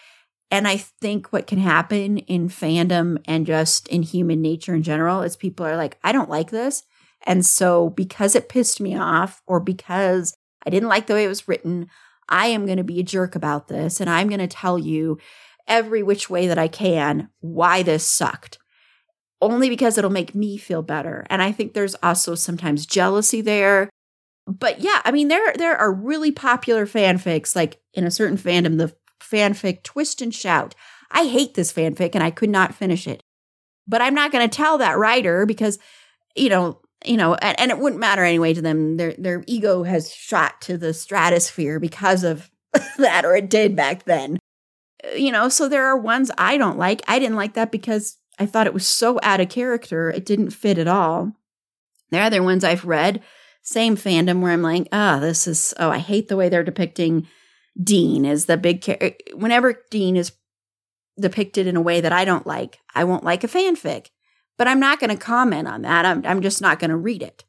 And 0.50 0.68
I 0.68 0.78
think 0.78 1.28
what 1.28 1.48
can 1.48 1.60
happen 1.60 2.20
in 2.20 2.48
fandom 2.48 3.18
and 3.26 3.46
just 3.46 3.88
in 3.90 4.02
human 4.02 4.42
nature 4.42 4.74
in 4.74 4.84
general 4.84 5.22
is 5.22 5.36
people 5.36 5.66
are 5.66 5.76
like, 5.76 5.98
I 6.04 6.12
don't 6.12 6.30
like 6.30 6.52
this. 6.52 6.84
And 7.26 7.46
so 7.46 7.90
because 7.90 8.36
it 8.36 8.50
pissed 8.50 8.80
me 8.80 8.96
off 8.96 9.42
or 9.46 9.60
because 9.60 10.36
I 10.66 10.70
didn't 10.70 10.90
like 10.90 11.08
the 11.08 11.16
way 11.16 11.26
it 11.26 11.30
was 11.30 11.48
written, 11.48 11.90
I 12.30 12.48
am 12.48 12.66
going 12.66 12.78
to 12.78 12.84
be 12.84 13.00
a 13.00 13.04
jerk 13.04 13.36
about 13.36 13.68
this 13.68 14.00
and 14.00 14.10
I'm 14.10 14.28
going 14.28 14.40
to 14.40 14.48
tell 14.48 14.78
you 14.78 15.18
every 15.68 16.02
which 16.02 16.30
way 16.30 16.48
that 16.48 16.58
I 16.58 16.68
can 16.68 17.30
why 17.40 17.84
this 17.84 18.06
sucked. 18.06 18.58
Only 19.42 19.70
because 19.70 19.98
it'll 19.98 20.10
make 20.10 20.34
me 20.34 20.58
feel 20.58 20.82
better. 20.82 21.26
And 21.30 21.42
I 21.42 21.52
think 21.52 21.74
there's 21.74 21.96
also 22.02 22.36
sometimes 22.36 22.86
jealousy 22.86 23.42
there. 23.42 23.90
But 24.48 24.80
yeah, 24.80 25.02
I 25.04 25.12
mean 25.12 25.28
there 25.28 25.54
there 25.54 25.78
are 25.78 25.92
really 25.92 26.32
popular 26.32 26.86
fanfics 26.86 27.56
like 27.56 27.80
in 27.94 28.06
a 28.06 28.12
certain 28.12 28.38
fandom 28.38 28.78
the 28.78 28.96
fanfic 29.20 29.84
Twist 29.84 30.22
and 30.22 30.34
Shout. 30.34 30.74
I 31.12 31.28
hate 31.28 31.54
this 31.54 31.74
fanfic 31.74 32.12
and 32.14 32.24
I 32.24 32.32
could 32.32 32.50
not 32.50 32.76
finish 32.76 33.08
it. 33.08 33.22
But 33.88 34.02
I'm 34.02 34.14
not 34.14 34.32
going 34.32 34.48
to 34.48 34.56
tell 34.56 34.78
that 34.78 34.98
writer 34.98 35.46
because 35.46 35.80
you 36.36 36.50
know, 36.50 36.80
you 37.06 37.18
know, 37.18 37.36
and, 37.36 37.60
and, 37.60 37.72
it 37.72 37.80
wouldn't 37.80 38.00
matter 38.00 38.24
anyway 38.24 38.54
to 38.54 38.62
them. 38.62 38.98
Their 38.98 39.14
their 39.18 39.44
ego 39.48 39.84
has 39.84 40.14
shot 40.14 40.62
to 40.62 40.78
the 40.78 40.94
stratosphere 40.94 41.80
because 41.80 42.24
of 42.24 42.50
that, 42.98 43.26
or 43.26 43.36
it 43.36 43.50
did 43.50 43.76
back 43.76 44.06
then. 44.06 44.38
Uh, 45.04 45.16
you 45.16 45.32
know, 45.32 45.50
so 45.50 45.68
there 45.68 45.86
are 45.86 45.98
ones 45.98 46.32
I 46.38 46.58
don't 46.58 46.78
like. 46.78 47.02
I 47.08 47.20
didn't 47.20 47.36
like 47.36 47.54
that 47.54 47.72
because 47.72 48.18
I 48.40 48.46
thought 48.46 48.68
it 48.68 48.74
was 48.74 48.88
so 48.88 49.20
out 49.24 49.42
of 49.42 49.50
character. 49.50 50.10
It 50.10 50.26
didn't 50.26 50.52
fit 50.52 50.78
at 50.78 50.88
all. 50.88 51.34
There 52.10 52.22
are 52.22 52.26
other 52.26 52.44
ones 52.44 52.64
I've 52.64 52.86
read, 52.86 53.22
same 53.68 53.98
fandom, 53.98 54.42
where 54.42 54.52
I'm 54.52 54.62
like, 54.62 54.88
ah, 54.92 55.18
oh, 55.18 55.20
this 55.20 55.48
is, 55.48 55.74
oh, 55.80 55.90
I 55.90 55.98
hate 56.00 56.28
the 56.28 56.38
way 56.38 56.50
they're 56.50 56.64
depicting 56.64 57.28
Dean 57.82 58.26
as 58.26 58.46
the 58.46 58.58
big 58.58 58.82
character. 58.82 59.14
Whenever 59.36 59.84
Dean 59.92 60.16
is 60.16 60.32
depicted 61.20 61.68
in 61.68 61.76
a 61.76 61.82
way 61.82 62.02
that 62.02 62.14
I 62.14 62.26
don't 62.26 62.48
like, 62.48 62.80
I 62.96 63.04
won't 63.04 63.24
like 63.24 63.44
a 63.44 63.48
fanfic 63.48 64.08
but 64.58 64.68
I'm 64.68 64.80
not 64.80 65.00
going 65.00 65.10
to 65.10 65.24
comment 65.24 65.68
on 65.68 65.84
that. 65.84 66.06
I'm, 66.06 66.26
I'm 66.26 66.42
just 66.42 66.62
not 66.62 66.80
going 66.80 66.90
to 66.90 66.98
read 66.98 67.22
it, 67.22 67.46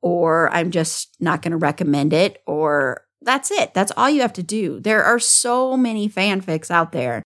or 0.00 0.50
I'm 0.50 0.70
just 0.70 1.16
not 1.20 1.42
going 1.42 1.52
to 1.52 1.58
recommend 1.58 2.12
it, 2.12 2.42
or 2.46 3.02
that's 3.22 3.50
it. 3.50 3.74
That's 3.74 3.92
all 3.96 4.10
you 4.10 4.22
have 4.22 4.32
to 4.34 4.42
do. 4.42 4.80
There 4.80 5.04
are 5.04 5.18
so 5.18 5.76
many 5.76 6.08
fanfics 6.08 6.70
out 6.70 6.92
there 6.92 7.22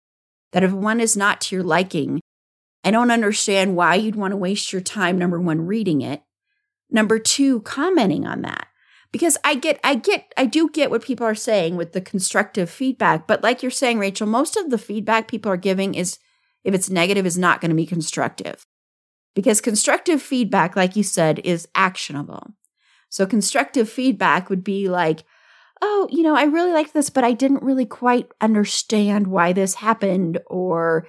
that 0.53 0.63
if 0.63 0.71
one 0.71 0.99
is 0.99 1.17
not 1.17 1.41
to 1.41 1.55
your 1.55 1.63
liking, 1.63 2.21
I 2.83 2.91
don't 2.91 3.11
understand 3.11 3.75
why 3.75 3.95
you'd 3.95 4.15
want 4.15 4.31
to 4.31 4.37
waste 4.37 4.71
your 4.71 4.81
time, 4.81 5.17
number 5.17 5.41
one, 5.41 5.65
reading 5.65 6.01
it, 6.01 6.21
number 6.89 7.19
two, 7.19 7.61
commenting 7.61 8.25
on 8.25 8.41
that. 8.41 8.67
Because 9.11 9.37
I 9.43 9.55
get, 9.55 9.79
I 9.83 9.95
get, 9.95 10.33
I 10.35 10.45
do 10.45 10.69
get 10.69 10.91
what 10.91 11.01
people 11.01 11.25
are 11.25 11.35
saying 11.35 11.77
with 11.77 11.93
the 11.93 12.01
constructive 12.01 12.69
feedback. 12.69 13.25
But 13.25 13.41
like 13.41 13.61
you're 13.63 13.71
saying, 13.71 13.99
Rachael, 13.99 14.27
most 14.27 14.57
of 14.57 14.69
the 14.69 14.77
feedback 14.77 15.27
people 15.27 15.51
are 15.51 15.57
giving 15.57 15.95
is, 15.95 16.19
if 16.63 16.73
it's 16.73 16.89
negative, 16.89 17.25
is 17.25 17.37
not 17.37 17.61
going 17.61 17.69
to 17.69 17.75
be 17.75 17.85
constructive 17.85 18.65
because 19.33 19.61
constructive 19.61 20.21
feedback, 20.21 20.75
like 20.75 20.95
you 20.95 21.03
said, 21.03 21.39
is 21.43 21.67
actionable. 21.73 22.51
So 23.09 23.25
constructive 23.25 23.89
feedback 23.89 24.49
would 24.49 24.63
be 24.63 24.89
like, 24.89 25.23
oh, 25.81 26.07
you 26.11 26.23
know, 26.23 26.35
I 26.35 26.43
really 26.43 26.73
like 26.73 26.91
this, 26.91 27.09
but 27.09 27.23
I 27.23 27.31
didn't 27.31 27.63
really 27.63 27.85
quite 27.85 28.27
understand 28.41 29.27
why 29.27 29.53
this 29.53 29.75
happened. 29.75 30.39
Or, 30.47 31.07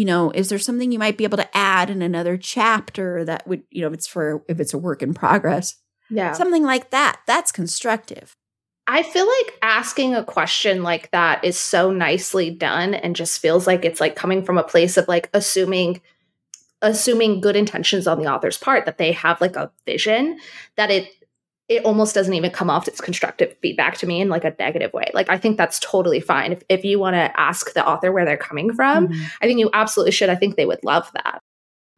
you 0.00 0.06
know, 0.06 0.30
is 0.30 0.48
there 0.48 0.58
something 0.58 0.90
you 0.90 0.98
might 0.98 1.18
be 1.18 1.24
able 1.24 1.36
to 1.36 1.54
add 1.54 1.90
in 1.90 2.00
another 2.00 2.38
chapter 2.38 3.22
that 3.22 3.46
would, 3.46 3.64
you 3.68 3.82
know, 3.82 3.88
if 3.88 3.92
it's 3.92 4.06
for, 4.06 4.42
if 4.48 4.58
it's 4.58 4.72
a 4.72 4.78
work 4.78 5.02
in 5.02 5.12
progress? 5.12 5.76
Yeah. 6.08 6.32
Something 6.32 6.62
like 6.62 6.88
that. 6.88 7.20
That's 7.26 7.52
constructive. 7.52 8.34
I 8.86 9.02
feel 9.02 9.26
like 9.26 9.58
asking 9.60 10.14
a 10.14 10.24
question 10.24 10.82
like 10.82 11.10
that 11.10 11.44
is 11.44 11.58
so 11.58 11.90
nicely 11.90 12.48
done 12.48 12.94
and 12.94 13.14
just 13.14 13.40
feels 13.40 13.66
like 13.66 13.84
it's 13.84 14.00
like 14.00 14.16
coming 14.16 14.42
from 14.42 14.56
a 14.56 14.62
place 14.62 14.96
of 14.96 15.06
like 15.06 15.28
assuming 15.34 16.00
assuming 16.80 17.42
good 17.42 17.54
intentions 17.54 18.06
on 18.06 18.20
the 18.20 18.26
author's 18.26 18.56
part 18.56 18.86
that 18.86 18.96
they 18.96 19.12
have 19.12 19.38
like 19.42 19.56
a 19.56 19.70
vision 19.84 20.38
that 20.76 20.90
it 20.90 21.10
it 21.70 21.84
almost 21.84 22.16
doesn't 22.16 22.34
even 22.34 22.50
come 22.50 22.68
off 22.68 22.88
as 22.88 23.00
constructive 23.00 23.56
feedback 23.62 23.96
to 23.96 24.06
me 24.06 24.20
in 24.20 24.28
like 24.28 24.42
a 24.42 24.54
negative 24.58 24.92
way. 24.92 25.08
Like 25.14 25.30
I 25.30 25.38
think 25.38 25.56
that's 25.56 25.78
totally 25.78 26.18
fine. 26.18 26.52
If 26.52 26.64
if 26.68 26.84
you 26.84 26.98
want 26.98 27.14
to 27.14 27.40
ask 27.40 27.72
the 27.72 27.86
author 27.86 28.10
where 28.10 28.24
they're 28.24 28.36
coming 28.36 28.74
from, 28.74 29.06
mm-hmm. 29.06 29.22
I 29.40 29.46
think 29.46 29.60
you 29.60 29.70
absolutely 29.72 30.10
should. 30.10 30.28
I 30.28 30.34
think 30.34 30.56
they 30.56 30.66
would 30.66 30.82
love 30.82 31.08
that. 31.14 31.40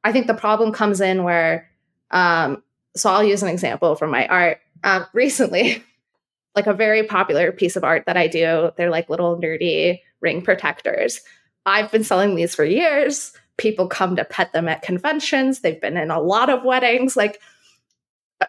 I 0.04 0.12
think 0.12 0.26
the 0.26 0.34
problem 0.34 0.72
comes 0.72 1.00
in 1.00 1.24
where 1.24 1.70
um 2.10 2.62
so 2.94 3.10
I'll 3.10 3.24
use 3.24 3.42
an 3.42 3.48
example 3.48 3.96
from 3.96 4.10
my 4.10 4.26
art. 4.28 4.60
Um 4.84 5.06
recently, 5.14 5.82
like 6.54 6.66
a 6.66 6.74
very 6.74 7.04
popular 7.04 7.50
piece 7.50 7.74
of 7.74 7.82
art 7.82 8.04
that 8.04 8.18
I 8.18 8.26
do, 8.26 8.72
they're 8.76 8.90
like 8.90 9.08
little 9.08 9.40
nerdy 9.40 10.00
ring 10.20 10.42
protectors. 10.42 11.22
I've 11.64 11.90
been 11.90 12.04
selling 12.04 12.34
these 12.34 12.54
for 12.54 12.64
years 12.64 13.32
people 13.58 13.86
come 13.86 14.16
to 14.16 14.24
pet 14.24 14.52
them 14.52 14.66
at 14.66 14.82
conventions. 14.82 15.60
They've 15.60 15.80
been 15.80 15.96
in 15.96 16.10
a 16.10 16.20
lot 16.20 16.50
of 16.50 16.64
weddings. 16.64 17.16
Like 17.16 17.40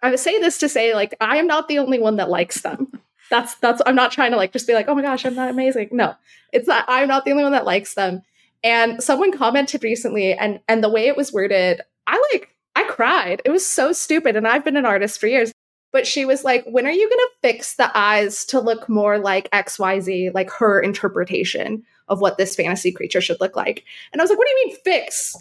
I 0.02 0.16
say 0.16 0.40
this 0.40 0.58
to 0.60 0.70
say, 0.70 0.94
like, 0.94 1.16
I 1.22 1.38
am 1.38 1.48
not 1.48 1.68
the 1.68 1.80
only 1.80 2.00
one 2.00 2.18
that 2.18 2.30
likes 2.30 2.62
them. 2.62 3.00
That's 3.30 3.56
that's 3.56 3.82
I'm 3.86 3.96
not 3.96 4.12
trying 4.12 4.32
to 4.32 4.38
like 4.38 4.54
just 4.54 4.68
be 4.68 4.74
like, 4.74 4.88
oh 4.88 4.96
my 4.96 5.02
gosh, 5.02 5.26
I'm 5.26 5.36
not 5.36 5.50
amazing. 5.50 5.90
No, 5.92 6.16
it's 6.52 6.68
not 6.68 6.86
I'm 6.88 7.08
not 7.08 7.26
the 7.26 7.32
only 7.32 7.44
one 7.44 7.54
that 7.54 7.66
likes 7.66 7.94
them. 7.96 8.22
And 8.64 9.02
someone 9.04 9.36
commented 9.36 9.84
recently, 9.84 10.34
and 10.34 10.60
and 10.68 10.84
the 10.84 10.90
way 10.90 11.08
it 11.08 11.18
was 11.18 11.34
worded, 11.34 11.82
I 12.06 12.22
like 12.32 12.50
I 12.76 12.84
cried. 12.84 13.42
It 13.46 13.52
was 13.52 13.66
so 13.66 13.92
stupid. 13.92 14.36
And 14.36 14.48
I've 14.48 14.66
been 14.66 14.78
an 14.78 14.86
artist 14.86 15.20
for 15.20 15.28
years. 15.28 15.52
But 15.92 16.08
she 16.08 16.26
was 16.26 16.44
like, 16.44 16.66
when 16.66 16.88
are 16.88 16.92
you 16.92 17.08
gonna 17.08 17.22
fix 17.42 17.76
the 17.76 17.96
eyes 17.96 18.46
to 18.46 18.60
look 18.60 18.90
more 18.90 19.20
like 19.20 19.50
XYZ, 19.52 20.34
like 20.34 20.50
her 20.52 20.82
interpretation? 20.82 21.84
of 22.08 22.22
what 22.22 22.38
this 22.38 22.56
fantasy 22.56 22.92
creature 22.92 23.22
should 23.22 23.40
look 23.40 23.56
like. 23.56 23.84
And 24.12 24.22
I 24.22 24.24
was 24.24 24.30
like, 24.30 24.38
what 24.38 24.48
do 24.48 24.52
you 24.52 24.68
mean 24.68 24.78
fix? 24.84 25.36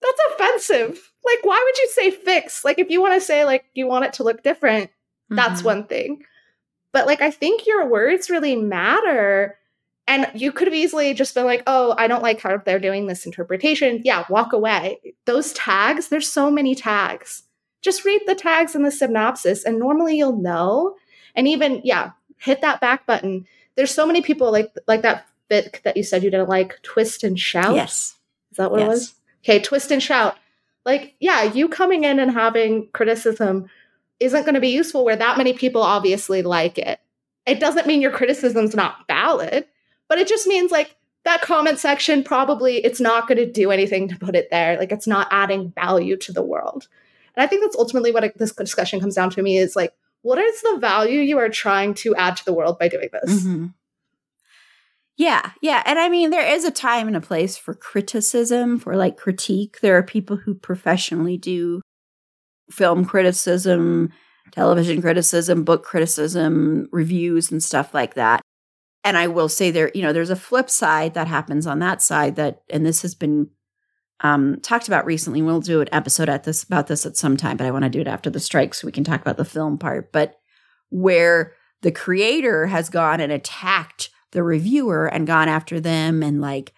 That's 0.00 0.20
offensive. 0.32 1.07
Like, 1.24 1.44
why 1.44 1.62
would 1.64 1.78
you 1.78 1.88
say 1.88 2.10
fix? 2.10 2.64
Like, 2.64 2.78
if 2.78 2.90
you 2.90 3.00
want 3.00 3.14
to 3.14 3.20
say, 3.20 3.44
like, 3.44 3.64
you 3.74 3.86
want 3.86 4.04
it 4.04 4.14
to 4.14 4.22
look 4.22 4.42
different, 4.42 4.90
mm-hmm. 4.90 5.36
that's 5.36 5.62
one 5.62 5.86
thing. 5.86 6.22
But, 6.92 7.06
like, 7.06 7.20
I 7.20 7.30
think 7.30 7.66
your 7.66 7.88
words 7.88 8.30
really 8.30 8.56
matter. 8.56 9.58
And 10.06 10.30
you 10.34 10.52
could 10.52 10.66
have 10.68 10.74
easily 10.74 11.12
just 11.12 11.34
been 11.34 11.44
like, 11.44 11.62
oh, 11.66 11.94
I 11.98 12.06
don't 12.06 12.22
like 12.22 12.40
how 12.40 12.56
they're 12.56 12.78
doing 12.78 13.06
this 13.06 13.26
interpretation. 13.26 14.00
Yeah, 14.04 14.24
walk 14.30 14.54
away. 14.54 15.00
Those 15.26 15.52
tags, 15.52 16.08
there's 16.08 16.30
so 16.32 16.50
many 16.50 16.74
tags. 16.74 17.42
Just 17.82 18.06
read 18.06 18.22
the 18.26 18.34
tags 18.34 18.74
in 18.74 18.84
the 18.84 18.90
synopsis, 18.90 19.64
and 19.64 19.78
normally 19.78 20.16
you'll 20.16 20.40
know. 20.40 20.96
And 21.34 21.46
even, 21.46 21.82
yeah, 21.84 22.12
hit 22.38 22.62
that 22.62 22.80
back 22.80 23.04
button. 23.04 23.46
There's 23.76 23.92
so 23.92 24.06
many 24.06 24.22
people 24.22 24.50
like 24.50 24.72
like 24.86 25.02
that 25.02 25.26
bit 25.48 25.80
that 25.84 25.96
you 25.96 26.02
said 26.02 26.22
you 26.22 26.30
didn't 26.30 26.48
like, 26.48 26.80
twist 26.82 27.22
and 27.22 27.38
shout. 27.38 27.74
Yes. 27.74 28.16
Is 28.50 28.56
that 28.56 28.70
what 28.70 28.80
yes. 28.80 28.86
it 28.86 28.90
was? 28.90 29.14
Okay, 29.44 29.60
twist 29.60 29.90
and 29.90 30.02
shout. 30.02 30.36
Like, 30.88 31.16
yeah, 31.20 31.42
you 31.42 31.68
coming 31.68 32.04
in 32.04 32.18
and 32.18 32.30
having 32.30 32.88
criticism 32.94 33.68
isn't 34.20 34.44
going 34.44 34.54
to 34.54 34.60
be 34.60 34.70
useful 34.70 35.04
where 35.04 35.16
that 35.16 35.36
many 35.36 35.52
people 35.52 35.82
obviously 35.82 36.40
like 36.40 36.78
it. 36.78 36.98
It 37.44 37.60
doesn't 37.60 37.86
mean 37.86 38.00
your 38.00 38.10
criticism's 38.10 38.74
not 38.74 39.06
valid, 39.06 39.66
but 40.08 40.18
it 40.18 40.26
just 40.26 40.46
means 40.46 40.70
like 40.70 40.96
that 41.24 41.42
comment 41.42 41.78
section 41.78 42.24
probably 42.24 42.78
it's 42.78 43.00
not 43.00 43.28
going 43.28 43.36
to 43.36 43.44
do 43.44 43.70
anything 43.70 44.08
to 44.08 44.18
put 44.18 44.34
it 44.34 44.48
there. 44.50 44.78
Like 44.78 44.90
it's 44.90 45.06
not 45.06 45.28
adding 45.30 45.72
value 45.72 46.16
to 46.16 46.32
the 46.32 46.42
world. 46.42 46.88
And 47.36 47.44
I 47.44 47.46
think 47.46 47.64
that's 47.64 47.76
ultimately 47.76 48.10
what 48.10 48.32
this 48.38 48.52
discussion 48.52 48.98
comes 48.98 49.14
down 49.14 49.28
to 49.32 49.42
me 49.42 49.58
is 49.58 49.76
like, 49.76 49.92
what 50.22 50.38
is 50.38 50.62
the 50.62 50.78
value 50.80 51.20
you 51.20 51.36
are 51.36 51.50
trying 51.50 51.92
to 51.96 52.16
add 52.16 52.38
to 52.38 52.46
the 52.46 52.54
world 52.54 52.78
by 52.78 52.88
doing 52.88 53.10
this? 53.12 53.42
Mm-hmm. 53.42 53.66
Yeah, 55.18 55.50
yeah. 55.60 55.82
And 55.84 55.98
I 55.98 56.08
mean, 56.08 56.30
there 56.30 56.46
is 56.46 56.64
a 56.64 56.70
time 56.70 57.08
and 57.08 57.16
a 57.16 57.20
place 57.20 57.56
for 57.56 57.74
criticism, 57.74 58.78
for 58.78 58.96
like 58.96 59.16
critique. 59.16 59.80
There 59.80 59.98
are 59.98 60.02
people 60.02 60.36
who 60.36 60.54
professionally 60.54 61.36
do 61.36 61.82
film 62.70 63.04
criticism, 63.04 64.10
television 64.52 65.02
criticism, 65.02 65.64
book 65.64 65.82
criticism, 65.82 66.88
reviews, 66.92 67.50
and 67.50 67.60
stuff 67.60 67.92
like 67.92 68.14
that. 68.14 68.40
And 69.02 69.16
I 69.18 69.26
will 69.26 69.48
say 69.48 69.72
there, 69.72 69.90
you 69.92 70.02
know, 70.02 70.12
there's 70.12 70.30
a 70.30 70.36
flip 70.36 70.70
side 70.70 71.14
that 71.14 71.26
happens 71.26 71.66
on 71.66 71.80
that 71.80 72.00
side 72.00 72.36
that, 72.36 72.62
and 72.70 72.86
this 72.86 73.02
has 73.02 73.16
been 73.16 73.50
um, 74.20 74.60
talked 74.62 74.86
about 74.86 75.04
recently. 75.04 75.42
We'll 75.42 75.60
do 75.60 75.80
an 75.80 75.88
episode 75.90 76.28
at 76.28 76.44
this 76.44 76.62
about 76.62 76.86
this 76.86 77.04
at 77.04 77.16
some 77.16 77.36
time, 77.36 77.56
but 77.56 77.66
I 77.66 77.72
want 77.72 77.84
to 77.84 77.90
do 77.90 78.00
it 78.00 78.06
after 78.06 78.30
the 78.30 78.40
strike 78.40 78.72
so 78.72 78.86
we 78.86 78.92
can 78.92 79.04
talk 79.04 79.20
about 79.20 79.36
the 79.36 79.44
film 79.44 79.78
part. 79.78 80.12
But 80.12 80.36
where 80.90 81.54
the 81.82 81.92
creator 81.92 82.66
has 82.66 82.88
gone 82.88 83.20
and 83.20 83.32
attacked 83.32 84.10
the 84.32 84.42
reviewer 84.42 85.06
and 85.06 85.26
gone 85.26 85.48
after 85.48 85.80
them 85.80 86.22
and 86.22 86.40
like 86.40 86.72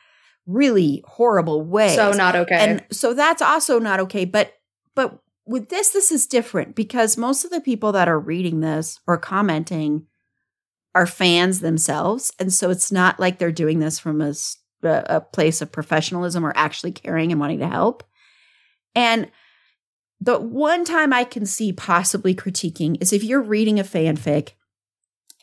really 0.46 1.03
horrible 1.07 1.62
ways. 1.62 1.94
So 1.94 2.12
not 2.12 2.36
okay. 2.36 2.57
And 2.57 2.84
so 2.90 3.14
that's 3.14 3.42
also 3.42 3.78
not 3.78 4.01
okay. 4.01 4.24
But 4.24 4.55
but 4.94 5.20
with 5.46 5.68
this, 5.68 5.90
this 5.90 6.12
is 6.12 6.26
different 6.26 6.74
because 6.74 7.16
most 7.16 7.44
of 7.44 7.51
the 7.51 7.61
people 7.61 7.92
that 7.92 8.09
are 8.09 8.18
reading 8.18 8.61
this 8.61 9.01
or 9.07 9.18
commenting 9.18 10.07
are 10.94 11.07
fans 11.07 11.61
themselves. 11.61 12.32
And 12.38 12.53
so 12.53 12.70
it's 12.70 12.90
not 12.92 13.20
like 13.20 13.38
they're 13.38 13.53
doing 13.53 13.78
this 13.78 13.98
from 13.98 14.20
a, 14.20 14.34
a 14.82 15.20
place 15.20 15.62
of 15.62 15.72
professionalism 15.72 16.44
or 16.44 16.53
actually 16.57 16.92
caring 16.92 17.30
and 17.30 17.40
wanting 17.40 17.61
to 17.61 17.68
help. 17.68 18.03
And 18.94 19.30
the 20.20 20.38
one 20.38 20.84
time 20.84 21.12
I 21.12 21.24
can 21.24 21.46
see 21.46 21.72
possibly 21.72 22.34
critiquing 22.34 23.01
is 23.01 23.12
if 23.12 23.24
you're 23.24 23.40
reading 23.40 23.78
a 23.78 23.84
fanfic 23.84 24.51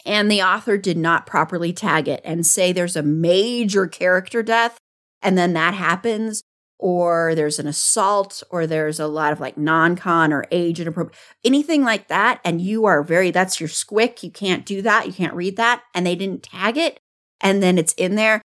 and 0.05 0.31
the 0.31 0.41
author 0.41 0.77
did 0.77 0.97
not 0.97 1.25
properly 1.25 1.73
tag 1.73 2.07
it 2.07 2.21
and 2.23 2.45
say 2.45 2.71
there's 2.71 2.95
a 2.95 3.03
major 3.03 3.87
character 3.87 4.41
death 4.43 4.77
and 5.21 5.37
then 5.37 5.53
that 5.53 5.73
happens 5.73 6.43
or 6.79 7.33
there's 7.33 7.57
an 7.57 7.65
assault 7.65 8.43
or 8.51 8.67
there's 8.67 8.99
a 8.99 9.07
lot 9.07 9.33
of 9.33 9.39
like 9.39 9.57
non-con 9.57 10.31
or 10.31 10.45
age 10.51 10.79
inappropriate 10.79 11.17
anything 11.43 11.83
like 11.83 12.07
that 12.07 12.39
and 12.45 12.61
you 12.61 12.85
are 12.85 13.03
very 13.03 13.31
that's 13.31 13.59
your 13.59 13.69
squick 13.69 14.21
you 14.21 14.29
can't 14.29 14.65
do 14.65 14.81
that 14.81 15.07
you 15.07 15.13
can't 15.13 15.33
read 15.33 15.57
that 15.57 15.81
and 15.95 16.05
they 16.05 16.15
didn't 16.15 16.43
tag 16.43 16.77
it 16.77 16.99
and 17.41 17.61
then 17.61 17.77
it's 17.77 17.93
in 17.93 18.15
there. 18.15 18.41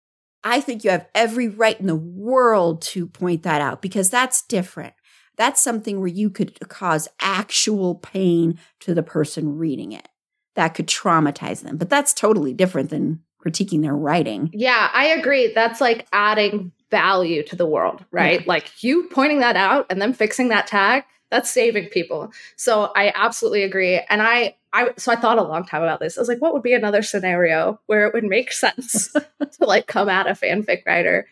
I 0.45 0.61
think 0.61 0.85
you 0.85 0.91
have 0.91 1.09
every 1.15 1.49
right 1.49 1.79
in 1.79 1.87
the 1.87 1.97
world 1.97 2.83
to 2.83 3.07
point 3.07 3.43
that 3.43 3.61
out 3.61 3.83
because 3.83 4.11
that's 4.11 4.43
different. 4.43 4.95
That's 5.37 5.63
something 5.63 5.99
where 5.99 6.09
you 6.09 6.31
could 6.31 6.59
cause 6.69 7.09
actual 7.21 7.97
pain 7.97 8.59
to 8.81 8.95
the 8.95 9.03
person 9.03 9.59
reading 9.59 9.93
it 9.93 10.09
that 10.57 10.75
could 10.75 10.87
traumatize 10.87 11.63
them 11.63 11.77
but 11.77 11.89
that's 11.89 12.13
totally 12.13 12.53
different 12.53 12.91
than 12.91 13.21
critiquing 13.45 13.83
their 13.83 13.95
writing 13.95 14.51
yeah 14.53 14.91
i 14.93 15.07
agree 15.07 15.53
that's 15.55 15.81
like 15.81 16.07
adding 16.13 16.73
value 16.91 17.43
to 17.45 17.57
the 17.57 17.67
world, 17.67 18.05
right? 18.11 18.41
Yeah. 18.41 18.47
Like 18.47 18.83
you 18.83 19.09
pointing 19.11 19.41
that 19.41 19.57
out 19.57 19.87
and 19.91 20.01
then 20.01 20.13
fixing 20.13 20.49
that 20.49 20.67
tag, 20.67 21.05
that's 21.31 21.51
saving 21.51 21.89
people. 21.89 22.33
So 22.57 22.93
I 22.95 23.13
absolutely 23.15 23.65
agree. 23.65 24.01
And 24.09 24.23
I 24.23 24.57
I 24.73 24.91
so 24.97 25.13
I 25.13 25.17
thought 25.17 25.39
a 25.39 25.43
long 25.43 25.65
time 25.65 25.83
about 25.83 26.01
this. 26.01 26.17
I 26.17 26.21
was 26.21 26.29
like, 26.29 26.41
what 26.41 26.53
would 26.53 26.63
be 26.63 26.75
another 26.75 27.03
scenario 27.03 27.81
where 27.87 28.07
it 28.07 28.15
would 28.15 28.25
make 28.25 28.53
sense 28.65 29.13
to 29.13 29.67
like 29.67 29.87
come 29.87 30.09
at 30.09 30.29
a 30.29 30.33
fanfic 30.33 30.87
writer? 30.87 31.27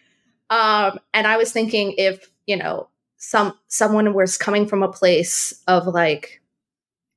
Um, 0.51 0.99
and 1.13 1.27
I 1.27 1.37
was 1.37 1.53
thinking 1.53 1.95
if, 1.97 2.31
you 2.47 2.57
know, 2.57 2.89
some 3.17 3.59
someone 3.69 4.13
was 4.13 4.37
coming 4.37 4.67
from 4.67 4.83
a 4.83 4.93
place 4.93 5.63
of 5.67 5.87
like 5.87 6.43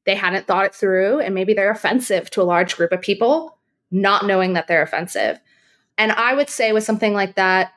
they 0.07 0.15
hadn't 0.15 0.47
thought 0.47 0.65
it 0.65 0.73
through 0.73 1.19
and 1.19 1.35
maybe 1.35 1.53
they're 1.53 1.69
offensive 1.69 2.31
to 2.31 2.41
a 2.41 2.43
large 2.43 2.75
group 2.77 2.91
of 2.91 3.01
people, 3.01 3.57
not 3.91 4.25
knowing 4.25 4.53
that 4.53 4.67
they're 4.67 4.81
offensive. 4.81 5.39
And 5.99 6.11
I 6.13 6.33
would 6.33 6.49
say 6.49 6.71
with 6.71 6.85
something 6.85 7.13
like 7.13 7.35
that, 7.35 7.73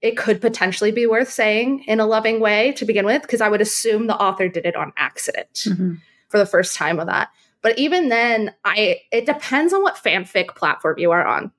it 0.00 0.16
could 0.16 0.40
potentially 0.40 0.90
be 0.90 1.06
worth 1.06 1.30
saying 1.30 1.84
in 1.86 2.00
a 2.00 2.06
loving 2.06 2.40
way 2.40 2.72
to 2.72 2.84
begin 2.84 3.06
with, 3.06 3.22
because 3.22 3.40
I 3.40 3.48
would 3.48 3.60
assume 3.60 4.06
the 4.08 4.16
author 4.16 4.48
did 4.48 4.66
it 4.66 4.74
on 4.74 4.92
accident 4.96 5.52
mm-hmm. 5.52 5.94
for 6.28 6.38
the 6.38 6.46
first 6.46 6.74
time 6.74 6.98
of 6.98 7.06
that. 7.06 7.28
But 7.60 7.78
even 7.78 8.08
then, 8.08 8.52
I 8.64 9.02
it 9.12 9.26
depends 9.26 9.72
on 9.72 9.82
what 9.82 9.94
fanfic 9.94 10.56
platform 10.56 10.98
you 10.98 11.12
are 11.12 11.24
on. 11.24 11.52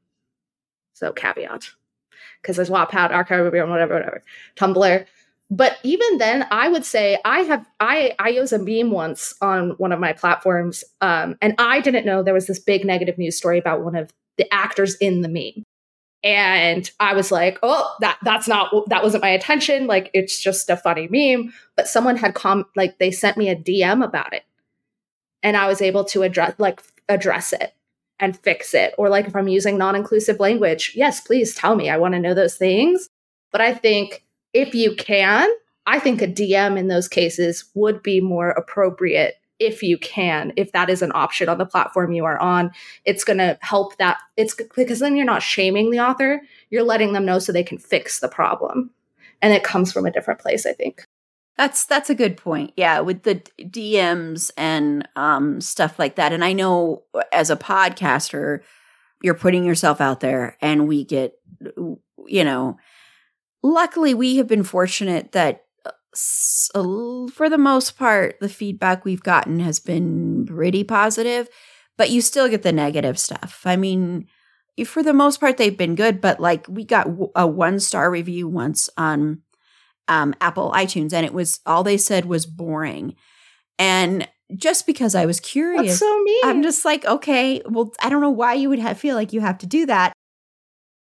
So 0.94 1.14
caveat, 1.14 1.70
because 2.42 2.58
there's 2.58 2.70
Wattpad, 2.70 3.12
Archive, 3.12 3.46
whatever, 3.46 3.94
whatever, 3.94 4.24
Tumblr. 4.58 5.06
But 5.50 5.78
even 5.84 6.18
then, 6.18 6.48
I 6.50 6.70
would 6.70 6.86
say 6.86 7.20
I 7.26 7.42
have 7.42 7.66
I 7.80 8.16
I 8.18 8.30
used 8.30 8.54
a 8.54 8.60
meme 8.60 8.92
once 8.92 9.36
on 9.42 9.72
one 9.72 9.92
of 9.92 10.00
my 10.00 10.14
platforms, 10.14 10.84
um, 11.02 11.38
and 11.42 11.54
I 11.60 11.80
didn't 11.80 12.06
know 12.06 12.24
there 12.24 12.34
was 12.34 12.48
this 12.48 12.60
big 12.60 12.86
negative 12.86 13.18
news 13.18 13.38
story 13.38 13.60
about 13.60 13.84
one 13.84 13.96
of 13.96 14.12
the 14.38 14.52
actors 14.54 14.96
in 14.96 15.22
the 15.22 15.30
meme. 15.30 15.64
And 16.26 16.90
i 17.02 17.14
was 17.14 17.34
like 17.34 17.60
oh 17.64 17.94
that 18.00 18.18
that's 18.24 18.48
not 18.48 18.72
that 18.88 19.04
wasn't 19.04 19.24
my 19.24 19.32
intention. 19.32 19.88
Like 19.88 20.10
it's 20.14 20.42
just 20.42 20.70
a 20.70 20.78
funny 20.78 21.08
meme. 21.10 21.54
But 21.76 21.88
someone 21.88 22.16
had 22.18 22.34
come 22.34 22.66
like 22.76 22.98
they 22.98 23.12
sent 23.12 23.38
me 23.38 23.50
a 23.50 23.56
dm 23.56 24.04
about 24.04 24.34
it. 24.34 24.44
And 25.44 25.58
i 25.58 25.68
was 25.68 25.82
able 25.82 26.06
to 26.06 26.24
address 26.24 26.56
like 26.58 26.82
address 27.10 27.54
it 27.54 27.76
and 28.20 28.40
fix 28.40 28.74
it. 28.74 28.96
Or 28.98 29.10
like 29.10 29.28
if 29.28 29.36
i'm 29.36 29.50
using 29.50 29.78
non-inclusive 29.78 30.40
language 30.40 30.94
yes 30.96 31.20
please 31.22 31.54
tell 31.54 31.76
me. 31.76 31.90
I 31.90 31.98
want 31.98 32.14
to 32.14 32.20
know 32.20 32.34
those 32.34 32.56
things. 32.56 33.10
But 33.52 33.62
i 33.62 33.74
think 33.74 34.24
if 34.54 34.74
you 34.76 34.96
can 34.96 35.50
i 35.86 36.00
think 36.00 36.22
a 36.22 36.28
dm 36.28 36.78
in 36.78 36.88
those 36.88 37.08
cases 37.08 37.66
would 37.74 38.02
be 38.04 38.20
more 38.20 38.50
appropriate 38.52 39.36
if 39.60 39.82
you 39.82 39.98
can 39.98 40.52
if 40.58 40.72
that 40.72 40.90
is 40.90 41.02
an 41.02 41.12
option 41.16 41.48
on 41.50 41.58
the 41.58 41.66
platform 41.66 42.12
you 42.12 42.26
are 42.26 42.40
on. 42.40 42.72
It's 43.06 43.24
going 43.24 43.38
to 43.38 43.58
help 43.62 43.98
that 43.98 44.18
it's 44.36 44.56
because 44.76 45.00
then 45.00 45.16
you're 45.16 45.26
not 45.26 45.42
shaming 45.42 45.92
the 45.92 46.00
author 46.00 46.42
you're 46.70 46.84
letting 46.84 47.14
them 47.14 47.26
know 47.26 47.40
so 47.40 47.52
they 47.52 47.64
can 47.64 47.78
fix 47.78 48.20
the 48.20 48.28
problem. 48.28 48.92
And 49.42 49.54
it 49.54 49.64
comes 49.64 49.92
from 49.92 50.06
a 50.06 50.12
different 50.12 50.40
place 50.40 50.66
i 50.66 50.74
think. 50.74 51.06
That's 51.58 51.86
that's 51.86 52.10
a 52.10 52.16
good 52.16 52.38
point. 52.38 52.74
Yeah 52.76 53.00
with 53.02 53.24
the 53.24 53.36
dms 53.60 54.52
and 54.58 55.08
um, 55.16 55.62
stuff 55.62 56.00
like 56.00 56.16
that. 56.16 56.34
And 56.34 56.44
i 56.44 56.54
know 56.54 57.04
as 57.32 57.50
a 57.50 57.56
podcaster 57.56 58.62
you're 59.22 59.34
putting 59.34 59.64
yourself 59.64 60.02
out 60.02 60.20
there 60.20 60.58
and 60.62 60.88
we 60.88 61.06
get 61.06 61.40
you 62.28 62.44
know 62.44 62.78
luckily 63.64 64.14
we 64.14 64.36
have 64.36 64.48
been 64.48 64.64
fortunate 64.64 65.32
that 65.32 65.64
for 66.16 67.50
the 67.50 67.58
most 67.58 67.98
part, 67.98 68.40
the 68.40 68.50
feedback 68.50 69.04
we've 69.04 69.24
gotten 69.24 69.60
has 69.62 69.80
been 69.80 70.46
pretty 70.46 70.84
positive, 70.84 71.50
but 71.98 72.12
you 72.12 72.22
still 72.22 72.48
get 72.48 72.62
the 72.62 72.72
negative 72.72 73.18
stuff. 73.18 73.62
I 73.66 73.78
mean, 73.78 74.28
for 74.86 75.02
the 75.02 75.14
most 75.14 75.40
part, 75.40 75.58
they've 75.58 75.78
been 75.78 75.96
good, 75.96 76.22
but 76.22 76.40
like 76.40 76.68
we 76.68 76.86
got 76.86 77.08
a 77.36 77.48
one 77.48 77.80
star 77.80 78.12
review 78.12 78.48
once 78.48 78.90
on 78.96 79.42
um, 80.08 80.36
Apple 80.42 80.72
iTunes, 80.72 81.14
and 81.14 81.26
it 81.26 81.34
was 81.34 81.60
all 81.66 81.84
they 81.84 81.98
said 81.98 82.26
was 82.26 82.46
boring. 82.46 83.16
And 83.80 84.28
just 84.56 84.86
because 84.86 85.16
I 85.16 85.26
was 85.26 85.40
curious, 85.40 85.88
That's 85.88 86.00
so 86.00 86.24
mean. 86.24 86.42
I'm 86.44 86.62
just 86.62 86.86
like, 86.86 87.06
okay, 87.06 87.62
well, 87.66 87.92
I 88.02 88.10
don't 88.10 88.22
know 88.22 88.30
why 88.30 88.54
you 88.54 88.70
would 88.70 88.80
have, 88.80 89.00
feel 89.00 89.16
like 89.16 89.34
you 89.34 89.42
have 89.42 89.58
to 89.60 89.66
do 89.66 89.86
that. 89.88 90.14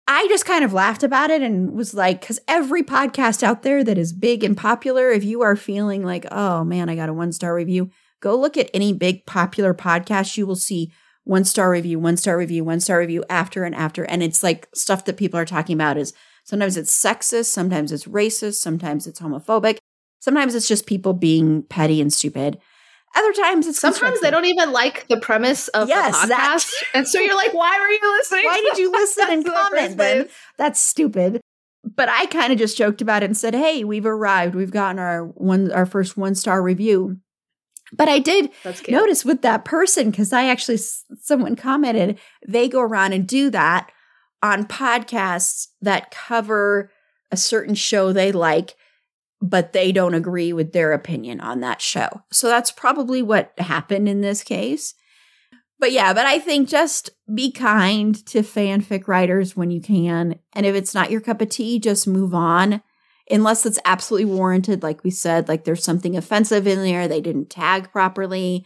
I 0.07 0.27
just 0.27 0.45
kind 0.45 0.65
of 0.65 0.73
laughed 0.73 1.03
about 1.03 1.29
it 1.29 1.41
and 1.41 1.73
was 1.73 1.93
like, 1.93 2.21
because 2.21 2.39
every 2.47 2.83
podcast 2.83 3.41
out 3.41 3.63
there 3.63 3.83
that 3.83 3.97
is 3.97 4.11
big 4.11 4.43
and 4.43 4.57
popular, 4.57 5.09
if 5.11 5.23
you 5.23 5.41
are 5.41 5.55
feeling 5.55 6.03
like, 6.03 6.25
oh 6.31 6.63
man, 6.63 6.89
I 6.89 6.95
got 6.95 7.09
a 7.09 7.13
one 7.13 7.31
star 7.31 7.55
review, 7.55 7.89
go 8.19 8.35
look 8.35 8.57
at 8.57 8.69
any 8.73 8.91
big 8.91 9.25
popular 9.25 9.73
podcast. 9.73 10.37
You 10.37 10.45
will 10.45 10.57
see 10.57 10.91
one 11.23 11.45
star 11.45 11.71
review, 11.71 11.99
one 11.99 12.17
star 12.17 12.37
review, 12.37 12.65
one 12.65 12.81
star 12.81 12.99
review 12.99 13.23
after 13.29 13.63
and 13.63 13.73
after. 13.73 14.03
And 14.03 14.21
it's 14.21 14.43
like 14.43 14.67
stuff 14.73 15.05
that 15.05 15.17
people 15.17 15.39
are 15.39 15.45
talking 15.45 15.75
about 15.75 15.97
is 15.97 16.13
sometimes 16.43 16.75
it's 16.75 16.93
sexist, 16.93 17.45
sometimes 17.45 17.93
it's 17.93 18.05
racist, 18.05 18.55
sometimes 18.55 19.07
it's 19.07 19.21
homophobic, 19.21 19.77
sometimes 20.19 20.53
it's 20.53 20.67
just 20.67 20.85
people 20.85 21.13
being 21.13 21.63
petty 21.63 22.01
and 22.01 22.11
stupid. 22.11 22.59
Other 23.15 23.33
times 23.33 23.67
it's 23.67 23.79
sometimes 23.79 24.21
they 24.21 24.31
don't 24.31 24.45
even 24.45 24.71
like 24.71 25.07
the 25.07 25.17
premise 25.17 25.67
of 25.69 25.87
yes, 25.87 26.19
the 26.19 26.33
podcast, 26.33 26.73
and 26.95 27.07
so 27.07 27.19
you're 27.19 27.35
like, 27.35 27.53
"Why 27.53 27.79
were 27.79 27.89
you 27.89 28.17
listening? 28.17 28.45
Why 28.45 28.61
did 28.61 28.77
you 28.79 28.91
listen 28.91 29.25
and 29.29 29.45
comment?" 29.45 29.97
Then 29.97 30.29
that's 30.57 30.79
stupid. 30.79 31.39
But 31.83 32.09
I 32.09 32.25
kind 32.27 32.51
of 32.51 32.57
just 32.57 32.77
joked 32.77 33.01
about 33.01 33.21
it 33.21 33.27
and 33.27 33.37
said, 33.37 33.53
"Hey, 33.53 33.83
we've 33.83 34.05
arrived. 34.05 34.55
We've 34.55 34.71
gotten 34.71 34.97
our 34.97 35.25
one 35.25 35.71
our 35.71 35.85
first 35.85 36.17
one 36.17 36.33
star 36.33 36.61
review." 36.61 37.17
But 37.95 38.09
I 38.09 38.17
did 38.17 38.49
notice 38.89 39.23
with 39.23 39.43
that 39.43 39.65
person 39.65 40.09
because 40.09 40.33
I 40.33 40.45
actually 40.45 40.77
someone 40.77 41.55
commented 41.55 42.17
they 42.47 42.67
go 42.67 42.81
around 42.81 43.13
and 43.13 43.27
do 43.27 43.51
that 43.51 43.91
on 44.41 44.65
podcasts 44.65 45.67
that 45.81 46.09
cover 46.09 46.89
a 47.31 47.37
certain 47.37 47.75
show 47.75 48.11
they 48.11 48.31
like 48.31 48.75
but 49.43 49.73
they 49.73 49.91
don't 49.91 50.13
agree 50.13 50.53
with 50.53 50.71
their 50.71 50.93
opinion 50.93 51.41
on 51.41 51.59
that 51.59 51.81
show. 51.81 52.07
So 52.31 52.47
that's 52.47 52.71
probably 52.71 53.21
what 53.21 53.51
happened 53.57 54.07
in 54.07 54.21
this 54.21 54.41
case. 54.41 54.93
But 55.79 55.91
yeah, 55.91 56.13
but 56.13 56.25
I 56.25 56.39
think 56.39 56.69
just 56.69 57.09
be 57.35 57.51
kind 57.51 58.25
to 58.27 58.39
fanfic 58.39 59.05
writers 59.05 59.53
when 59.53 59.69
you 59.69 59.81
can. 59.81 60.39
And 60.53 60.65
if 60.65 60.75
it's 60.75 60.93
not 60.93 61.11
your 61.11 61.19
cup 61.19 61.41
of 61.41 61.49
tea, 61.49 61.77
just 61.77 62.07
move 62.07 62.33
on. 62.33 62.81
Unless 63.29 63.65
it's 63.65 63.79
absolutely 63.83 64.31
warranted, 64.31 64.81
like 64.81 65.03
we 65.03 65.09
said, 65.09 65.49
like 65.49 65.65
there's 65.65 65.83
something 65.83 66.15
offensive 66.15 66.65
in 66.65 66.81
there, 66.81 67.09
they 67.09 67.19
didn't 67.21 67.49
tag 67.49 67.91
properly. 67.91 68.65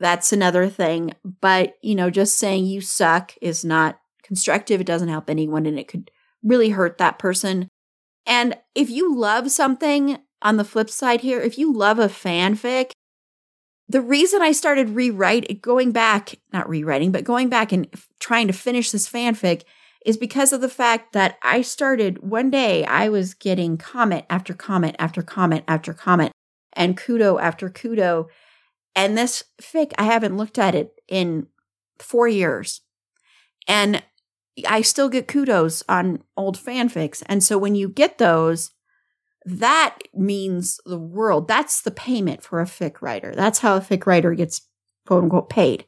That's 0.00 0.32
another 0.32 0.66
thing. 0.70 1.12
But, 1.42 1.74
you 1.82 1.94
know, 1.94 2.08
just 2.08 2.38
saying 2.38 2.64
you 2.64 2.80
suck 2.80 3.34
is 3.42 3.66
not 3.66 3.98
constructive. 4.22 4.80
It 4.80 4.86
doesn't 4.86 5.08
help 5.08 5.28
anyone 5.28 5.66
and 5.66 5.78
it 5.78 5.88
could 5.88 6.10
really 6.42 6.70
hurt 6.70 6.96
that 6.96 7.18
person. 7.18 7.68
And 8.26 8.56
if 8.74 8.90
you 8.90 9.14
love 9.14 9.50
something 9.50 10.18
on 10.42 10.56
the 10.56 10.64
flip 10.64 10.90
side 10.90 11.20
here, 11.20 11.40
if 11.40 11.58
you 11.58 11.72
love 11.72 11.98
a 11.98 12.08
fanfic, 12.08 12.90
the 13.88 14.00
reason 14.00 14.40
I 14.40 14.52
started 14.52 14.90
rewrite 14.90 15.60
going 15.60 15.92
back, 15.92 16.36
not 16.52 16.68
rewriting, 16.68 17.12
but 17.12 17.24
going 17.24 17.48
back 17.48 17.70
and 17.72 17.86
trying 18.18 18.46
to 18.46 18.52
finish 18.52 18.90
this 18.90 19.08
fanfic 19.08 19.64
is 20.04 20.16
because 20.16 20.52
of 20.52 20.60
the 20.60 20.68
fact 20.68 21.12
that 21.12 21.36
I 21.42 21.62
started 21.62 22.22
one 22.22 22.50
day 22.50 22.84
I 22.84 23.08
was 23.08 23.34
getting 23.34 23.76
comment 23.76 24.24
after 24.30 24.54
comment 24.54 24.96
after 24.98 25.22
comment 25.22 25.64
after 25.66 25.92
comment 25.92 26.32
and 26.72 26.96
kudo 26.96 27.40
after 27.40 27.70
kudo. 27.70 28.26
And 28.94 29.18
this 29.18 29.44
fic, 29.60 29.92
I 29.98 30.04
haven't 30.04 30.36
looked 30.36 30.58
at 30.58 30.74
it 30.74 30.92
in 31.08 31.46
four 31.98 32.28
years. 32.28 32.80
And 33.66 34.02
I 34.68 34.82
still 34.82 35.08
get 35.08 35.28
kudos 35.28 35.82
on 35.88 36.22
old 36.36 36.56
fanfics. 36.58 37.22
And 37.26 37.42
so 37.42 37.58
when 37.58 37.74
you 37.74 37.88
get 37.88 38.18
those, 38.18 38.70
that 39.44 39.98
means 40.14 40.80
the 40.86 40.98
world. 40.98 41.48
That's 41.48 41.82
the 41.82 41.90
payment 41.90 42.42
for 42.42 42.60
a 42.60 42.64
fic 42.64 43.02
writer. 43.02 43.34
That's 43.34 43.58
how 43.58 43.76
a 43.76 43.80
fic 43.80 44.06
writer 44.06 44.32
gets 44.34 44.62
quote 45.06 45.24
unquote 45.24 45.50
paid. 45.50 45.84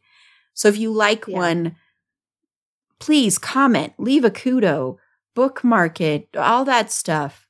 So 0.53 0.69
if 0.69 0.79
you 0.79 0.93
like 0.93 1.27
Yeah. 1.27 1.37
one, 1.37 1.77
please 2.99 3.39
comment, 3.39 3.93
leave 3.99 4.25
a 4.25 4.31
kudo, 4.31 4.97
bookmark 5.35 6.01
it, 6.01 6.29
all 6.37 6.65
that 6.65 6.91
stuff 6.91 7.47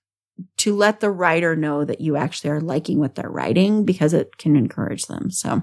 to 0.58 0.74
let 0.74 1.00
the 1.00 1.10
writer 1.10 1.56
know 1.56 1.84
that 1.84 2.00
you 2.00 2.16
actually 2.16 2.50
are 2.50 2.60
liking 2.60 2.98
what 2.98 3.14
they're 3.14 3.30
writing 3.30 3.84
because 3.84 4.12
it 4.12 4.36
can 4.38 4.54
encourage 4.56 5.06
them. 5.06 5.30
So, 5.30 5.62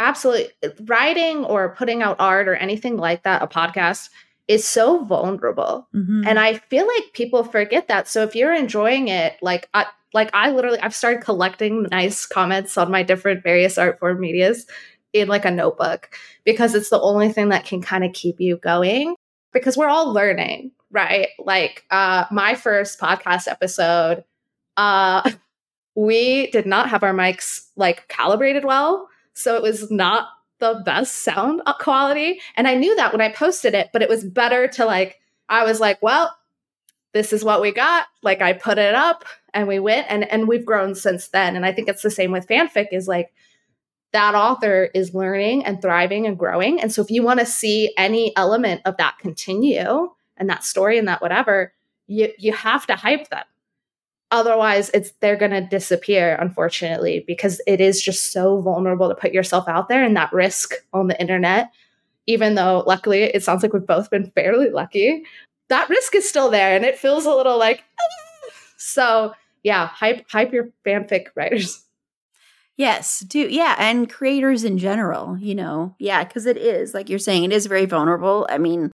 Absolutely. 0.00 0.48
Writing 0.86 1.44
or 1.44 1.74
putting 1.76 2.02
out 2.02 2.16
art 2.18 2.48
or 2.48 2.54
anything 2.56 2.96
like 2.96 3.22
that, 3.24 3.42
a 3.42 3.46
podcast 3.46 4.08
is 4.48 4.66
so 4.66 5.04
vulnerable. 5.04 5.86
mhm. 5.94 6.26
And 6.26 6.38
I 6.38 6.54
feel 6.54 6.86
like 6.86 7.12
people 7.12 7.44
forget 7.44 7.86
that. 7.88 8.08
So 8.08 8.22
if 8.24 8.34
you're 8.34 8.54
enjoying 8.54 9.08
it, 9.08 9.36
like 9.42 9.68
I 9.74 9.86
like 10.14 10.30
I 10.32 10.50
literally 10.50 10.80
I've 10.80 10.94
started 10.94 11.22
collecting 11.22 11.84
nice 11.90 12.26
comments 12.26 12.78
on 12.78 12.90
my 12.90 13.02
different 13.02 13.42
various 13.44 13.76
art 13.78 14.00
form 14.00 14.18
medias 14.20 14.66
in 15.12 15.28
like 15.28 15.44
a 15.44 15.50
notebook 15.50 16.08
because 16.44 16.74
it's 16.74 16.90
the 16.90 17.00
only 17.00 17.30
thing 17.30 17.50
that 17.50 17.66
can 17.66 17.82
kind 17.82 18.02
of 18.02 18.12
keep 18.14 18.40
you 18.40 18.56
going 18.56 19.14
because 19.52 19.76
we're 19.76 19.88
all 19.88 20.12
learning, 20.12 20.72
right? 20.90 21.28
Like 21.38 21.84
uh 21.90 22.24
my 22.32 22.54
first 22.54 22.98
podcast 22.98 23.48
episode 23.48 24.24
uh 24.78 25.30
we 25.94 26.46
did 26.52 26.64
not 26.66 26.88
have 26.88 27.02
our 27.02 27.12
mics 27.14 27.66
like 27.76 28.08
calibrated 28.08 28.64
well, 28.64 29.09
so 29.34 29.56
it 29.56 29.62
was 29.62 29.90
not 29.90 30.28
the 30.58 30.82
best 30.84 31.18
sound 31.22 31.62
quality 31.80 32.40
and 32.56 32.68
I 32.68 32.74
knew 32.74 32.94
that 32.96 33.12
when 33.12 33.22
I 33.22 33.30
posted 33.30 33.74
it, 33.74 33.90
but 33.92 34.02
it 34.02 34.08
was 34.08 34.24
better 34.24 34.68
to 34.68 34.84
like 34.84 35.18
I 35.48 35.64
was 35.64 35.80
like, 35.80 36.00
well, 36.00 36.36
this 37.12 37.32
is 37.32 37.44
what 37.44 37.60
we 37.60 37.72
got. 37.72 38.06
Like 38.22 38.40
I 38.40 38.52
put 38.52 38.78
it 38.78 38.94
up 38.94 39.24
and 39.52 39.66
we 39.66 39.78
went 39.78 40.06
and 40.08 40.30
and 40.30 40.46
we've 40.46 40.64
grown 40.64 40.94
since 40.94 41.28
then. 41.28 41.56
And 41.56 41.66
I 41.66 41.72
think 41.72 41.88
it's 41.88 42.02
the 42.02 42.10
same 42.10 42.30
with 42.30 42.46
fanfic 42.46 42.88
is 42.92 43.08
like 43.08 43.32
that 44.12 44.34
author 44.34 44.90
is 44.94 45.14
learning 45.14 45.64
and 45.64 45.80
thriving 45.80 46.26
and 46.26 46.38
growing. 46.38 46.80
And 46.80 46.92
so 46.92 47.02
if 47.02 47.10
you 47.10 47.22
want 47.22 47.40
to 47.40 47.46
see 47.46 47.92
any 47.96 48.36
element 48.36 48.82
of 48.84 48.96
that 48.96 49.18
continue 49.18 50.10
and 50.36 50.48
that 50.48 50.64
story 50.64 50.98
and 50.98 51.08
that 51.08 51.22
whatever, 51.22 51.72
you 52.06 52.32
you 52.38 52.52
have 52.52 52.86
to 52.86 52.96
hype 52.96 53.28
them. 53.30 53.44
Otherwise, 54.32 54.90
it's 54.94 55.12
they're 55.20 55.36
going 55.36 55.50
to 55.50 55.60
disappear 55.60 56.36
unfortunately 56.40 57.24
because 57.26 57.60
it 57.66 57.80
is 57.80 58.00
just 58.00 58.32
so 58.32 58.60
vulnerable 58.60 59.08
to 59.08 59.14
put 59.14 59.32
yourself 59.32 59.68
out 59.68 59.88
there 59.88 60.04
and 60.04 60.16
that 60.16 60.32
risk 60.32 60.74
on 60.92 61.08
the 61.08 61.20
internet 61.20 61.70
even 62.26 62.54
though 62.54 62.84
luckily 62.86 63.22
it 63.22 63.42
sounds 63.42 63.62
like 63.62 63.72
we've 63.72 63.86
both 63.86 64.10
been 64.10 64.30
fairly 64.34 64.70
lucky, 64.70 65.24
that 65.68 65.88
risk 65.88 66.14
is 66.14 66.28
still 66.28 66.50
there 66.50 66.74
and 66.76 66.84
it 66.84 66.98
feels 66.98 67.26
a 67.26 67.34
little 67.34 67.58
like 67.58 67.82
"Ah." 68.00 68.52
so 68.78 69.34
yeah, 69.62 69.86
hype 69.86 70.26
hype 70.30 70.52
your 70.52 70.70
fanfic 70.86 71.26
writers. 71.34 71.84
Yes, 72.76 73.20
do 73.20 73.40
yeah, 73.40 73.76
and 73.78 74.08
creators 74.08 74.64
in 74.64 74.78
general, 74.78 75.36
you 75.36 75.54
know. 75.54 75.94
Yeah, 75.98 76.24
cuz 76.24 76.46
it 76.46 76.56
is 76.56 76.94
like 76.94 77.10
you're 77.10 77.18
saying 77.18 77.44
it 77.44 77.52
is 77.52 77.66
very 77.66 77.84
vulnerable. 77.84 78.46
I 78.48 78.56
mean, 78.56 78.90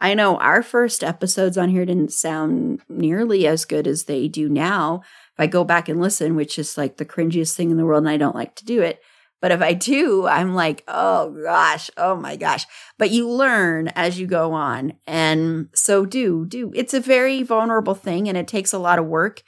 I 0.00 0.14
know 0.14 0.36
our 0.38 0.62
first 0.62 1.04
episodes 1.04 1.58
on 1.58 1.68
here 1.68 1.84
didn't 1.84 2.12
sound 2.12 2.80
nearly 2.88 3.46
as 3.46 3.64
good 3.66 3.86
as 3.86 4.04
they 4.04 4.28
do 4.28 4.48
now. 4.48 5.02
If 5.34 5.40
I 5.40 5.46
go 5.46 5.62
back 5.62 5.88
and 5.88 6.00
listen, 6.00 6.34
which 6.36 6.58
is 6.58 6.78
like 6.78 6.96
the 6.96 7.04
cringiest 7.04 7.54
thing 7.54 7.70
in 7.70 7.76
the 7.76 7.84
world 7.84 8.02
and 8.04 8.08
I 8.10 8.16
don't 8.16 8.34
like 8.34 8.54
to 8.56 8.64
do 8.64 8.80
it. 8.80 9.00
But 9.42 9.52
if 9.52 9.62
I 9.62 9.72
do, 9.72 10.26
I'm 10.26 10.54
like, 10.54 10.84
"Oh 10.86 11.30
gosh, 11.44 11.90
oh 11.96 12.14
my 12.14 12.36
gosh." 12.36 12.66
But 12.98 13.10
you 13.10 13.28
learn 13.28 13.88
as 13.88 14.20
you 14.20 14.26
go 14.26 14.52
on. 14.52 14.94
And 15.06 15.68
so 15.74 16.04
do 16.04 16.44
do. 16.46 16.72
It's 16.74 16.92
a 16.94 17.00
very 17.00 17.42
vulnerable 17.42 17.94
thing 17.94 18.28
and 18.28 18.36
it 18.36 18.48
takes 18.48 18.72
a 18.72 18.78
lot 18.78 18.98
of 18.98 19.06
work 19.06 19.42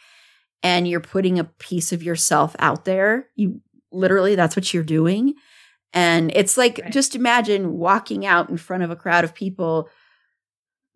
and 0.62 0.88
you're 0.88 1.00
putting 1.00 1.38
a 1.38 1.44
piece 1.44 1.92
of 1.92 2.02
yourself 2.02 2.56
out 2.58 2.84
there. 2.84 3.28
You 3.36 3.60
literally 3.90 4.34
that's 4.34 4.56
what 4.56 4.72
you're 4.72 4.82
doing 4.82 5.34
and 5.92 6.32
it's 6.34 6.56
like 6.56 6.80
Right. 6.82 6.90
just 6.92 7.14
imagine 7.14 7.74
walking 7.76 8.24
out 8.24 8.48
in 8.48 8.56
front 8.56 8.82
of 8.82 8.90
a 8.90 8.96
crowd 8.96 9.24
of 9.24 9.34
people 9.34 9.90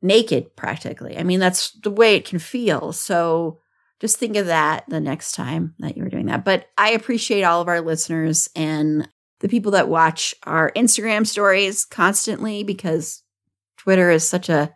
naked 0.06 0.54
practically 0.56 1.16
i 1.18 1.22
mean 1.22 1.40
that's 1.40 1.72
the 1.82 1.90
way 1.90 2.14
it 2.14 2.24
can 2.24 2.38
feel 2.38 2.92
so 2.92 3.58
just 4.00 4.18
think 4.18 4.36
of 4.36 4.46
that 4.46 4.84
the 4.88 5.00
next 5.00 5.32
time 5.32 5.74
that 5.78 5.96
you're 5.96 6.08
doing 6.08 6.26
that 6.26 6.44
but 6.44 6.66
i 6.78 6.90
appreciate 6.90 7.42
all 7.42 7.60
of 7.60 7.68
our 7.68 7.80
listeners 7.80 8.48
and 8.54 9.08
the 9.40 9.48
people 9.48 9.72
that 9.72 9.88
watch 9.88 10.34
our 10.44 10.70
instagram 10.76 11.26
stories 11.26 11.84
constantly 11.84 12.62
because 12.62 13.22
twitter 13.76 14.10
is 14.10 14.26
such 14.26 14.48
a 14.48 14.72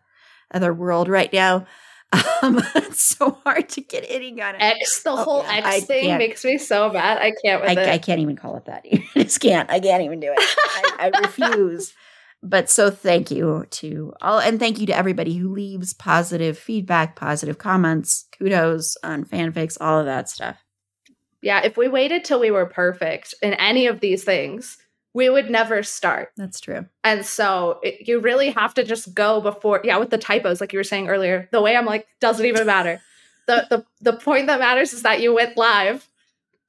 other 0.52 0.74
world 0.74 1.08
right 1.08 1.32
now 1.32 1.66
um, 2.42 2.60
it's 2.74 3.00
so 3.02 3.38
hard 3.44 3.68
to 3.68 3.80
get 3.80 4.04
hitting 4.04 4.40
on 4.42 4.56
it 4.56 4.60
X, 4.60 5.04
the 5.04 5.10
Oh, 5.10 5.16
whole 5.16 5.42
yeah, 5.44 5.58
X 5.58 5.66
I 5.66 5.80
thing 5.80 6.04
can't. 6.06 6.18
makes 6.18 6.44
me 6.44 6.58
so 6.58 6.90
mad. 6.92 7.18
I 7.18 7.32
can't 7.44 7.62
with 7.62 7.70
I, 7.78 7.82
it. 7.82 7.88
I 7.88 7.98
can't 7.98 8.18
even 8.18 8.34
call 8.34 8.56
it 8.56 8.64
that. 8.64 8.84
I 9.14 9.22
just 9.22 9.38
can't. 9.38 9.70
I 9.70 9.78
can't 9.78 10.02
even 10.02 10.18
do 10.18 10.26
it. 10.36 10.38
I, 10.40 11.08
I 11.14 11.20
refuse. 11.22 11.94
But 12.42 12.70
so 12.70 12.90
thank 12.90 13.30
you 13.30 13.66
to 13.70 14.12
all, 14.22 14.38
and 14.40 14.58
thank 14.58 14.78
you 14.78 14.86
to 14.86 14.96
everybody 14.96 15.36
who 15.36 15.52
leaves 15.52 15.92
positive 15.92 16.56
feedback, 16.58 17.14
positive 17.16 17.58
comments, 17.58 18.26
kudos 18.38 18.96
on 19.04 19.24
fanfics, 19.24 19.76
all 19.80 19.98
of 20.00 20.06
that 20.06 20.28
stuff. 20.28 20.56
yeah, 21.42 21.60
if 21.64 21.76
we 21.76 21.88
waited 21.88 22.24
till 22.24 22.40
we 22.40 22.50
were 22.50 22.66
perfect 22.66 23.34
in 23.42 23.54
any 23.54 23.86
of 23.86 24.00
these 24.00 24.24
things, 24.24 24.76
we 25.14 25.28
would 25.30 25.50
never 25.50 25.82
start. 25.82 26.30
That's 26.36 26.60
true. 26.60 26.86
And 27.02 27.24
so 27.26 27.80
it, 27.82 28.06
you 28.06 28.20
really 28.20 28.50
have 28.50 28.74
to 28.74 28.84
just 28.84 29.14
go 29.14 29.40
before, 29.40 29.80
yeah, 29.82 29.96
with 29.96 30.10
the 30.10 30.18
typos, 30.18 30.60
like 30.60 30.72
you 30.72 30.78
were 30.78 30.84
saying 30.84 31.08
earlier. 31.08 31.48
The 31.50 31.62
way 31.62 31.76
I'm 31.76 31.86
like, 31.86 32.06
doesn't 32.20 32.44
even 32.46 32.66
matter. 32.66 33.00
the 33.46 33.66
the 33.70 33.84
The 34.02 34.12
point 34.16 34.48
that 34.48 34.60
matters 34.60 34.92
is 34.92 35.02
that 35.02 35.20
you 35.20 35.34
went 35.34 35.56
live, 35.56 36.08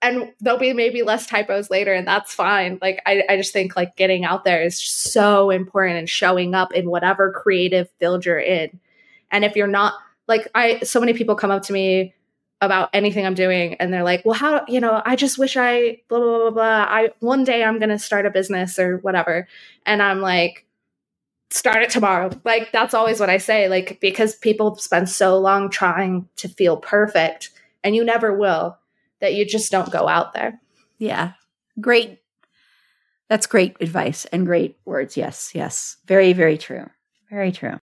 and 0.01 0.33
there'll 0.39 0.59
be 0.59 0.73
maybe 0.73 1.03
less 1.03 1.27
typos 1.27 1.69
later, 1.69 1.93
and 1.93 2.07
that's 2.07 2.33
fine. 2.33 2.79
Like 2.81 3.01
I, 3.05 3.23
I 3.29 3.37
just 3.37 3.53
think 3.53 3.75
like 3.75 3.95
getting 3.95 4.25
out 4.25 4.43
there 4.43 4.61
is 4.61 4.77
so 4.77 5.49
important 5.49 5.99
and 5.99 6.09
showing 6.09 6.55
up 6.55 6.73
in 6.73 6.89
whatever 6.89 7.31
creative 7.31 7.89
field 7.99 8.25
you're 8.25 8.39
in. 8.39 8.79
And 9.31 9.45
if 9.45 9.55
you're 9.55 9.67
not 9.67 9.93
like 10.27 10.47
I, 10.55 10.79
so 10.79 10.99
many 10.99 11.13
people 11.13 11.35
come 11.35 11.51
up 11.51 11.63
to 11.63 11.73
me 11.73 12.15
about 12.61 12.89
anything 12.93 13.25
I'm 13.25 13.33
doing, 13.33 13.75
and 13.75 13.93
they're 13.93 14.03
like, 14.03 14.23
"Well, 14.25 14.35
how 14.35 14.65
you 14.67 14.79
know? 14.79 15.01
I 15.05 15.15
just 15.15 15.37
wish 15.37 15.55
I 15.57 16.01
blah 16.09 16.19
blah 16.19 16.37
blah 16.37 16.51
blah. 16.51 16.85
I 16.89 17.09
one 17.19 17.43
day 17.43 17.63
I'm 17.63 17.79
gonna 17.79 17.99
start 17.99 18.25
a 18.25 18.31
business 18.31 18.79
or 18.79 18.97
whatever." 18.97 19.47
And 19.85 20.01
I'm 20.01 20.21
like, 20.21 20.65
start 21.51 21.83
it 21.83 21.89
tomorrow. 21.89 22.31
Like 22.43 22.71
that's 22.71 22.93
always 22.93 23.19
what 23.19 23.29
I 23.29 23.37
say. 23.37 23.67
Like 23.67 23.99
because 23.99 24.35
people 24.35 24.75
spend 24.75 25.09
so 25.09 25.37
long 25.37 25.69
trying 25.69 26.27
to 26.37 26.47
feel 26.47 26.77
perfect 26.77 27.51
and 27.83 27.95
you 27.95 28.03
never 28.03 28.35
will 28.35 28.77
that 29.21 29.33
you 29.33 29.45
just 29.45 29.71
don't 29.71 29.91
go 29.91 30.07
out 30.07 30.33
there. 30.33 30.59
Yeah. 30.97 31.33
Great. 31.79 32.19
That's 33.29 33.47
great 33.47 33.77
advice 33.79 34.25
and 34.25 34.45
great 34.45 34.77
words. 34.85 35.15
Yes. 35.15 35.51
Yes. 35.53 35.97
Very, 36.05 36.33
very 36.33 36.57
true. 36.57 36.89
Very 37.29 37.51
true. 37.51 37.77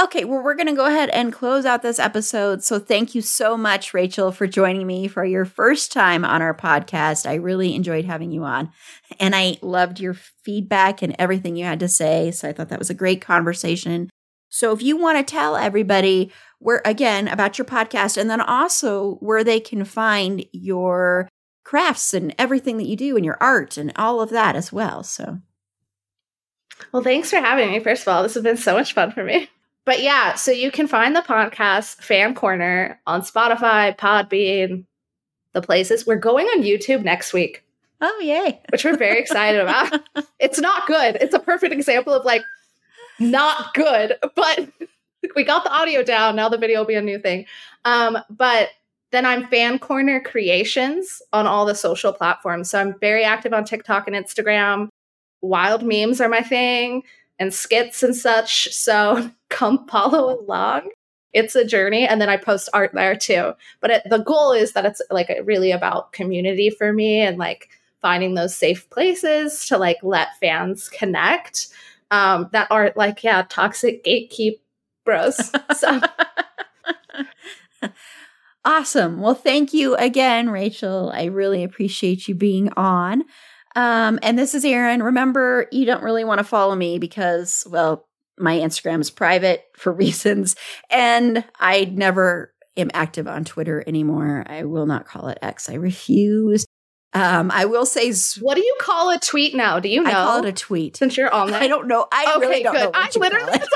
Okay, 0.00 0.24
well, 0.24 0.42
we're 0.42 0.54
going 0.54 0.66
to 0.66 0.72
go 0.74 0.86
ahead 0.86 1.10
and 1.10 1.30
close 1.30 1.66
out 1.66 1.82
this 1.82 1.98
episode. 1.98 2.62
So, 2.62 2.78
thank 2.78 3.14
you 3.14 3.20
so 3.20 3.54
much, 3.54 3.92
Rachael, 3.92 4.32
for 4.32 4.46
joining 4.46 4.86
me 4.86 5.08
for 5.08 5.26
your 5.26 5.44
first 5.44 5.92
time 5.92 6.24
on 6.24 6.40
our 6.40 6.54
podcast. 6.54 7.28
I 7.28 7.34
really 7.34 7.74
enjoyed 7.74 8.06
having 8.06 8.30
you 8.30 8.44
on, 8.44 8.70
and 9.18 9.36
I 9.36 9.58
loved 9.60 10.00
your 10.00 10.14
feedback 10.14 11.02
and 11.02 11.14
everything 11.18 11.54
you 11.54 11.66
had 11.66 11.80
to 11.80 11.88
say. 11.88 12.30
So, 12.30 12.48
I 12.48 12.52
thought 12.54 12.70
that 12.70 12.78
was 12.78 12.88
a 12.88 12.94
great 12.94 13.20
conversation. 13.20 14.08
So, 14.48 14.72
if 14.72 14.80
you 14.82 14.96
want 14.96 15.18
to 15.18 15.30
tell 15.30 15.54
everybody 15.54 16.32
where, 16.60 16.80
again, 16.84 17.26
about 17.28 17.58
your 17.58 17.64
podcast, 17.64 18.16
and 18.16 18.30
then 18.30 18.40
also 18.40 19.16
where 19.16 19.42
they 19.42 19.58
can 19.60 19.84
find 19.84 20.44
your 20.52 21.28
crafts 21.64 22.14
and 22.14 22.34
everything 22.38 22.76
that 22.78 22.86
you 22.86 22.96
do 22.96 23.16
and 23.16 23.24
your 23.24 23.36
art 23.40 23.76
and 23.76 23.92
all 23.96 24.20
of 24.20 24.30
that 24.30 24.56
as 24.56 24.72
well. 24.72 25.02
So, 25.02 25.40
Well, 26.92 27.02
thanks 27.02 27.30
for 27.30 27.36
having 27.36 27.70
me. 27.70 27.80
First 27.80 28.02
of 28.02 28.08
all, 28.08 28.22
this 28.22 28.34
has 28.34 28.42
been 28.42 28.56
so 28.56 28.74
much 28.74 28.92
fun 28.94 29.10
for 29.12 29.24
me. 29.24 29.48
But 29.86 30.02
yeah, 30.02 30.34
so 30.34 30.50
you 30.52 30.70
can 30.70 30.86
find 30.86 31.16
the 31.16 31.20
podcast 31.22 31.96
Fan 32.02 32.34
Corner 32.34 33.00
on 33.06 33.22
Spotify, 33.22 33.96
Podbean, 33.96 34.84
the 35.52 35.62
places. 35.62 36.06
We're 36.06 36.16
going 36.16 36.46
on 36.46 36.62
YouTube 36.62 37.02
next 37.02 37.32
week, 37.32 37.64
oh, 38.00 38.20
yay. 38.22 38.60
which 38.70 38.84
we're 38.84 38.96
very 38.96 39.18
excited 39.18 39.60
about. 39.60 40.00
It's 40.38 40.58
not 40.58 40.86
good. 40.86 41.16
It's 41.20 41.34
a 41.34 41.38
perfect 41.38 41.72
example 41.72 42.12
of 42.14 42.24
like 42.24 42.42
not 43.18 43.74
good, 43.74 44.16
but 44.34 44.68
we 45.34 45.44
got 45.44 45.64
the 45.64 45.72
audio 45.72 46.02
down. 46.02 46.36
Now 46.36 46.48
the 46.48 46.58
video 46.58 46.80
will 46.80 46.86
be 46.86 46.94
a 46.94 47.02
new 47.02 47.18
thing. 47.18 47.46
Um, 47.84 48.18
but 48.30 48.70
then 49.12 49.26
I'm 49.26 49.46
Fan 49.48 49.78
Corner 49.78 50.20
Creations 50.20 51.20
on 51.32 51.46
all 51.46 51.66
the 51.66 51.74
social 51.74 52.12
platforms. 52.12 52.70
So 52.70 52.80
I'm 52.80 52.98
very 53.00 53.24
active 53.24 53.52
on 53.52 53.64
TikTok 53.64 54.06
and 54.06 54.16
Instagram. 54.16 54.88
Wild 55.42 55.82
memes 55.82 56.20
are 56.20 56.28
my 56.28 56.42
thing 56.42 57.02
and 57.38 57.52
skits 57.52 58.02
and 58.02 58.14
such. 58.14 58.72
So 58.72 59.30
come 59.48 59.86
follow 59.88 60.40
along. 60.40 60.90
It's 61.32 61.54
a 61.54 61.64
journey. 61.64 62.06
And 62.06 62.20
then 62.20 62.28
I 62.28 62.36
post 62.36 62.68
art 62.72 62.92
there 62.92 63.16
too. 63.16 63.52
But 63.80 63.90
it, 63.90 64.02
the 64.08 64.18
goal 64.18 64.52
is 64.52 64.72
that 64.72 64.84
it's 64.84 65.00
like 65.10 65.30
really 65.44 65.70
about 65.70 66.12
community 66.12 66.70
for 66.70 66.92
me 66.92 67.20
and 67.20 67.38
like 67.38 67.68
finding 68.00 68.34
those 68.34 68.56
safe 68.56 68.88
places 68.90 69.66
to 69.66 69.78
like 69.78 69.98
let 70.02 70.38
fans 70.38 70.88
connect 70.88 71.68
um, 72.10 72.48
that 72.52 72.68
aren't 72.70 72.96
like, 72.96 73.22
yeah, 73.22 73.44
toxic 73.48 74.04
gatekeep 74.04 74.58
bros. 75.04 75.52
So 75.76 76.00
Awesome. 78.64 79.20
Well, 79.20 79.34
thank 79.34 79.72
you 79.72 79.94
again, 79.96 80.50
Rachael. 80.50 81.10
I 81.14 81.24
really 81.24 81.64
appreciate 81.64 82.28
you 82.28 82.34
being 82.34 82.70
on. 82.76 83.24
Um, 83.74 84.18
and 84.22 84.38
this 84.38 84.54
is 84.54 84.64
Erin. 84.64 85.02
Remember, 85.02 85.66
you 85.72 85.86
don't 85.86 86.02
really 86.02 86.24
want 86.24 86.38
to 86.38 86.44
follow 86.44 86.74
me 86.74 86.98
because, 86.98 87.66
well, 87.70 88.06
my 88.38 88.58
Instagram 88.58 89.00
is 89.00 89.10
private 89.10 89.64
for 89.76 89.92
reasons, 89.92 90.56
and 90.90 91.44
I 91.58 91.84
never 91.86 92.52
am 92.76 92.90
active 92.92 93.26
on 93.26 93.44
Twitter 93.44 93.82
anymore. 93.86 94.44
I 94.46 94.64
will 94.64 94.86
not 94.86 95.06
call 95.06 95.28
it 95.28 95.38
X. 95.40 95.70
I 95.70 95.74
refuse. 95.74 96.66
Um, 97.12 97.50
I 97.50 97.64
will 97.64 97.86
say, 97.86 98.12
what 98.40 98.54
do 98.54 98.60
you 98.60 98.76
call 98.78 99.10
a 99.10 99.18
tweet 99.18 99.54
now? 99.54 99.80
Do 99.80 99.88
you 99.88 100.02
know? 100.02 100.10
I 100.10 100.12
call 100.12 100.44
it 100.44 100.48
a 100.48 100.52
tweet. 100.52 100.96
Since 100.96 101.16
you're 101.16 101.32
on 101.32 101.50
that, 101.50 101.62
I 101.62 101.66
don't 101.66 101.88
know. 101.88 102.06
I 102.12 102.34
okay, 102.36 102.46
really 102.46 102.62
don't 102.62 102.74
good. 102.74 102.84
know. 102.84 102.90
I 102.94 103.10
literally, 103.16 103.50
like, 103.50 103.62
I 103.62 103.64
have 103.64 103.68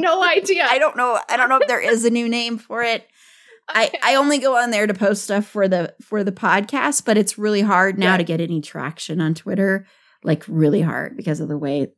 no 0.00 0.22
idea. 0.22 0.66
I 0.68 0.78
don't 0.78 0.96
know. 0.96 1.18
I 1.28 1.36
don't 1.36 1.48
know 1.48 1.58
if 1.58 1.68
there 1.68 1.80
is 1.80 2.04
a 2.04 2.10
new 2.10 2.28
name 2.28 2.58
for 2.58 2.82
it. 2.82 3.06
I, 3.74 3.90
I 4.02 4.14
only 4.16 4.38
go 4.38 4.56
on 4.56 4.70
there 4.70 4.86
to 4.86 4.94
post 4.94 5.22
stuff 5.24 5.46
for 5.46 5.68
the 5.68 5.94
for 6.02 6.24
the 6.24 6.32
podcast, 6.32 7.04
but 7.04 7.16
it's 7.16 7.38
really 7.38 7.60
hard 7.60 7.98
now 7.98 8.12
yeah. 8.12 8.16
to 8.18 8.24
get 8.24 8.40
any 8.40 8.60
traction 8.60 9.20
on 9.20 9.34
Twitter. 9.34 9.86
Like 10.22 10.44
really 10.48 10.80
hard 10.80 11.16
because 11.16 11.40
of 11.40 11.48
the 11.48 11.58
way 11.58 11.92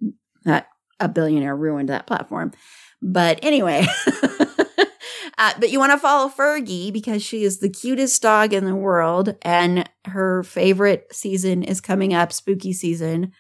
that 0.45 0.69
a 1.01 1.09
billionaire 1.09 1.57
ruined 1.57 1.89
that 1.89 2.07
platform. 2.07 2.53
But 3.01 3.41
anyway, 3.43 3.87
uh, 5.39 5.53
but 5.59 5.71
you 5.71 5.79
want 5.81 5.93
to 5.93 5.99
follow 5.99 6.31
Fergie 6.31 6.93
because 6.93 7.23
she 7.23 7.43
is 7.43 7.59
the 7.59 7.69
cutest 7.69 8.23
dog 8.23 8.53
in 8.53 8.65
the 8.65 8.77
world, 8.77 9.35
and 9.43 9.89
her 10.05 10.45
favorite 10.45 11.09
season 11.13 11.65
is 11.65 11.81
coming 11.81 12.15
up, 12.15 12.33
spooky 12.33 12.73
season. 12.73 13.33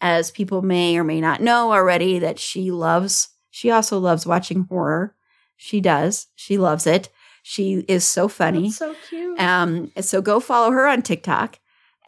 As 0.00 0.30
people 0.30 0.62
may 0.62 0.96
or 0.96 1.02
may 1.02 1.20
not 1.20 1.40
know 1.40 1.72
already, 1.72 2.20
that 2.20 2.38
she 2.38 2.70
loves. 2.70 3.30
She 3.58 3.72
also 3.72 3.98
loves 3.98 4.24
watching 4.24 4.66
horror. 4.70 5.16
She 5.56 5.80
does. 5.80 6.28
She 6.36 6.56
loves 6.56 6.86
it. 6.86 7.08
She 7.42 7.84
is 7.88 8.06
so 8.06 8.28
funny. 8.28 8.68
That's 8.68 8.76
so 8.76 8.94
cute. 9.08 9.40
Um, 9.40 9.90
so 10.00 10.22
go 10.22 10.38
follow 10.38 10.70
her 10.70 10.86
on 10.86 11.02
TikTok 11.02 11.58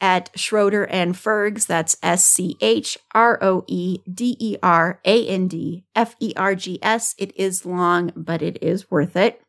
at 0.00 0.30
Schroeder 0.36 0.86
and 0.86 1.16
Fergs. 1.16 1.66
That's 1.66 1.96
S 2.04 2.24
C 2.24 2.56
H 2.60 2.96
R 3.16 3.36
O 3.42 3.64
E 3.66 3.98
D 4.08 4.36
E 4.38 4.58
R 4.62 5.00
A 5.04 5.26
N 5.26 5.48
D 5.48 5.86
F 5.96 6.14
E 6.20 6.32
R 6.36 6.54
G 6.54 6.78
S. 6.82 7.16
It 7.18 7.32
is 7.34 7.66
long, 7.66 8.12
but 8.14 8.42
it 8.42 8.62
is 8.62 8.88
worth 8.88 9.16
it. 9.16 9.42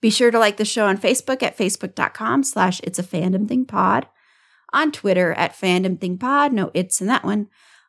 Be 0.00 0.08
sure 0.08 0.30
to 0.30 0.38
like 0.38 0.56
the 0.56 0.64
show 0.64 0.86
on 0.86 0.96
Facebook 0.96 1.42
at 1.42 1.58
facebook.com 1.58 2.42
slash 2.42 2.80
it's 2.84 2.98
a 2.98 3.02
fandom 3.02 3.46
thing 3.46 3.66
pod. 3.66 4.06
On 4.72 4.90
Twitter 4.90 5.34
at 5.34 5.52
fandom 5.52 6.00
thing 6.00 6.16
pod. 6.16 6.54
No, 6.54 6.70
it's 6.72 7.02
in 7.02 7.06
that 7.08 7.22
one. 7.22 7.48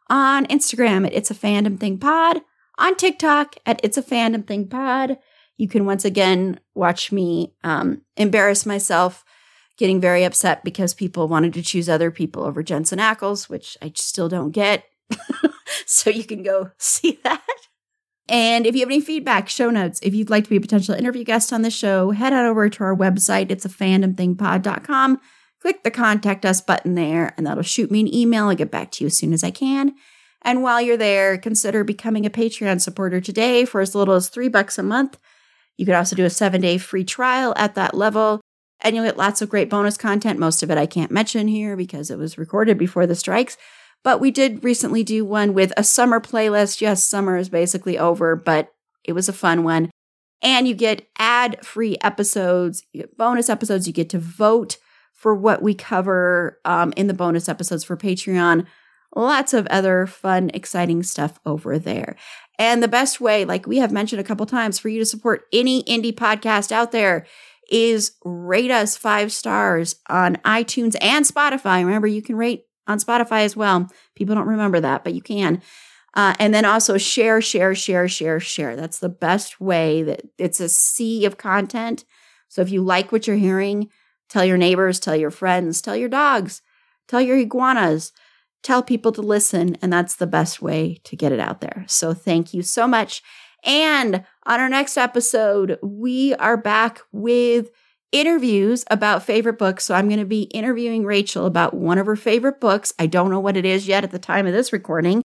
On 0.10 0.46
Instagram 0.48 1.06
at 1.06 1.14
it's 1.14 1.32
a 1.32 1.36
fandom 1.36 1.80
thing 1.80 2.00
pod. 2.00 2.42
On 2.78 2.96
TikTok 2.96 3.56
at 3.66 3.80
it's 3.84 3.98
a 3.98 4.04
fandom 4.04 4.46
thing 4.46 4.68
pod 4.68 5.18
you 5.58 5.68
can 5.68 5.86
once 5.86 6.06
again 6.06 6.60
watch 6.76 7.12
me 7.12 7.54
um, 7.64 8.04
embarrass 8.16 8.66
myself, 8.66 9.26
getting 9.78 10.00
very 10.00 10.24
upset 10.24 10.64
because 10.64 10.94
people 10.94 11.28
wanted 11.28 11.54
to 11.54 11.64
choose 11.64 11.90
other 11.90 12.12
people 12.12 12.44
over 12.44 12.62
Jensen 12.64 13.00
Ackles, 13.00 13.50
which 13.50 13.78
I 13.82 13.92
still 13.96 14.30
don't 14.30 14.52
get. 14.52 14.86
so 15.86 16.10
you 16.10 16.24
can 16.24 16.44
go 16.44 16.72
see 16.78 17.20
that. 17.24 17.42
And 18.30 18.68
if 18.68 18.76
you 18.76 18.82
have 18.82 18.90
any 18.90 19.02
feedback, 19.02 19.48
show 19.50 19.70
notes, 19.70 20.00
if 20.04 20.14
you'd 20.14 20.30
like 20.30 20.44
to 20.44 20.50
be 20.50 20.58
a 20.58 20.62
potential 20.62 20.94
interview 20.94 21.24
guest 21.24 21.54
on 21.54 21.62
the 21.62 21.72
show, 21.72 22.12
head 22.12 22.34
on 22.34 22.46
over 22.46 22.70
to 22.70 22.84
our 22.84 22.96
website. 22.96 23.50
It's 23.50 23.66
a 23.66 23.70
fandomthingpod.com. 23.70 25.20
Click 25.62 25.84
the 25.84 25.92
contact 25.92 26.46
us 26.46 26.62
button 26.62 26.96
there, 26.96 27.34
and 27.38 27.48
that'll 27.48 27.64
shoot 27.64 27.90
me 27.90 28.02
an 28.02 28.14
email. 28.14 28.50
I'll 28.50 28.56
get 28.56 28.70
back 28.70 28.92
to 28.92 29.04
you 29.04 29.08
as 29.08 29.18
soon 29.18 29.32
as 29.34 29.46
I 29.46 29.52
can. 29.52 29.96
And 30.42 30.64
while 30.64 30.82
you're 30.82 30.98
there, 30.98 31.38
consider 31.38 31.84
becoming 31.84 32.26
a 32.26 32.30
Patreon 32.30 32.82
supporter 32.82 33.20
today 33.20 33.66
for 33.66 33.82
as 33.82 33.96
little 33.96 34.14
as 34.14 34.30
three 34.30 34.48
bucks 34.48 34.78
a 34.78 34.84
month. 34.84 35.18
You 35.78 35.86
could 35.86 35.96
also 35.96 36.16
do 36.16 36.26
a 36.26 36.30
seven 36.30 36.62
day 36.62 36.78
free 36.78 37.04
trial 37.04 37.54
at 37.58 37.76
that 37.76 37.94
level, 37.94 38.42
and 38.82 38.96
you'll 38.96 39.06
get 39.06 39.18
lots 39.18 39.42
of 39.42 39.50
great 39.50 39.70
bonus 39.70 39.98
content. 39.98 40.40
Most 40.40 40.64
of 40.64 40.72
it 40.72 40.78
I 40.78 40.86
can't 40.86 41.12
mention 41.12 41.48
here 41.48 41.76
because 41.76 42.10
it 42.10 42.18
was 42.18 42.38
recorded 42.38 42.78
before 42.78 43.08
the 43.08 43.16
strikes. 43.16 43.58
But 44.04 44.20
we 44.20 44.32
did 44.32 44.64
recently 44.64 45.04
do 45.04 45.26
one 45.26 45.54
with 45.54 45.74
a 45.76 45.84
summer 45.84 46.20
playlist. 46.20 46.82
Yes, 46.82 47.04
summer 47.04 47.38
is 47.38 47.50
basically 47.50 47.98
over, 47.98 48.36
but 48.36 48.74
it 49.04 49.14
was 49.14 49.28
a 49.28 49.34
fun 49.34 49.64
one. 49.64 49.90
And 50.42 50.68
you 50.68 50.76
get 50.76 51.08
ad 51.18 51.66
free 51.66 51.98
episodes, 52.02 52.84
you 52.94 53.02
get 53.02 53.18
bonus 53.18 53.50
episodes. 53.50 53.88
You 53.88 53.94
get 53.94 54.10
to 54.12 54.20
vote 54.20 54.78
for 55.14 55.34
what 55.34 55.64
we 55.64 55.74
cover 55.74 56.60
um, 56.64 56.94
in 56.96 57.08
the 57.08 57.14
bonus 57.14 57.50
episodes 57.50 57.84
for 57.84 57.98
Patreon. 57.98 58.66
Lots 59.16 59.54
of 59.54 59.66
other 59.68 60.06
fun, 60.06 60.52
exciting 60.54 61.02
stuff 61.04 61.40
over 61.46 61.80
there. 61.80 62.16
And 62.60 62.82
the 62.82 62.88
best 62.88 63.22
way, 63.22 63.46
like 63.46 63.68
we 63.68 63.78
have 63.78 63.92
mentioned 63.92 64.20
a 64.20 64.24
couple 64.24 64.46
times, 64.46 64.80
for 64.80 64.90
you 64.90 65.00
to 65.00 65.06
support 65.06 65.46
any 65.54 65.84
indie 65.84 66.14
podcast 66.14 66.72
out 66.72 66.92
there 66.92 67.26
is 67.70 68.14
rate 68.24 68.72
us 68.72 68.98
five 68.98 69.32
stars 69.32 69.96
on 70.10 70.38
iTunes 70.38 70.96
and 71.02 71.26
Spotify. 71.26 71.84
Remember, 71.84 72.08
you 72.08 72.22
can 72.22 72.36
rate 72.36 72.66
on 72.88 73.00
Spotify 73.00 73.44
as 73.44 73.56
well. 73.56 73.88
People 74.16 74.36
don't 74.36 74.48
remember 74.48 74.80
that, 74.80 75.04
but 75.04 75.14
you 75.14 75.22
can. 75.22 75.62
Uh, 76.14 76.34
and 76.40 76.54
then 76.54 76.66
also 76.66 76.98
share, 76.98 77.42
share, 77.42 77.76
share, 77.76 78.08
share, 78.08 78.40
share. 78.40 78.76
That's 78.76 79.00
the 79.00 79.10
best 79.10 79.62
way 79.62 80.02
that 80.04 80.22
it's 80.38 80.60
a 80.60 80.70
sea 80.70 81.26
of 81.26 81.38
content. 81.38 82.06
So 82.48 82.62
if 82.62 82.72
you 82.72 82.82
like 82.82 83.12
what 83.12 83.28
you're 83.28 83.36
hearing, 83.36 83.90
tell 84.30 84.44
your 84.44 84.58
neighbors, 84.58 85.00
tell 85.00 85.16
your 85.16 85.32
friends, 85.32 85.82
tell 85.82 85.96
your 85.96 86.10
dogs, 86.10 86.62
tell 87.08 87.22
your 87.22 87.38
iguanas 87.38 88.14
tell 88.64 88.84
people 88.84 89.12
to 89.14 89.22
listen, 89.22 89.78
and 89.82 89.92
that's 89.92 90.16
the 90.16 90.28
best 90.28 90.62
way 90.62 91.00
to 91.04 91.16
get 91.16 91.32
it 91.32 91.40
out 91.40 91.62
there. 91.62 91.86
So 91.88 92.14
thank 92.14 92.54
you 92.54 92.62
so 92.62 92.88
much. 92.88 93.22
And 93.64 94.24
on 94.46 94.60
our 94.60 94.70
next 94.70 94.98
episode, 94.98 95.78
we 95.82 96.34
are 96.36 96.58
back 96.58 97.02
with 97.12 97.70
interviews 98.12 98.86
about 98.90 99.24
favorite 99.24 99.58
books. 99.58 99.84
So 99.84 99.94
I'm 99.96 100.08
going 100.08 100.20
to 100.20 100.26
be 100.26 100.44
interviewing 100.44 101.06
Rachael 101.06 101.46
about 101.46 101.74
one 101.74 101.98
of 101.98 102.06
her 102.06 102.16
favorite 102.16 102.60
books. 102.62 102.94
I 102.98 103.08
don't 103.08 103.30
know 103.30 103.40
what 103.40 103.58
it 103.58 103.66
is 103.66 103.88
yet 103.88 104.04
at 104.04 104.12
the 104.12 104.20
time 104.20 104.48
of 104.48 104.54
this 104.54 104.72
recording. 104.72 105.22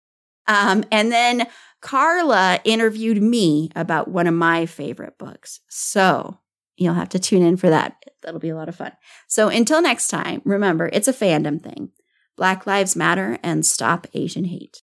Um, 0.47 0.83
and 0.91 1.11
then 1.11 1.47
Carla 1.81 2.59
interviewed 2.63 3.21
me 3.21 3.69
about 3.75 4.07
one 4.07 4.27
of 4.27 4.33
my 4.33 4.65
favorite 4.65 5.17
books. 5.17 5.59
So 5.67 6.37
you'll 6.75 6.93
have 6.93 7.09
to 7.09 7.19
tune 7.19 7.43
in 7.43 7.57
for 7.57 7.69
that. 7.69 7.95
That'll 8.21 8.39
be 8.39 8.49
a 8.49 8.55
lot 8.55 8.69
of 8.69 8.75
fun. 8.75 8.91
So 9.27 9.49
until 9.49 9.81
next 9.81 10.07
time, 10.07 10.41
remember, 10.45 10.89
it's 10.93 11.07
a 11.07 11.13
fandom 11.13 11.61
thing. 11.61 11.89
Black 12.37 12.67
Lives 12.67 12.95
Matter 12.95 13.39
and 13.41 13.65
Stop 13.65 14.05
Asian 14.13 14.45
Hate. 14.45 14.83